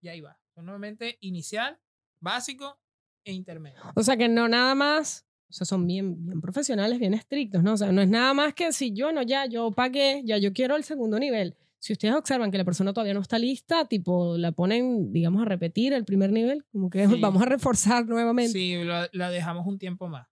ya 0.00 0.12
ahí 0.12 0.20
va. 0.20 0.40
Normalmente 0.54 1.18
inicial, 1.20 1.78
básico 2.20 2.78
e 3.24 3.32
intermedio. 3.32 3.80
O 3.94 4.02
sea 4.02 4.16
que 4.16 4.28
no 4.28 4.48
nada 4.48 4.74
más, 4.74 5.25
o 5.48 5.52
sea, 5.52 5.64
son 5.64 5.86
bien, 5.86 6.26
bien 6.26 6.40
profesionales, 6.40 6.98
bien 6.98 7.14
estrictos, 7.14 7.62
¿no? 7.62 7.74
O 7.74 7.76
sea, 7.76 7.92
no 7.92 8.02
es 8.02 8.08
nada 8.08 8.34
más 8.34 8.54
que 8.54 8.72
si 8.72 8.92
yo 8.92 9.12
no, 9.12 9.22
ya, 9.22 9.46
yo 9.46 9.70
pagué, 9.72 10.22
ya 10.24 10.38
yo 10.38 10.52
quiero 10.52 10.76
el 10.76 10.84
segundo 10.84 11.18
nivel. 11.18 11.56
Si 11.78 11.92
ustedes 11.92 12.14
observan 12.14 12.50
que 12.50 12.58
la 12.58 12.64
persona 12.64 12.92
todavía 12.92 13.14
no 13.14 13.20
está 13.20 13.38
lista, 13.38 13.86
tipo, 13.86 14.36
la 14.38 14.50
ponen, 14.52 15.12
digamos, 15.12 15.42
a 15.42 15.44
repetir 15.44 15.92
el 15.92 16.04
primer 16.04 16.32
nivel, 16.32 16.64
como 16.72 16.90
que 16.90 17.04
Sí. 17.18 17.20
vamos 17.20 17.42
a 17.42 17.46
reforzar 17.46 18.06
nuevamente. 18.06 18.52
Sí, 18.52 18.74
la, 18.82 19.08
la 19.12 19.30
dejamos 19.30 19.66
un 19.66 19.78
tiempo 19.78 20.08
más. 20.08 20.26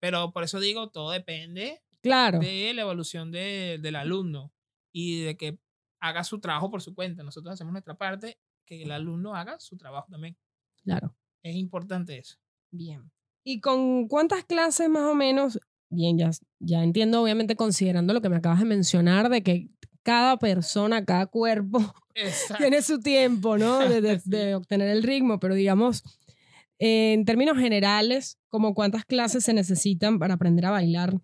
Pero 0.00 0.32
por 0.32 0.42
eso 0.42 0.58
digo, 0.58 0.90
todo 0.90 1.10
depende 1.12 1.80
Claro, 2.00 2.40
de 2.40 2.72
la 2.74 2.82
evolución 2.82 3.30
de- 3.30 3.78
del 3.80 3.94
alumno 3.94 4.52
y 4.92 5.20
de 5.22 5.36
que 5.36 5.58
haga 6.00 6.24
su 6.24 6.40
trabajo 6.40 6.68
por 6.70 6.82
su 6.82 6.94
cuenta. 6.96 7.22
Nosotros 7.22 7.52
hacemos 7.54 7.72
nuestra 7.72 7.94
parte, 7.96 8.38
que 8.66 8.82
el 8.82 8.90
alumno 8.90 9.36
haga 9.36 9.60
su 9.60 9.76
trabajo 9.76 10.08
también. 10.10 10.36
claro. 10.82 11.14
Es 11.44 11.54
importante 11.56 12.18
eso. 12.18 12.38
Bien. 12.72 13.10
¿Y 13.44 13.60
con 13.60 14.06
cuántas 14.08 14.44
clases 14.44 14.88
más 14.88 15.02
o 15.02 15.14
menos? 15.14 15.58
Bien, 15.90 16.16
ya, 16.16 16.30
ya 16.60 16.82
entiendo, 16.82 17.22
obviamente, 17.22 17.56
considerando 17.56 18.14
lo 18.14 18.22
que 18.22 18.28
me 18.28 18.36
acabas 18.36 18.60
de 18.60 18.64
mencionar, 18.64 19.28
de 19.28 19.42
que 19.42 19.68
cada 20.02 20.38
persona, 20.38 21.04
cada 21.04 21.26
cuerpo 21.26 21.78
Exacto. 22.14 22.62
tiene 22.62 22.82
su 22.82 23.00
tiempo, 23.00 23.58
¿no? 23.58 23.78
De, 23.80 24.00
de- 24.00 24.18
Sí. 24.20 24.30
de 24.30 24.54
obtener 24.54 24.88
el 24.88 25.02
ritmo, 25.02 25.38
pero 25.38 25.54
digamos, 25.54 26.02
eh, 26.78 27.12
en 27.12 27.24
términos 27.24 27.58
generales, 27.58 28.38
como 28.48 28.74
cuántas 28.74 29.04
clases 29.04 29.44
se 29.44 29.52
necesitan 29.54 30.18
para 30.18 30.34
aprender 30.34 30.66
a 30.66 30.70
bailar, 30.70 31.20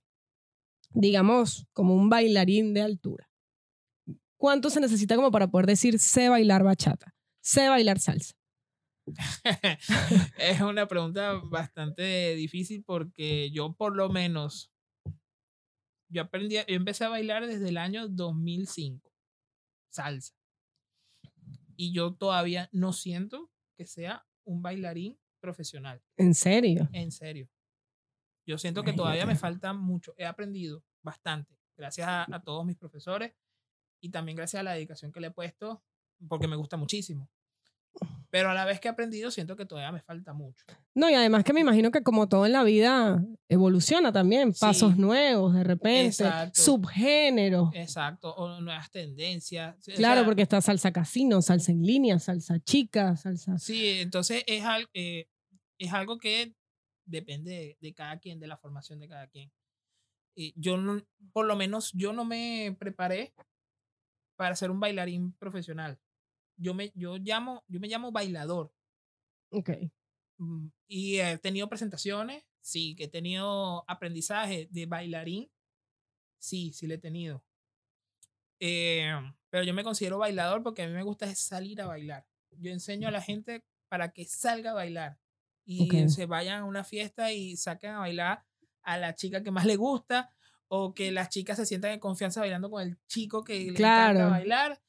digamos, 0.92 1.66
como 1.72 1.94
un 1.94 2.08
bailarín 2.08 2.74
de 2.74 2.82
altura. 2.82 3.28
¿Cuánto 4.36 4.70
se 4.70 4.80
necesita 4.80 5.16
como 5.16 5.30
para 5.30 5.48
poder 5.48 5.66
decir 5.66 5.98
sé 5.98 6.28
bailar 6.28 6.62
bachata, 6.62 7.14
sé 7.40 7.68
bailar 7.68 7.98
salsa? 7.98 8.34
es 10.38 10.60
una 10.60 10.86
pregunta 10.86 11.34
bastante 11.34 12.34
difícil 12.34 12.84
porque 12.84 13.50
yo 13.50 13.72
por 13.74 13.96
lo 13.96 14.08
menos, 14.08 14.72
yo 16.08 16.22
aprendí, 16.22 16.56
yo 16.56 16.62
empecé 16.68 17.04
a 17.04 17.08
bailar 17.08 17.46
desde 17.46 17.68
el 17.68 17.78
año 17.78 18.08
2005, 18.08 19.12
salsa. 19.90 20.34
Y 21.76 21.92
yo 21.92 22.14
todavía 22.14 22.68
no 22.72 22.92
siento 22.92 23.50
que 23.76 23.86
sea 23.86 24.26
un 24.44 24.62
bailarín 24.62 25.18
profesional, 25.40 26.02
¿En 26.16 26.34
serio? 26.34 26.88
en 26.92 27.12
serio. 27.12 27.48
Yo 28.46 28.58
siento 28.58 28.82
que 28.82 28.94
todavía 28.94 29.26
me 29.26 29.36
falta 29.36 29.74
mucho. 29.74 30.14
He 30.16 30.24
aprendido 30.24 30.82
bastante, 31.02 31.58
gracias 31.76 32.08
a, 32.08 32.26
a 32.34 32.42
todos 32.42 32.64
mis 32.64 32.76
profesores 32.76 33.34
y 34.00 34.10
también 34.10 34.36
gracias 34.36 34.60
a 34.60 34.64
la 34.64 34.72
dedicación 34.72 35.12
que 35.12 35.20
le 35.20 35.26
he 35.28 35.30
puesto 35.30 35.84
porque 36.26 36.48
me 36.48 36.56
gusta 36.56 36.76
muchísimo. 36.76 37.30
Pero 38.30 38.50
a 38.50 38.54
la 38.54 38.66
vez 38.66 38.78
que 38.78 38.88
he 38.88 38.90
aprendido, 38.90 39.30
siento 39.30 39.56
que 39.56 39.64
todavía 39.64 39.90
me 39.90 40.02
falta 40.02 40.34
mucho. 40.34 40.62
No, 40.94 41.08
y 41.08 41.14
además 41.14 41.44
que 41.44 41.54
me 41.54 41.60
imagino 41.60 41.90
que 41.90 42.02
como 42.02 42.28
todo 42.28 42.44
en 42.44 42.52
la 42.52 42.62
vida 42.62 43.24
evoluciona 43.48 44.12
también, 44.12 44.52
pasos 44.52 44.94
Sí. 44.94 45.00
nuevos 45.00 45.54
de 45.54 45.64
repente, 45.64 46.08
Exacto. 46.24 46.60
subgéneros. 46.60 47.70
Exacto, 47.72 48.34
o 48.34 48.60
nuevas 48.60 48.90
tendencias. 48.90 49.76
O 49.88 49.92
Claro, 49.94 50.20
sea, 50.20 50.24
porque 50.26 50.42
está 50.42 50.60
salsa 50.60 50.92
casino, 50.92 51.40
salsa 51.40 51.72
en 51.72 51.82
línea, 51.82 52.18
salsa 52.18 52.60
chica, 52.60 53.16
salsa... 53.16 53.56
Sí, 53.58 54.00
entonces 54.00 54.44
es, 54.46 54.62
al- 54.62 54.90
eh, 54.92 55.26
es 55.78 55.92
algo 55.94 56.18
que 56.18 56.54
depende 57.06 57.50
de, 57.50 57.78
de 57.80 57.94
cada 57.94 58.18
quien, 58.18 58.38
de 58.40 58.46
la 58.46 58.58
formación 58.58 58.98
de 59.00 59.08
cada 59.08 59.26
quien. 59.28 59.50
Y 60.36 60.52
yo, 60.60 60.76
no, 60.76 61.02
por 61.32 61.46
lo 61.46 61.56
menos, 61.56 61.92
yo 61.94 62.12
no 62.12 62.26
me 62.26 62.76
preparé 62.78 63.32
para 64.36 64.54
ser 64.54 64.70
un 64.70 64.80
bailarín 64.80 65.32
profesional. 65.32 65.98
Yo 66.58 66.74
me, 66.74 66.92
yo 66.94 67.16
llamo, 67.18 67.64
yo 67.68 67.80
me 67.80 67.88
llamo 67.88 68.12
bailador. 68.12 68.72
Ok. 69.50 69.70
Mm, 70.38 70.68
Y 70.88 71.18
he 71.20 71.38
tenido 71.38 71.68
presentaciones, 71.68 72.44
sí, 72.60 72.94
que 72.96 73.04
he 73.04 73.08
tenido 73.08 73.84
aprendizaje 73.88 74.68
de 74.70 74.86
bailarín, 74.86 75.50
sí, 76.38 76.72
sí 76.72 76.86
lo 76.86 76.94
he 76.94 76.98
tenido. 76.98 77.44
Eh, 78.60 79.12
pero 79.50 79.64
yo 79.64 79.72
me 79.74 79.84
considero 79.84 80.18
bailador 80.18 80.62
porque 80.62 80.82
a 80.82 80.86
mí 80.88 80.92
me 80.92 81.02
gusta 81.02 81.32
salir 81.34 81.80
a 81.80 81.86
bailar. 81.86 82.26
Yo 82.50 82.70
enseño 82.72 83.08
a 83.08 83.12
la 83.12 83.22
gente 83.22 83.64
para 83.88 84.10
que 84.12 84.24
salga 84.24 84.72
a 84.72 84.74
bailar 84.74 85.18
y 85.64 86.08
se 86.08 86.26
vayan 86.26 86.62
a 86.62 86.64
una 86.64 86.82
fiesta 86.82 87.32
y 87.32 87.56
saquen 87.56 87.90
a 87.92 87.98
bailar 88.00 88.44
a 88.82 88.96
la 88.98 89.14
chica 89.14 89.42
que 89.42 89.50
más 89.50 89.64
le 89.66 89.76
gusta 89.76 90.32
o 90.66 90.92
que 90.94 91.10
las 91.12 91.28
chicas 91.28 91.56
se 91.56 91.66
sientan 91.66 91.92
en 91.92 92.00
confianza 92.00 92.40
bailando 92.40 92.70
con 92.70 92.82
el 92.82 92.98
chico 93.06 93.44
que 93.44 93.58
le 93.70 93.74
Claro. 93.74 94.18
encanta 94.18 94.30
bailar. 94.30 94.82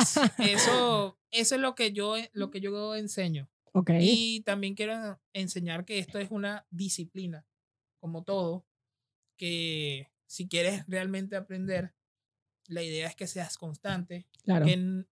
Es- 0.00 0.16
eso, 0.38 1.18
eso 1.30 1.54
es 1.54 1.60
lo 1.60 1.74
que 1.74 1.92
yo, 1.92 2.14
lo 2.32 2.50
que 2.50 2.60
yo 2.60 2.94
enseño. 2.94 3.48
Ok. 3.72 3.90
Y 4.00 4.40
también 4.42 4.74
quiero 4.74 5.20
enseñar 5.32 5.84
que 5.84 5.98
esto 5.98 6.18
es 6.18 6.30
una 6.30 6.66
disciplina, 6.70 7.46
como 8.00 8.24
todo, 8.24 8.66
que 9.36 10.10
si 10.26 10.48
quieres 10.48 10.84
realmente 10.88 11.36
aprender, 11.36 11.94
la 12.66 12.82
idea 12.82 13.08
es 13.08 13.16
que 13.16 13.26
seas 13.26 13.56
constante, 13.56 14.26
claro. 14.42 14.66
que, 14.66 15.04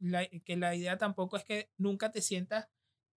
la, 0.00 0.26
que 0.26 0.56
la 0.56 0.74
idea 0.74 0.98
tampoco 0.98 1.36
es 1.36 1.44
que 1.44 1.70
nunca 1.78 2.10
te 2.10 2.20
sientas 2.20 2.68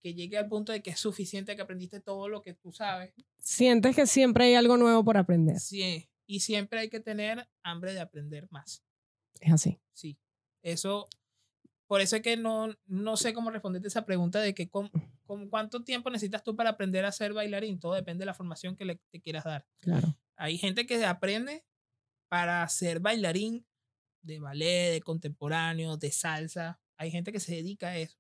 que 0.02 0.14
llegue 0.16 0.38
al 0.38 0.48
punto 0.48 0.72
de 0.72 0.82
que 0.82 0.90
es 0.92 1.00
suficiente 1.00 1.56
que 1.56 1.62
aprendiste 1.62 2.00
todo 2.02 2.28
lo 2.28 2.42
que 2.42 2.54
tú 2.56 2.72
sabes. 2.72 3.14
Sientes 3.38 3.96
que 3.96 4.08
siempre 4.08 4.46
hay 4.46 4.56
algo 4.56 4.78
nuevo 4.78 5.04
por 5.04 5.18
aprender. 5.18 5.60
Sí, 5.60 6.10
y 6.26 6.40
siempre 6.40 6.80
hay 6.80 6.90
que 6.90 7.00
tener 7.00 7.48
hambre 7.64 7.94
de 7.94 8.00
aprender 8.00 8.48
más. 8.52 8.84
Es 9.40 9.54
así. 9.54 9.80
Sí, 9.94 10.18
eso, 10.62 11.08
por 11.88 12.02
eso 12.02 12.16
es 12.16 12.22
que 12.22 12.38
no, 12.38 12.76
no 12.86 13.18
sé 13.18 13.34
cómo 13.34 13.52
responderte 13.52 13.88
esa 13.88 14.06
pregunta 14.06 14.40
de 14.40 14.54
que 14.54 14.70
con, 14.70 14.90
con 15.24 15.50
cuánto 15.50 15.84
tiempo 15.84 16.10
necesitas 16.10 16.44
tú 16.44 16.56
para 16.56 16.72
aprender 16.72 17.06
a 17.06 17.12
ser 17.12 17.34
bailarín. 17.34 17.80
Todo 17.80 17.94
depende 17.94 18.22
de 18.22 18.28
la 18.28 18.34
formación 18.34 18.76
que 18.76 18.86
le 18.86 18.96
te 19.12 19.22
quieras 19.22 19.44
dar. 19.44 19.66
Claro. 19.80 20.18
Hay 20.36 20.58
gente 20.58 20.86
que 20.86 21.04
aprende 21.06 21.66
para 22.30 22.68
ser 22.70 23.00
bailarín 23.00 23.66
de 24.24 24.40
ballet, 24.40 24.92
de 24.92 25.02
contemporáneo, 25.02 25.98
de 25.98 26.12
salsa. 26.12 26.80
Hay 26.98 27.12
gente 27.12 27.32
que 27.32 27.40
se 27.40 27.56
dedica 27.56 27.90
a 27.90 27.98
eso. 27.98 28.18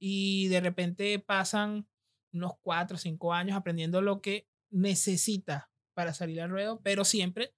Y 0.00 0.48
de 0.48 0.60
repente 0.60 1.18
pasan 1.18 1.86
unos 2.32 2.52
cuatro 2.62 2.96
o 2.96 2.98
cinco 2.98 3.34
años 3.34 3.56
aprendiendo 3.56 4.00
lo 4.00 4.22
que 4.22 4.48
necesita 4.70 5.70
para 5.94 6.14
salir 6.14 6.40
al 6.40 6.50
ruedo, 6.50 6.80
pero 6.82 7.04
siempre 7.04 7.54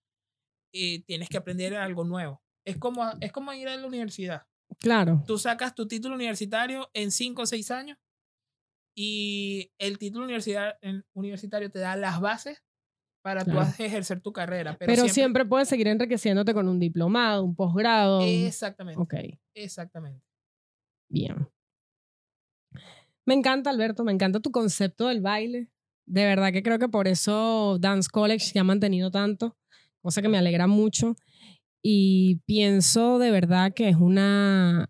eh, 0.72 1.02
tienes 1.04 1.28
que 1.28 1.36
aprender 1.36 1.76
algo 1.76 2.04
nuevo. 2.04 2.41
Es 2.64 2.76
como, 2.78 3.10
es 3.20 3.32
como 3.32 3.52
ir 3.52 3.68
a 3.68 3.76
la 3.76 3.86
universidad. 3.86 4.46
Claro. 4.78 5.22
Tú 5.26 5.38
sacas 5.38 5.74
tu 5.74 5.86
título 5.86 6.14
universitario 6.14 6.88
en 6.94 7.10
cinco 7.10 7.42
o 7.42 7.46
seis 7.46 7.70
años 7.70 7.98
y 8.96 9.70
el 9.78 9.98
título 9.98 10.24
universidad- 10.24 10.78
universitario 11.14 11.70
te 11.70 11.78
da 11.78 11.96
las 11.96 12.20
bases 12.20 12.62
para 13.22 13.44
tú 13.44 13.52
ejercer 13.78 14.20
tu 14.20 14.32
carrera. 14.32 14.76
Pero, 14.78 14.90
Pero, 14.90 15.02
siempre, 15.02 15.14
siempre, 15.14 15.44
puedes 15.44 15.68
seguir 15.68 15.88
enriqueciéndote 15.88 16.54
con 16.54 16.68
un 16.68 16.78
diplomado, 16.78 17.44
un 17.44 17.54
posgrado. 17.54 18.22
Exactamente. 18.22 19.00
Ok, 19.00 19.14
Exactamente. 19.54 20.24
bien. 21.08 21.48
Me 23.24 23.34
encanta, 23.34 23.70
Alberto, 23.70 24.02
me 24.02 24.12
encanta 24.12 24.40
tu 24.40 24.50
concepto 24.50 25.06
del 25.06 25.20
baile. 25.20 25.70
De 26.06 26.24
verdad 26.24 26.52
que 26.52 26.62
creo 26.64 26.80
que 26.80 26.88
por 26.88 27.06
eso 27.06 27.78
Dance 27.78 28.08
College 28.10 28.44
se 28.46 28.58
ha 28.58 28.64
mantenido 28.64 29.12
tanto, 29.12 29.56
cosa 30.00 30.20
que 30.20 30.28
me 30.28 30.38
alegra 30.38 30.66
mucho. 30.66 31.14
Y 31.82 32.40
pienso 32.46 33.18
de 33.18 33.30
verdad 33.30 33.72
que 33.74 33.88
es 33.88 33.96
una 33.96 34.88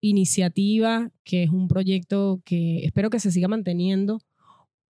iniciativa, 0.00 1.10
que 1.24 1.42
es 1.42 1.50
un 1.50 1.68
proyecto 1.68 2.40
que 2.44 2.84
espero 2.84 3.10
que 3.10 3.20
se 3.20 3.30
siga 3.30 3.48
manteniendo, 3.48 4.20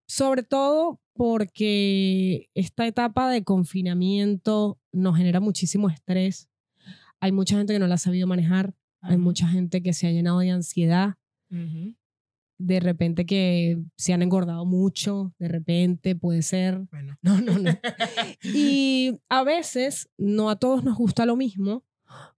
sobre 0.07 0.43
todo 0.43 1.01
porque 1.15 2.49
esta 2.55 2.87
etapa 2.87 3.31
de 3.31 3.43
confinamiento 3.43 4.79
nos 4.93 5.17
genera 5.17 5.41
muchísimo 5.41 5.91
estrés. 5.91 6.49
Hay 7.21 7.33
mucha 7.33 7.57
gente 7.57 7.73
que 7.73 7.79
no 7.79 7.89
la 7.89 7.97
ha 7.97 7.99
sabido 7.99 8.27
manejar, 8.27 8.75
hay 9.01 9.17
mucha 9.17 9.49
gente 9.49 9.83
que 9.83 9.93
se 9.93 10.07
ha 10.07 10.13
llenado 10.13 10.39
de 10.39 10.51
ansiedad, 10.51 11.15
Ujú. 11.51 11.95
De 12.59 12.81
repente 12.81 13.25
que 13.25 13.79
se 13.97 14.13
han 14.13 14.23
engordado 14.23 14.65
mucho, 14.67 15.33
de 15.39 15.49
repente 15.49 16.17
puede 16.17 16.43
ser. 16.43 16.81
Bueno. 16.91 17.17
No, 17.23 17.41
no, 17.41 17.59
no. 17.59 17.71
Y 18.43 19.19
a 19.29 19.45
veces 19.45 20.09
no 20.19 20.51
a 20.51 20.57
todos 20.57 20.85
nos 20.85 20.97
gusta 20.97 21.25
lo 21.25 21.37
mismo. 21.37 21.85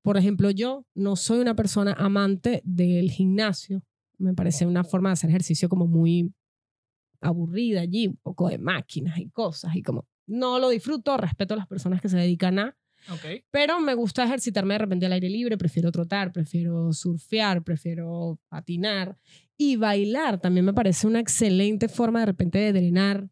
Por 0.02 0.16
ejemplo, 0.16 0.50
yo 0.50 0.84
no 0.94 1.16
soy 1.16 1.40
una 1.40 1.54
persona 1.54 1.92
amante 1.94 2.60
del 2.64 3.10
gimnasio. 3.10 3.82
Me 4.18 4.34
parece 4.34 4.66
una 4.66 4.84
forma 4.84 5.08
de 5.08 5.14
hacer 5.14 5.30
ejercicio 5.30 5.68
como 5.68 5.86
muy 5.86 6.32
aburrida 7.20 7.80
allí, 7.80 8.08
un 8.08 8.16
poco 8.16 8.48
de 8.48 8.58
máquinas 8.58 9.18
y 9.18 9.28
cosas 9.30 9.74
y 9.76 9.82
como 9.82 10.06
no 10.26 10.58
lo 10.58 10.68
disfruto, 10.68 11.16
respeto 11.16 11.54
a 11.54 11.56
las 11.56 11.66
personas 11.66 12.00
que 12.00 12.08
se 12.08 12.16
dedican 12.16 12.58
a, 12.58 12.76
Ok. 13.10 13.44
pero 13.50 13.80
me 13.80 13.94
gusta 13.94 14.24
ejercitarme 14.24 14.74
de 14.74 14.78
repente 14.78 15.06
al 15.06 15.12
aire 15.12 15.28
libre, 15.28 15.58
prefiero 15.58 15.90
trotar, 15.90 16.32
prefiero 16.32 16.92
surfear, 16.92 17.62
prefiero 17.62 18.38
patinar 18.48 19.18
y 19.62 19.76
bailar 19.76 20.40
también 20.40 20.64
me 20.64 20.72
parece 20.72 21.06
una 21.06 21.20
excelente 21.20 21.90
forma 21.90 22.20
de 22.20 22.26
repente 22.26 22.58
de 22.58 22.72
drenar, 22.72 23.28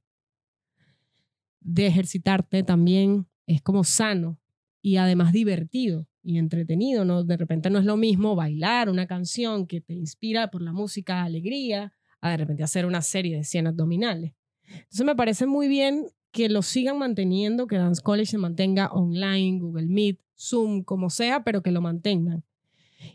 de 1.61 1.87
ejercitarte 1.87 2.63
también, 2.63 3.27
es 3.47 3.63
como 3.63 3.83
sano 3.83 4.39
y 4.83 4.99
además 4.99 5.33
divertido 5.33 6.07
y 6.23 6.37
entretenido, 6.37 7.07
¿no? 7.07 7.25
De 7.25 7.39
repente 7.39 7.71
no 7.71 7.79
es 7.79 7.87
lo 7.87 7.97
mismo 7.97 8.37
bailar 8.37 8.91
una 8.91 9.07
canción 9.07 9.67
que 9.67 9.81
te 9.81 9.95
inspira 9.95 10.51
por 10.51 10.61
la 10.61 10.75
música 10.75 11.23
alegría, 11.23 11.95
a 12.21 12.33
de 12.33 12.37
repente 12.37 12.63
hacer 12.63 12.85
una 12.85 13.01
serie 13.01 13.35
de 13.35 13.45
100 13.45 13.69
abdominales. 13.69 14.35
Entonces 14.67 15.07
me 15.07 15.17
parece 15.17 15.47
muy 15.47 15.67
bien 15.67 16.09
que 16.31 16.51
lo 16.51 16.61
sigan 16.61 16.99
manteniendo, 16.99 17.67
que 17.67 17.79
Dance 17.79 18.03
College 18.03 18.33
se 18.33 18.37
mantenga 18.37 18.89
online, 18.89 19.61
Google 19.61 19.87
Meet, 19.87 20.21
Zoom, 20.37 20.83
como 20.83 21.09
sea, 21.09 21.43
pero 21.43 21.63
que 21.63 21.71
lo 21.71 21.81
mantengan. 21.81 22.45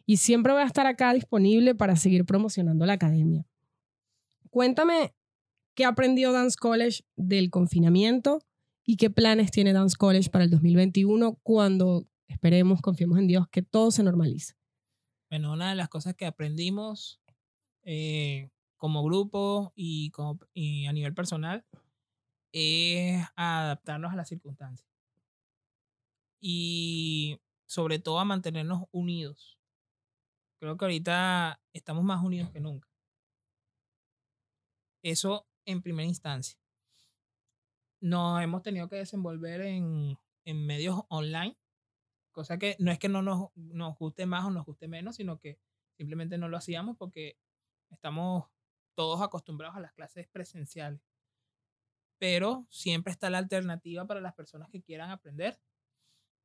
Y 0.05 0.17
siempre 0.17 0.53
voy 0.53 0.61
a 0.61 0.65
estar 0.65 0.87
acá 0.87 1.13
disponible 1.13 1.75
para 1.75 1.95
seguir 1.95 2.25
promocionando 2.25 2.85
la 2.85 2.93
academia. 2.93 3.45
Cuéntame 4.49 5.13
qué 5.73 5.85
aprendió 5.85 6.31
Dance 6.31 6.57
College 6.59 7.03
del 7.15 7.49
confinamiento 7.49 8.39
y 8.85 8.97
qué 8.97 9.09
planes 9.09 9.51
tiene 9.51 9.73
Dance 9.73 9.95
College 9.97 10.29
para 10.29 10.43
el 10.43 10.51
2021 10.51 11.39
cuando 11.43 12.07
esperemos, 12.27 12.81
confiemos 12.81 13.17
en 13.19 13.27
Dios, 13.27 13.47
que 13.49 13.61
todo 13.61 13.91
se 13.91 14.03
normalice. 14.03 14.55
Bueno, 15.29 15.53
una 15.53 15.69
de 15.69 15.75
las 15.75 15.89
cosas 15.89 16.15
que 16.15 16.25
aprendimos 16.25 17.19
eh, 17.83 18.49
como 18.77 19.03
grupo 19.03 19.73
y, 19.75 20.11
y 20.53 20.85
a 20.85 20.93
nivel 20.93 21.13
personal 21.13 21.65
es 22.51 23.25
adaptarnos 23.35 24.13
a 24.13 24.15
las 24.15 24.29
circunstancias. 24.29 24.87
Y 26.39 27.39
sobre 27.65 27.99
todo 27.99 28.19
a 28.19 28.25
mantenernos 28.25 28.83
unidos. 28.91 29.57
Creo 30.63 30.77
que 30.77 30.85
ahorita 30.85 31.61
estamos 31.73 32.05
más 32.05 32.23
unidos 32.23 32.49
que 32.49 32.61
nunca. 32.61 32.87
Eso 35.01 35.45
en 35.65 35.81
primera 35.81 36.07
instancia. 36.07 36.57
Nos 37.99 38.41
hemos 38.41 38.61
tenido 38.61 38.87
que 38.87 38.95
desenvolver 38.95 39.59
en, 39.59 40.17
en 40.45 40.65
medios 40.65 41.01
online, 41.09 41.57
cosa 42.31 42.57
que 42.57 42.77
no 42.79 42.93
es 42.93 42.97
que 42.97 43.09
no 43.09 43.21
nos, 43.21 43.49
nos 43.55 43.97
guste 43.97 44.25
más 44.25 44.45
o 44.45 44.51
nos 44.51 44.65
guste 44.65 44.87
menos, 44.87 45.17
sino 45.17 45.37
que 45.37 45.59
simplemente 45.97 46.37
no 46.37 46.47
lo 46.47 46.55
hacíamos 46.55 46.95
porque 46.95 47.37
estamos 47.89 48.45
todos 48.95 49.21
acostumbrados 49.21 49.75
a 49.75 49.81
las 49.81 49.91
clases 49.91 50.29
presenciales. 50.29 51.01
Pero 52.19 52.65
siempre 52.69 53.11
está 53.11 53.29
la 53.29 53.39
alternativa 53.39 54.07
para 54.07 54.21
las 54.21 54.33
personas 54.33 54.69
que 54.69 54.81
quieran 54.81 55.11
aprender 55.11 55.59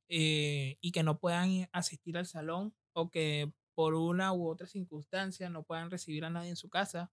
eh, 0.09 0.77
y 0.81 0.91
que 0.91 1.05
no 1.05 1.21
puedan 1.21 1.69
asistir 1.71 2.19
al 2.19 2.27
salón 2.27 2.75
o 2.95 3.11
que 3.11 3.53
por 3.79 3.95
una 3.95 4.33
u 4.33 4.49
otra 4.49 4.67
circunstancia 4.67 5.49
no 5.51 5.63
puedan 5.63 5.89
recibir 5.89 6.25
a 6.25 6.31
nadie 6.31 6.51
en 6.51 6.57
su 6.57 6.69
casa. 6.69 7.13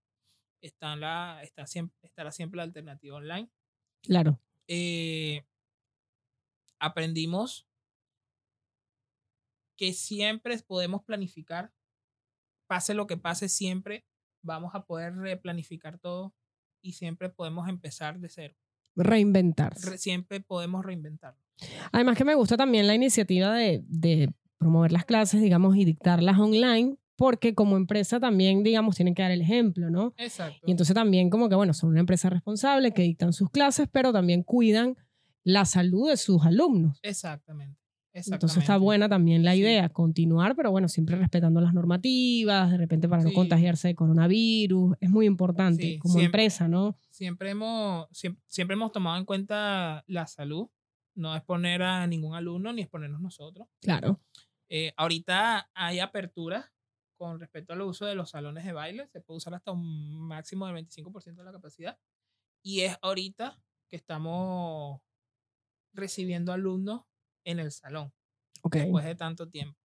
Está 0.62 0.96
la, 0.96 1.40
está 1.44 1.68
siempre, 1.68 1.96
estará 2.02 2.32
siempre 2.32 2.58
la 2.58 2.64
alternativa 2.64 3.18
online. 3.18 3.52
Claro. 4.02 4.40
Eh, 4.68 5.46
aprendimos 6.80 7.68
que 9.78 9.94
siempre 9.94 10.58
podemos 10.58 11.04
planificar, 11.04 11.72
pase 12.66 12.96
lo 12.96 13.06
que 13.06 13.18
pase, 13.18 13.48
siempre 13.48 14.04
vamos 14.42 14.74
a 14.74 14.88
poder 14.88 15.16
replanificar 15.18 16.00
todo 16.00 16.34
y 16.82 16.94
siempre 16.94 17.30
podemos 17.30 17.70
empezar 17.70 18.20
de 18.20 18.30
cero. 18.30 18.56
Reinventarse. 18.96 20.00
siempre 20.00 20.40
podemos 20.42 20.84
reinventarlo. 20.84 21.40
Además 21.92 22.18
que 22.18 22.26
me 22.26 22.34
gusta 22.34 22.58
también 22.58 22.88
la 22.88 22.96
iniciativa 22.96 23.54
de, 23.54 23.84
de 23.86 24.34
promover 24.58 24.92
las 24.92 25.06
clases, 25.06 25.42
digamos, 25.42 25.76
y 25.76 25.86
dictarlas 25.86 26.40
online, 26.40 26.98
porque 27.16 27.56
como 27.56 27.78
empresa 27.78 28.20
también, 28.20 28.64
digamos, 28.64 28.96
tienen 28.96 29.16
que 29.16 29.22
dar 29.22 29.32
el 29.32 29.42
ejemplo, 29.42 29.90
¿no? 29.90 30.14
Exacto. 30.18 30.60
Y 30.66 30.72
entonces 30.72 30.94
también 30.94 31.30
como 31.30 31.50
que, 31.50 31.56
bueno, 31.56 31.74
son 31.74 31.92
una 31.92 32.02
empresa 32.02 32.30
responsable 32.30 32.92
que 32.92 33.04
dictan 33.04 33.34
sus 33.34 33.50
clases, 33.50 33.88
pero 33.92 34.12
también 34.12 34.44
cuidan 34.44 34.98
la 35.44 35.66
salud 35.66 36.10
de 36.10 36.18
sus 36.18 36.46
alumnos. 36.46 37.00
Exactamente. 37.04 37.80
Entonces 38.16 38.60
está 38.60 38.78
buena 38.78 39.10
también 39.10 39.44
la 39.44 39.56
idea, 39.56 39.90
continuar, 39.90 40.56
pero 40.56 40.72
bueno, 40.72 40.88
siempre 40.88 41.18
respetando 41.18 41.60
las 41.60 41.74
normativas, 41.74 42.72
de 42.72 42.78
repente 42.78 43.10
para 43.10 43.24
no 43.24 43.34
contagiarse 43.34 43.90
de 43.90 43.96
coronavirus. 43.96 44.96
Es 45.02 45.10
muy 45.10 45.26
importante 45.26 46.00
como 46.00 46.20
empresa, 46.20 46.70
¿no? 46.70 46.98
Siempre 47.10 47.50
hemos, 47.50 48.08
siempre, 48.48 48.76
hemos 48.76 48.94
tomado 48.94 49.18
en 49.18 49.26
cuenta 49.26 50.06
la 50.08 50.28
salud, 50.28 50.70
no 51.14 51.36
exponer 51.36 51.82
a 51.82 52.08
ningún 52.08 52.36
alumno 52.36 52.72
ni 52.72 52.84
exponernos 52.84 53.20
nosotros. 53.20 53.68
Claro. 53.82 54.22
Eh, 54.70 54.94
ahorita 54.98 55.70
hay 55.74 56.00
apertura 56.00 56.72
con 57.18 57.40
respecto 57.40 57.74
al 57.74 57.82
uso 57.82 58.06
de 58.06 58.16
los 58.16 58.32
salones 58.32 58.66
de 58.66 58.74
baile, 58.74 59.08
se 59.08 59.22
puede 59.22 59.38
usar 59.38 59.54
hasta 59.54 59.72
un 59.72 60.28
máximo 60.28 60.68
del 60.68 60.76
25% 60.76 61.36
de 61.36 61.44
la 61.44 61.52
capacidad. 61.52 61.98
Y 62.64 62.82
es 62.82 62.98
ahorita 63.02 63.58
que 63.90 63.96
estamos 63.96 65.02
recibiendo 65.94 66.52
alumnos 66.52 67.04
en 67.46 67.60
el 67.60 67.72
salón. 67.72 68.12
Después 68.64 69.06
de 69.06 69.16
tanto 69.16 69.48
tiempo. 69.48 69.80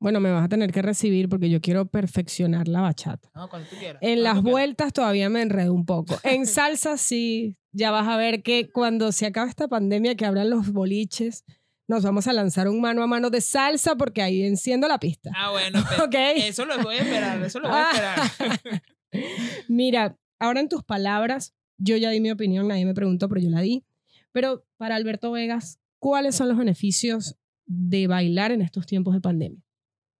Bueno, 0.00 0.20
me 0.20 0.30
vas 0.30 0.44
a 0.44 0.48
tener 0.48 0.72
que 0.72 0.82
recibir 0.82 1.28
porque 1.28 1.50
yo 1.50 1.60
quiero 1.60 1.86
perfeccionar 1.86 2.68
la 2.68 2.80
bachata. 2.80 3.30
No, 3.34 3.48
cuando 3.48 3.68
tú 3.68 3.76
quieras. 3.76 4.00
En 4.02 4.22
las 4.22 4.42
vueltas 4.42 4.92
todavía 4.92 5.28
me 5.28 5.42
enredo 5.42 5.74
un 5.74 5.84
poco. 5.84 6.16
En 6.22 6.46
salsa 6.46 6.96
sí, 6.96 7.56
ya 7.72 7.90
vas 7.90 8.06
a 8.06 8.16
ver 8.16 8.42
que 8.42 8.70
cuando 8.70 9.10
se 9.12 9.26
acabe 9.26 9.50
esta 9.50 9.68
pandemia 9.68 10.14
que 10.16 10.24
abran 10.24 10.50
los 10.50 10.72
boliches, 10.72 11.44
nos 11.88 12.04
vamos 12.04 12.26
a 12.26 12.34
lanzar 12.34 12.68
un 12.68 12.80
mano 12.80 13.02
a 13.02 13.06
mano 13.06 13.30
de 13.30 13.40
salsa 13.40 13.96
porque 13.96 14.20
ahí 14.20 14.42
enciendo 14.42 14.86
la 14.86 15.00
pista. 15.00 15.32
Ah, 15.34 15.50
bueno, 15.50 15.80
okay. 16.04 16.42
eso 16.42 16.66
lo 16.66 16.78
voy 16.82 16.96
a 16.96 16.98
esperar, 16.98 17.42
eso 17.42 17.58
lo 17.60 17.70
voy 17.70 17.78
a 17.78 17.90
esperar. 17.90 18.82
Mira, 19.68 20.18
ahora 20.38 20.60
en 20.60 20.68
tus 20.68 20.84
palabras, 20.84 21.56
yo 21.78 21.96
ya 21.96 22.10
di 22.10 22.20
mi 22.20 22.30
opinión, 22.30 22.68
nadie 22.68 22.84
me 22.84 22.94
preguntó, 22.94 23.28
pero 23.28 23.40
yo 23.40 23.48
la 23.48 23.62
di. 23.62 23.86
Pero 24.32 24.66
para 24.76 24.96
Alberto 24.96 25.32
Vegas, 25.32 25.80
¿cuáles 25.98 26.36
son 26.36 26.48
los 26.48 26.58
beneficios 26.58 27.36
de 27.64 28.06
bailar 28.06 28.52
en 28.52 28.60
estos 28.60 28.86
tiempos 28.86 29.14
de 29.14 29.22
pandemia? 29.22 29.64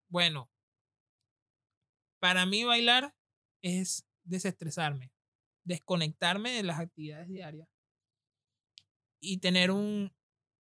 Bueno, 0.09 0.51
para 2.19 2.47
mí 2.47 2.65
bailar 2.65 3.15
es 3.63 4.07
desestresarme, 4.25 5.13
desconectarme 5.65 6.51
de 6.51 6.63
las 6.63 6.81
actividades 6.81 7.29
diarias 7.29 7.69
y 9.21 9.39
tener 9.39 9.71
un, 9.71 10.13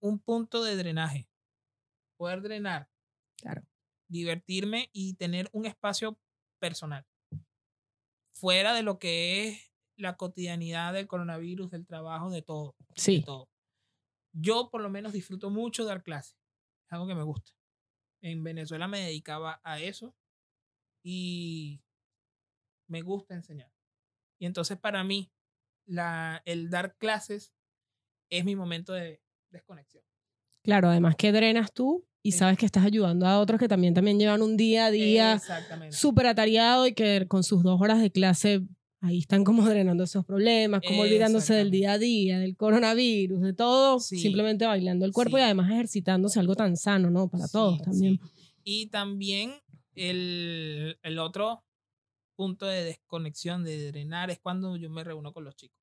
un 0.03 0.18
punto 0.18 0.64
de 0.64 0.76
drenaje, 0.76 1.28
poder 2.18 2.42
drenar, 2.42 2.90
claro. 3.36 3.62
divertirme 4.09 4.90
y 4.92 5.14
tener 5.14 5.48
un 5.53 5.64
espacio 5.64 6.18
personal, 6.61 7.07
fuera 8.34 8.74
de 8.74 8.82
lo 8.82 8.98
que 8.98 9.48
es 9.48 9.72
la 9.96 10.16
cotidianidad 10.16 10.92
del 10.92 11.07
coronavirus, 11.07 11.70
del 11.70 11.86
trabajo, 11.86 12.30
de 12.30 12.42
todo. 12.42 12.74
Sí. 12.96 13.22
todo. 13.24 13.48
Yo 14.32 14.70
por 14.70 14.82
lo 14.82 14.90
menos 14.90 15.12
disfruto 15.12 15.50
mucho 15.50 15.84
dar 15.84 16.03
clases, 16.03 16.36
es 16.86 16.92
algo 16.92 17.07
que 17.07 17.14
me 17.14 17.22
gusta. 17.22 17.53
En 18.20 18.42
Venezuela 18.42 18.88
me 18.88 19.00
dedicaba 19.00 19.61
a 19.62 19.80
eso 19.80 20.16
y 21.05 21.80
me 22.88 23.03
gusta 23.03 23.34
enseñar. 23.34 23.72
Y 24.40 24.46
entonces 24.46 24.78
para 24.78 25.05
mí 25.05 25.32
la, 25.86 26.42
el 26.44 26.70
dar 26.70 26.96
clases 26.96 27.55
es 28.30 28.44
mi 28.44 28.57
momento 28.57 28.92
de, 28.94 29.21
desconexión. 29.53 30.03
Claro, 30.62 30.88
además 30.88 31.16
que 31.16 31.32
drenas 31.32 31.72
tú 31.72 32.05
y 32.22 32.32
sabes 32.32 32.57
que 32.57 32.66
estás 32.66 32.84
ayudando 32.84 33.26
a 33.26 33.40
otros 33.40 33.59
que 33.59 33.68
también, 33.68 33.94
también 33.94 34.18
llevan 34.18 34.42
un 34.42 34.57
día 34.57 34.86
a 34.86 34.90
día 34.90 35.40
súper 35.90 36.26
atareado 36.26 36.86
y 36.86 36.94
que 36.94 37.26
con 37.28 37.42
sus 37.42 37.64
dos 37.64 37.80
horas 37.80 38.00
de 38.00 38.12
clase 38.12 38.62
ahí 39.00 39.18
están 39.18 39.42
como 39.42 39.62
drenando 39.68 40.05
esos 40.05 40.24
problemas, 40.24 40.82
como 40.86 41.03
olvidándose 41.03 41.55
del 41.55 41.72
día 41.72 41.92
a 41.92 41.98
día, 41.98 42.38
del 42.38 42.57
coronavirus, 42.57 43.40
de 43.40 43.53
todo, 43.53 43.98
simplemente 43.98 44.64
bailando 44.64 45.05
el 45.05 45.12
cuerpo 45.12 45.38
y 45.38 45.40
además 45.40 45.70
ejercitándose 45.70 46.38
algo 46.38 46.55
tan 46.55 46.76
sano, 46.76 47.11
¿no? 47.11 47.28
Para 47.28 47.48
todos 47.48 47.82
también. 47.82 48.20
Y 48.62 48.86
también 48.86 49.55
el, 49.96 50.98
el 51.03 51.18
otro 51.18 51.64
punto 52.36 52.66
de 52.66 52.84
desconexión, 52.84 53.64
de 53.64 53.90
drenar, 53.90 54.30
es 54.30 54.38
cuando 54.38 54.76
yo 54.76 54.88
me 54.90 55.03
reúno 55.03 55.32
con 55.32 55.44
los 55.44 55.57
chicos. 55.57 55.76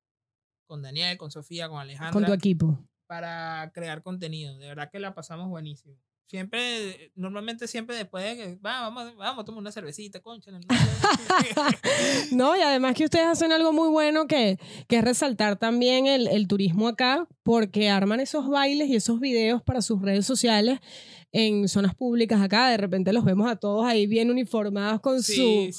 Con 0.65 0.81
Daniel, 0.81 1.17
con 1.17 1.31
Sofía, 1.31 1.67
con 1.67 1.79
Alejandra. 1.79 2.13
Con 2.13 2.25
tu 2.25 2.31
equipo 2.31 2.79
para 3.09 3.71
crear 3.73 4.03
contenido. 4.03 4.59
De 4.59 4.67
verdad 4.67 4.91
que 4.91 4.99
la 4.99 5.15
pasamos 5.15 5.49
buenísimo. 5.49 5.97
Siempre, 6.29 7.11
normalmente 7.15 7.67
siempre 7.67 7.95
después 7.95 8.23
de 8.23 8.35
que 8.37 8.57
vamos, 8.61 9.15
vamos 9.15 9.41
a 9.41 9.45
tomar 9.45 9.61
una 9.61 9.71
cervecita, 9.71 10.19
concha. 10.19 10.51
no, 12.31 12.55
y 12.55 12.61
además 12.61 12.93
que 12.93 13.05
ustedes 13.05 13.25
hacen 13.25 13.51
algo 13.51 13.73
muy 13.73 13.89
bueno 13.89 14.27
que, 14.27 14.59
que 14.87 14.97
es 14.97 15.03
resaltar 15.03 15.57
también 15.57 16.05
el, 16.05 16.27
el 16.27 16.47
turismo 16.47 16.87
acá, 16.87 17.27
porque 17.41 17.89
arman 17.89 18.19
esos 18.19 18.47
bailes 18.47 18.89
y 18.89 18.95
esos 18.95 19.19
videos 19.19 19.63
para 19.63 19.81
sus 19.81 20.03
redes 20.03 20.27
sociales 20.27 20.79
en 21.31 21.67
zonas 21.67 21.95
públicas 21.95 22.39
acá, 22.39 22.69
de 22.69 22.77
repente 22.77 23.11
los 23.11 23.25
vemos 23.25 23.49
a 23.49 23.55
todos 23.55 23.87
ahí 23.87 24.05
bien 24.05 24.29
uniformados 24.29 25.01
con, 25.01 25.23
su, 25.23 25.71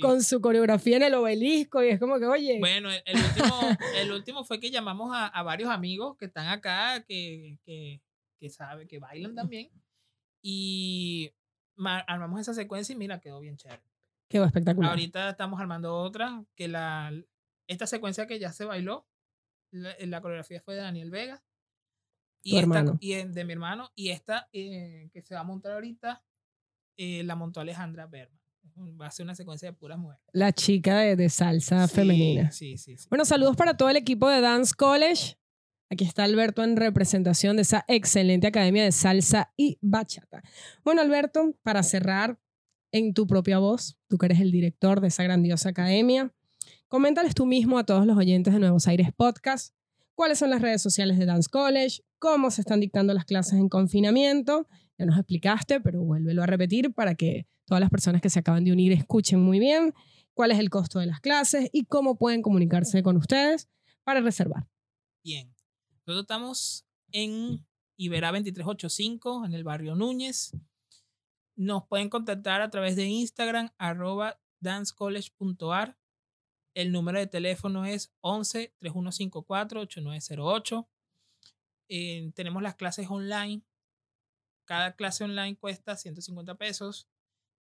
con 0.00 0.20
su 0.20 0.40
coreografía 0.40 0.96
en 0.96 1.04
el 1.04 1.14
obelisco 1.14 1.80
y 1.84 1.90
es 1.90 2.00
como 2.00 2.18
que, 2.18 2.26
oye. 2.26 2.58
Bueno, 2.58 2.88
el 2.90 3.16
último, 3.16 3.60
el 3.98 4.10
último 4.10 4.42
fue 4.42 4.58
que 4.58 4.72
llamamos 4.72 5.14
a, 5.14 5.28
a 5.28 5.44
varios 5.44 5.70
amigos 5.70 6.16
que 6.16 6.24
están 6.24 6.48
acá, 6.48 7.04
que, 7.06 7.56
que, 7.64 8.00
que 8.40 8.50
saben, 8.50 8.88
que 8.88 8.98
bailan 8.98 9.36
también 9.36 9.70
y 10.42 11.32
armamos 11.76 12.40
esa 12.40 12.52
secuencia 12.52 12.92
y 12.92 12.96
mira, 12.96 13.20
quedó 13.20 13.40
bien 13.40 13.56
chévere. 13.56 13.82
Quedó 14.28 14.44
espectacular. 14.44 14.90
Ahorita 14.90 15.30
estamos 15.30 15.60
armando 15.60 15.94
otra, 15.94 16.44
que 16.54 16.68
la, 16.68 17.12
esta 17.66 17.86
secuencia 17.86 18.26
que 18.26 18.38
ya 18.38 18.52
se 18.52 18.64
bailó, 18.64 19.06
la, 19.70 19.94
la 20.00 20.20
coreografía 20.20 20.60
fue 20.60 20.74
de 20.74 20.82
Daniel 20.82 21.10
Vega 21.10 21.42
y, 22.42 22.58
esta, 22.58 22.84
y 23.00 23.14
de 23.14 23.44
mi 23.44 23.52
hermano. 23.52 23.90
Y 23.94 24.10
esta 24.10 24.48
eh, 24.52 25.08
que 25.12 25.22
se 25.22 25.34
va 25.34 25.40
a 25.42 25.44
montar 25.44 25.72
ahorita, 25.72 26.24
eh, 26.96 27.22
la 27.24 27.36
montó 27.36 27.60
Alejandra 27.60 28.06
Berman. 28.06 28.40
Va 29.00 29.06
a 29.06 29.10
ser 29.10 29.24
una 29.24 29.34
secuencia 29.34 29.70
de 29.70 29.76
puras 29.76 29.98
mujeres. 29.98 30.24
La 30.32 30.52
chica 30.52 30.98
de, 30.98 31.16
de 31.16 31.28
salsa 31.28 31.86
femenina. 31.88 32.50
Sí, 32.52 32.78
sí, 32.78 32.96
sí. 32.96 33.06
Bueno, 33.08 33.24
saludos 33.24 33.56
para 33.56 33.76
todo 33.76 33.90
el 33.90 33.96
equipo 33.96 34.28
de 34.28 34.40
Dance 34.40 34.74
College. 34.74 35.36
Aquí 35.92 36.04
está 36.04 36.24
Alberto 36.24 36.64
en 36.64 36.76
representación 36.78 37.56
de 37.56 37.62
esa 37.62 37.84
excelente 37.86 38.46
academia 38.46 38.82
de 38.82 38.92
salsa 38.92 39.52
y 39.58 39.76
bachata. 39.82 40.42
Bueno, 40.84 41.02
Alberto, 41.02 41.54
para 41.62 41.82
cerrar 41.82 42.40
en 42.92 43.12
tu 43.12 43.26
propia 43.26 43.58
voz, 43.58 43.98
tú 44.08 44.16
que 44.16 44.24
eres 44.24 44.40
el 44.40 44.50
director 44.50 45.02
de 45.02 45.08
esa 45.08 45.22
grandiosa 45.22 45.68
academia, 45.68 46.32
coméntales 46.88 47.34
tú 47.34 47.44
mismo 47.44 47.78
a 47.78 47.84
todos 47.84 48.06
los 48.06 48.16
oyentes 48.16 48.54
de 48.54 48.60
Nuevos 48.60 48.88
Aires 48.88 49.10
Podcast 49.14 49.74
cuáles 50.14 50.38
son 50.38 50.48
las 50.48 50.62
redes 50.62 50.80
sociales 50.80 51.18
de 51.18 51.26
Dance 51.26 51.50
College, 51.50 52.02
cómo 52.18 52.50
se 52.50 52.62
están 52.62 52.80
dictando 52.80 53.12
las 53.12 53.26
clases 53.26 53.58
en 53.58 53.68
confinamiento. 53.68 54.66
Ya 54.96 55.04
nos 55.04 55.18
explicaste, 55.18 55.78
pero 55.80 56.02
vuélvelo 56.02 56.42
a 56.42 56.46
repetir 56.46 56.94
para 56.94 57.16
que 57.16 57.46
todas 57.66 57.82
las 57.82 57.90
personas 57.90 58.22
que 58.22 58.30
se 58.30 58.38
acaban 58.38 58.64
de 58.64 58.72
unir 58.72 58.92
escuchen 58.92 59.42
muy 59.42 59.58
bien 59.58 59.92
cuál 60.32 60.52
es 60.52 60.58
el 60.58 60.70
costo 60.70 61.00
de 61.00 61.06
las 61.06 61.20
clases 61.20 61.68
y 61.70 61.84
cómo 61.84 62.16
pueden 62.16 62.40
comunicarse 62.40 63.02
con 63.02 63.18
ustedes 63.18 63.68
para 64.04 64.22
reservar. 64.22 64.66
Bien, 65.22 65.51
nosotros 66.06 66.24
estamos 66.24 66.86
en 67.12 67.66
Iberá 67.96 68.28
2385, 68.28 69.44
en 69.46 69.54
el 69.54 69.64
barrio 69.64 69.94
Núñez. 69.94 70.52
Nos 71.56 71.86
pueden 71.86 72.08
contactar 72.08 72.62
a 72.62 72.70
través 72.70 72.96
de 72.96 73.06
Instagram, 73.06 73.70
arroba 73.78 74.40
dancecollege.ar 74.60 75.96
el 76.74 76.90
número 76.90 77.18
de 77.18 77.26
teléfono 77.26 77.84
es 77.84 78.14
11 78.20 78.74
3154 78.78 79.80
8908. 79.80 80.88
tenemos 82.34 82.62
las 82.62 82.76
clases 82.76 83.08
online. 83.10 83.62
Cada 84.64 84.96
clase 84.96 85.24
online 85.24 85.56
cuesta 85.56 85.96
150 85.96 86.54
pesos. 86.56 87.08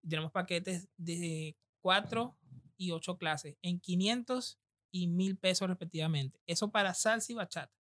tenemos 0.07 0.31
paquetes 0.31 0.87
de 0.97 1.57
4 1.81 2.37
y 2.77 2.91
8 2.91 3.17
clases 3.17 3.57
en 3.61 3.79
500 3.79 4.59
y 4.91 5.07
1000 5.07 5.37
pesos 5.37 5.67
respectivamente. 5.67 6.39
Eso 6.47 6.71
para 6.71 6.93
salsa 6.93 7.31
y 7.31 7.35
bachata. 7.35 7.80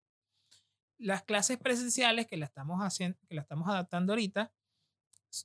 Las 1.01 1.22
clases 1.22 1.57
presenciales 1.57 2.26
que 2.26 2.36
la 2.36 2.44
estamos 2.44 2.80
haciendo, 2.80 3.18
que 3.26 3.34
la 3.34 3.40
estamos 3.40 3.66
adaptando 3.68 4.12
ahorita, 4.12 4.53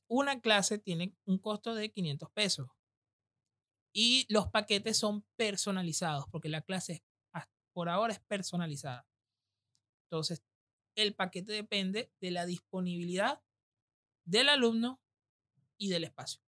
una 0.08 0.42
clase 0.42 0.80
tiene 0.80 1.16
un 1.26 1.38
costo 1.38 1.74
de 1.74 1.92
500 1.92 2.30
pesos. 2.32 2.70
Y 3.94 4.26
los 4.28 4.50
paquetes 4.50 4.98
son 4.98 5.26
personalizados, 5.38 6.26
porque 6.30 6.50
la 6.50 6.62
clase 6.62 7.04
por 7.72 7.88
ahora 7.88 8.14
es 8.14 8.20
personalizada. 8.20 9.08
Entonces, 10.06 10.44
el 10.96 11.16
paquete 11.16 11.54
depende 11.54 12.12
de 12.20 12.32
la 12.32 12.46
disponibilidad 12.46 13.42
del 14.26 14.50
alumno 14.50 15.02
y 15.78 15.90
del 15.90 16.04
espacio. 16.04 16.42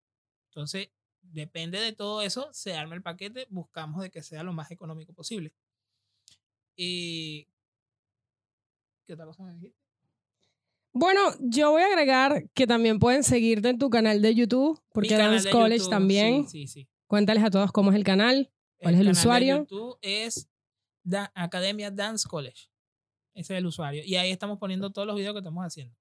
Entonces, 0.51 0.91
depende 1.23 1.79
de 1.79 1.93
todo 1.93 2.23
eso, 2.23 2.53
se 2.53 2.75
arma 2.75 2.97
el 2.97 3.03
paquete, 3.03 3.47
buscamos 3.51 4.03
de 4.03 4.11
que 4.11 4.23
sea 4.23 4.43
lo 4.43 4.53
más 4.53 4.71
económico 4.71 5.13
posible. 5.13 5.53
Y... 6.77 7.49
¿Qué 9.07 9.15
otra 9.15 9.27
cosa 9.27 9.45
me 9.45 9.55
dijiste? 9.55 9.79
Bueno, 10.93 11.21
yo 11.41 11.71
voy 11.71 11.83
a 11.83 11.87
agregar 11.87 12.49
que 12.55 12.67
también 12.67 12.99
pueden 12.99 13.23
seguirte 13.23 13.69
en 13.69 13.79
tu 13.79 13.91
canal 13.91 14.23
de 14.23 14.35
YouTube, 14.35 14.81
porque 14.93 15.11
Mi 15.11 15.17
Dance 15.17 15.49
de 15.49 15.53
College 15.53 15.79
YouTube, 15.79 15.91
también. 15.91 16.49
Sí, 16.49 16.67
sí, 16.67 16.81
sí. 16.83 16.89
Cuéntales 17.07 17.45
a 17.45 17.51
todos 17.51 17.71
cómo 17.71 17.91
es 17.91 17.97
el 17.97 18.05
canal. 18.05 18.51
¿Cuál 18.79 18.95
es 18.95 19.01
el 19.01 19.07
canal 19.07 19.15
de 19.15 19.21
usuario? 19.21 19.59
YouTube 19.59 19.99
es 20.03 20.49
Academia 21.35 21.91
Dance 21.91 22.27
College. 22.29 22.69
Ese 23.35 23.55
es 23.55 23.59
el 23.59 23.67
usuario. 23.67 24.03
Y 24.05 24.17
ahí 24.17 24.31
estamos 24.31 24.59
poniendo 24.59 24.91
todos 24.91 25.07
los 25.07 25.17
videos 25.17 25.35
que 25.35 25.41
estamos 25.41 25.65
haciendo. 25.65 25.95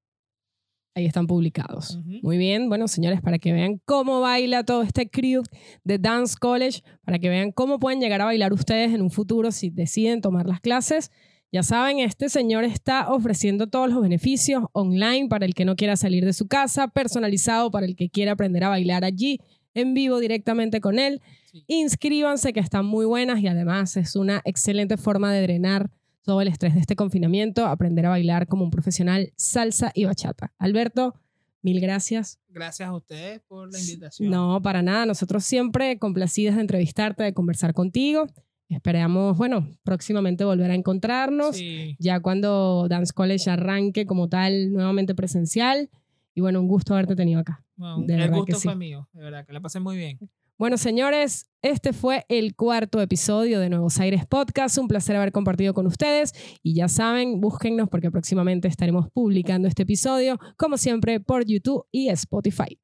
Ahí 0.95 1.05
están 1.05 1.27
publicados. 1.27 1.99
Muy 2.23 2.37
bien, 2.37 2.69
bueno, 2.69 2.87
señores, 2.87 3.19
para 3.21 3.37
que 3.37 3.51
vean 3.51 3.81
cómo 3.83 4.21
baila 4.21 4.63
todo 4.63 4.81
este 4.81 5.09
crew 5.09 5.43
de 5.83 5.99
Dance 5.99 6.37
College, 6.39 6.83
para 7.03 7.19
que 7.19 7.27
vean 7.27 7.51
cómo 7.51 7.79
pueden 7.79 7.99
llegar 7.99 8.21
a 8.21 8.25
bailar 8.25 8.53
ustedes 8.53 8.93
en 8.93 9.01
un 9.01 9.11
futuro 9.11 9.51
si 9.51 9.69
deciden 9.69 10.21
tomar 10.21 10.45
las 10.45 10.61
clases. 10.61 11.11
Ya 11.55 11.63
saben, 11.63 11.99
este 11.99 12.27
señor 12.27 12.65
está 12.65 13.09
ofreciendo 13.09 13.67
todos 13.67 13.89
los 13.89 14.01
beneficios 14.01 14.65
online 14.73 15.29
para 15.29 15.45
el 15.45 15.53
que 15.53 15.63
no 15.63 15.77
quiera 15.77 15.95
salir 15.95 16.25
de 16.25 16.33
su 16.33 16.49
casa, 16.49 16.89
personalizado 16.89 17.71
para 17.71 17.85
el 17.85 17.95
que 17.95 18.09
quiera 18.09 18.33
aprender 18.33 18.65
a 18.65 18.67
bailar 18.67 19.05
allí 19.05 19.39
en 19.73 19.93
vivo 19.93 20.19
directamente 20.19 20.81
con 20.81 20.99
él. 20.99 21.21
Sí. 21.49 21.63
Inscríbanse 21.67 22.51
que 22.51 22.59
están 22.59 22.85
muy 22.85 23.05
buenas 23.05 23.39
y 23.39 23.47
además 23.47 23.95
es 23.95 24.17
una 24.17 24.41
excelente 24.43 24.97
forma 24.97 25.31
de 25.31 25.43
drenar 25.43 25.89
todo 26.23 26.41
el 26.41 26.49
estrés 26.49 26.73
de 26.73 26.81
este 26.81 26.97
confinamiento, 26.97 27.65
aprender 27.65 28.05
a 28.05 28.09
bailar 28.09 28.47
como 28.47 28.65
un 28.65 28.69
profesional 28.69 29.31
salsa 29.37 29.93
y 29.95 30.03
bachata. 30.03 30.51
Alberto, 30.57 31.15
mil 31.61 31.79
gracias. 31.79 32.37
Gracias 32.49 32.89
a 32.89 32.93
ustedes 32.93 33.39
por 33.47 33.71
la 33.71 33.79
invitación. 33.79 34.29
No, 34.29 34.61
para 34.61 34.81
nada. 34.81 35.05
Nosotros 35.05 35.45
siempre 35.45 35.99
complacidas 35.99 36.55
de 36.55 36.61
entrevistarte, 36.61 37.23
de 37.23 37.33
conversar 37.33 37.73
contigo. 37.73 38.27
Esperamos, 38.69 39.37
bueno, 39.37 39.69
próximamente 39.83 40.43
volver 40.43 40.71
a 40.71 40.75
encontrarnos, 40.75 41.55
Sí. 41.57 41.95
ya 41.99 42.19
cuando 42.19 42.87
Dance 42.89 43.13
College 43.13 43.49
arranque 43.49 44.05
como 44.05 44.27
tal, 44.27 44.71
nuevamente 44.73 45.13
presencial. 45.15 45.89
Y 46.33 46.41
bueno, 46.41 46.59
un 46.59 46.67
gusto 46.67 46.93
haberte 46.93 47.15
tenido 47.15 47.39
acá. 47.39 47.63
Bueno, 47.77 48.03
De 48.05 48.15
el 48.15 48.31
gusto 48.31 48.57
sí. 48.57 48.63
fue 48.67 48.75
mío, 48.75 49.07
de 49.13 49.21
verdad, 49.23 49.45
que 49.45 49.53
la 49.53 49.61
pasé 49.61 49.79
muy 49.79 49.95
bien. 49.97 50.19
Bueno, 50.57 50.77
señores, 50.77 51.49
este 51.61 51.91
fue 51.91 52.25
el 52.29 52.55
cuarto 52.55 53.01
episodio 53.01 53.59
de 53.59 53.69
Nuevos 53.69 53.99
Aires 53.99 54.25
Podcast. 54.25 54.77
Un 54.77 54.87
placer 54.87 55.15
haber 55.17 55.33
compartido 55.33 55.73
con 55.73 55.85
ustedes. 55.85 56.33
Y 56.63 56.73
ya 56.75 56.87
saben, 56.87 57.41
búsquennos 57.41 57.89
porque 57.89 58.09
próximamente 58.09 58.69
estaremos 58.69 59.09
publicando 59.11 59.67
este 59.67 59.83
episodio, 59.83 60.39
como 60.57 60.77
siempre, 60.77 61.19
por 61.19 61.45
YouTube 61.45 61.85
y 61.91 62.07
Spotify. 62.09 62.79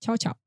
Chao, 0.00 0.16
chao. 0.16 0.41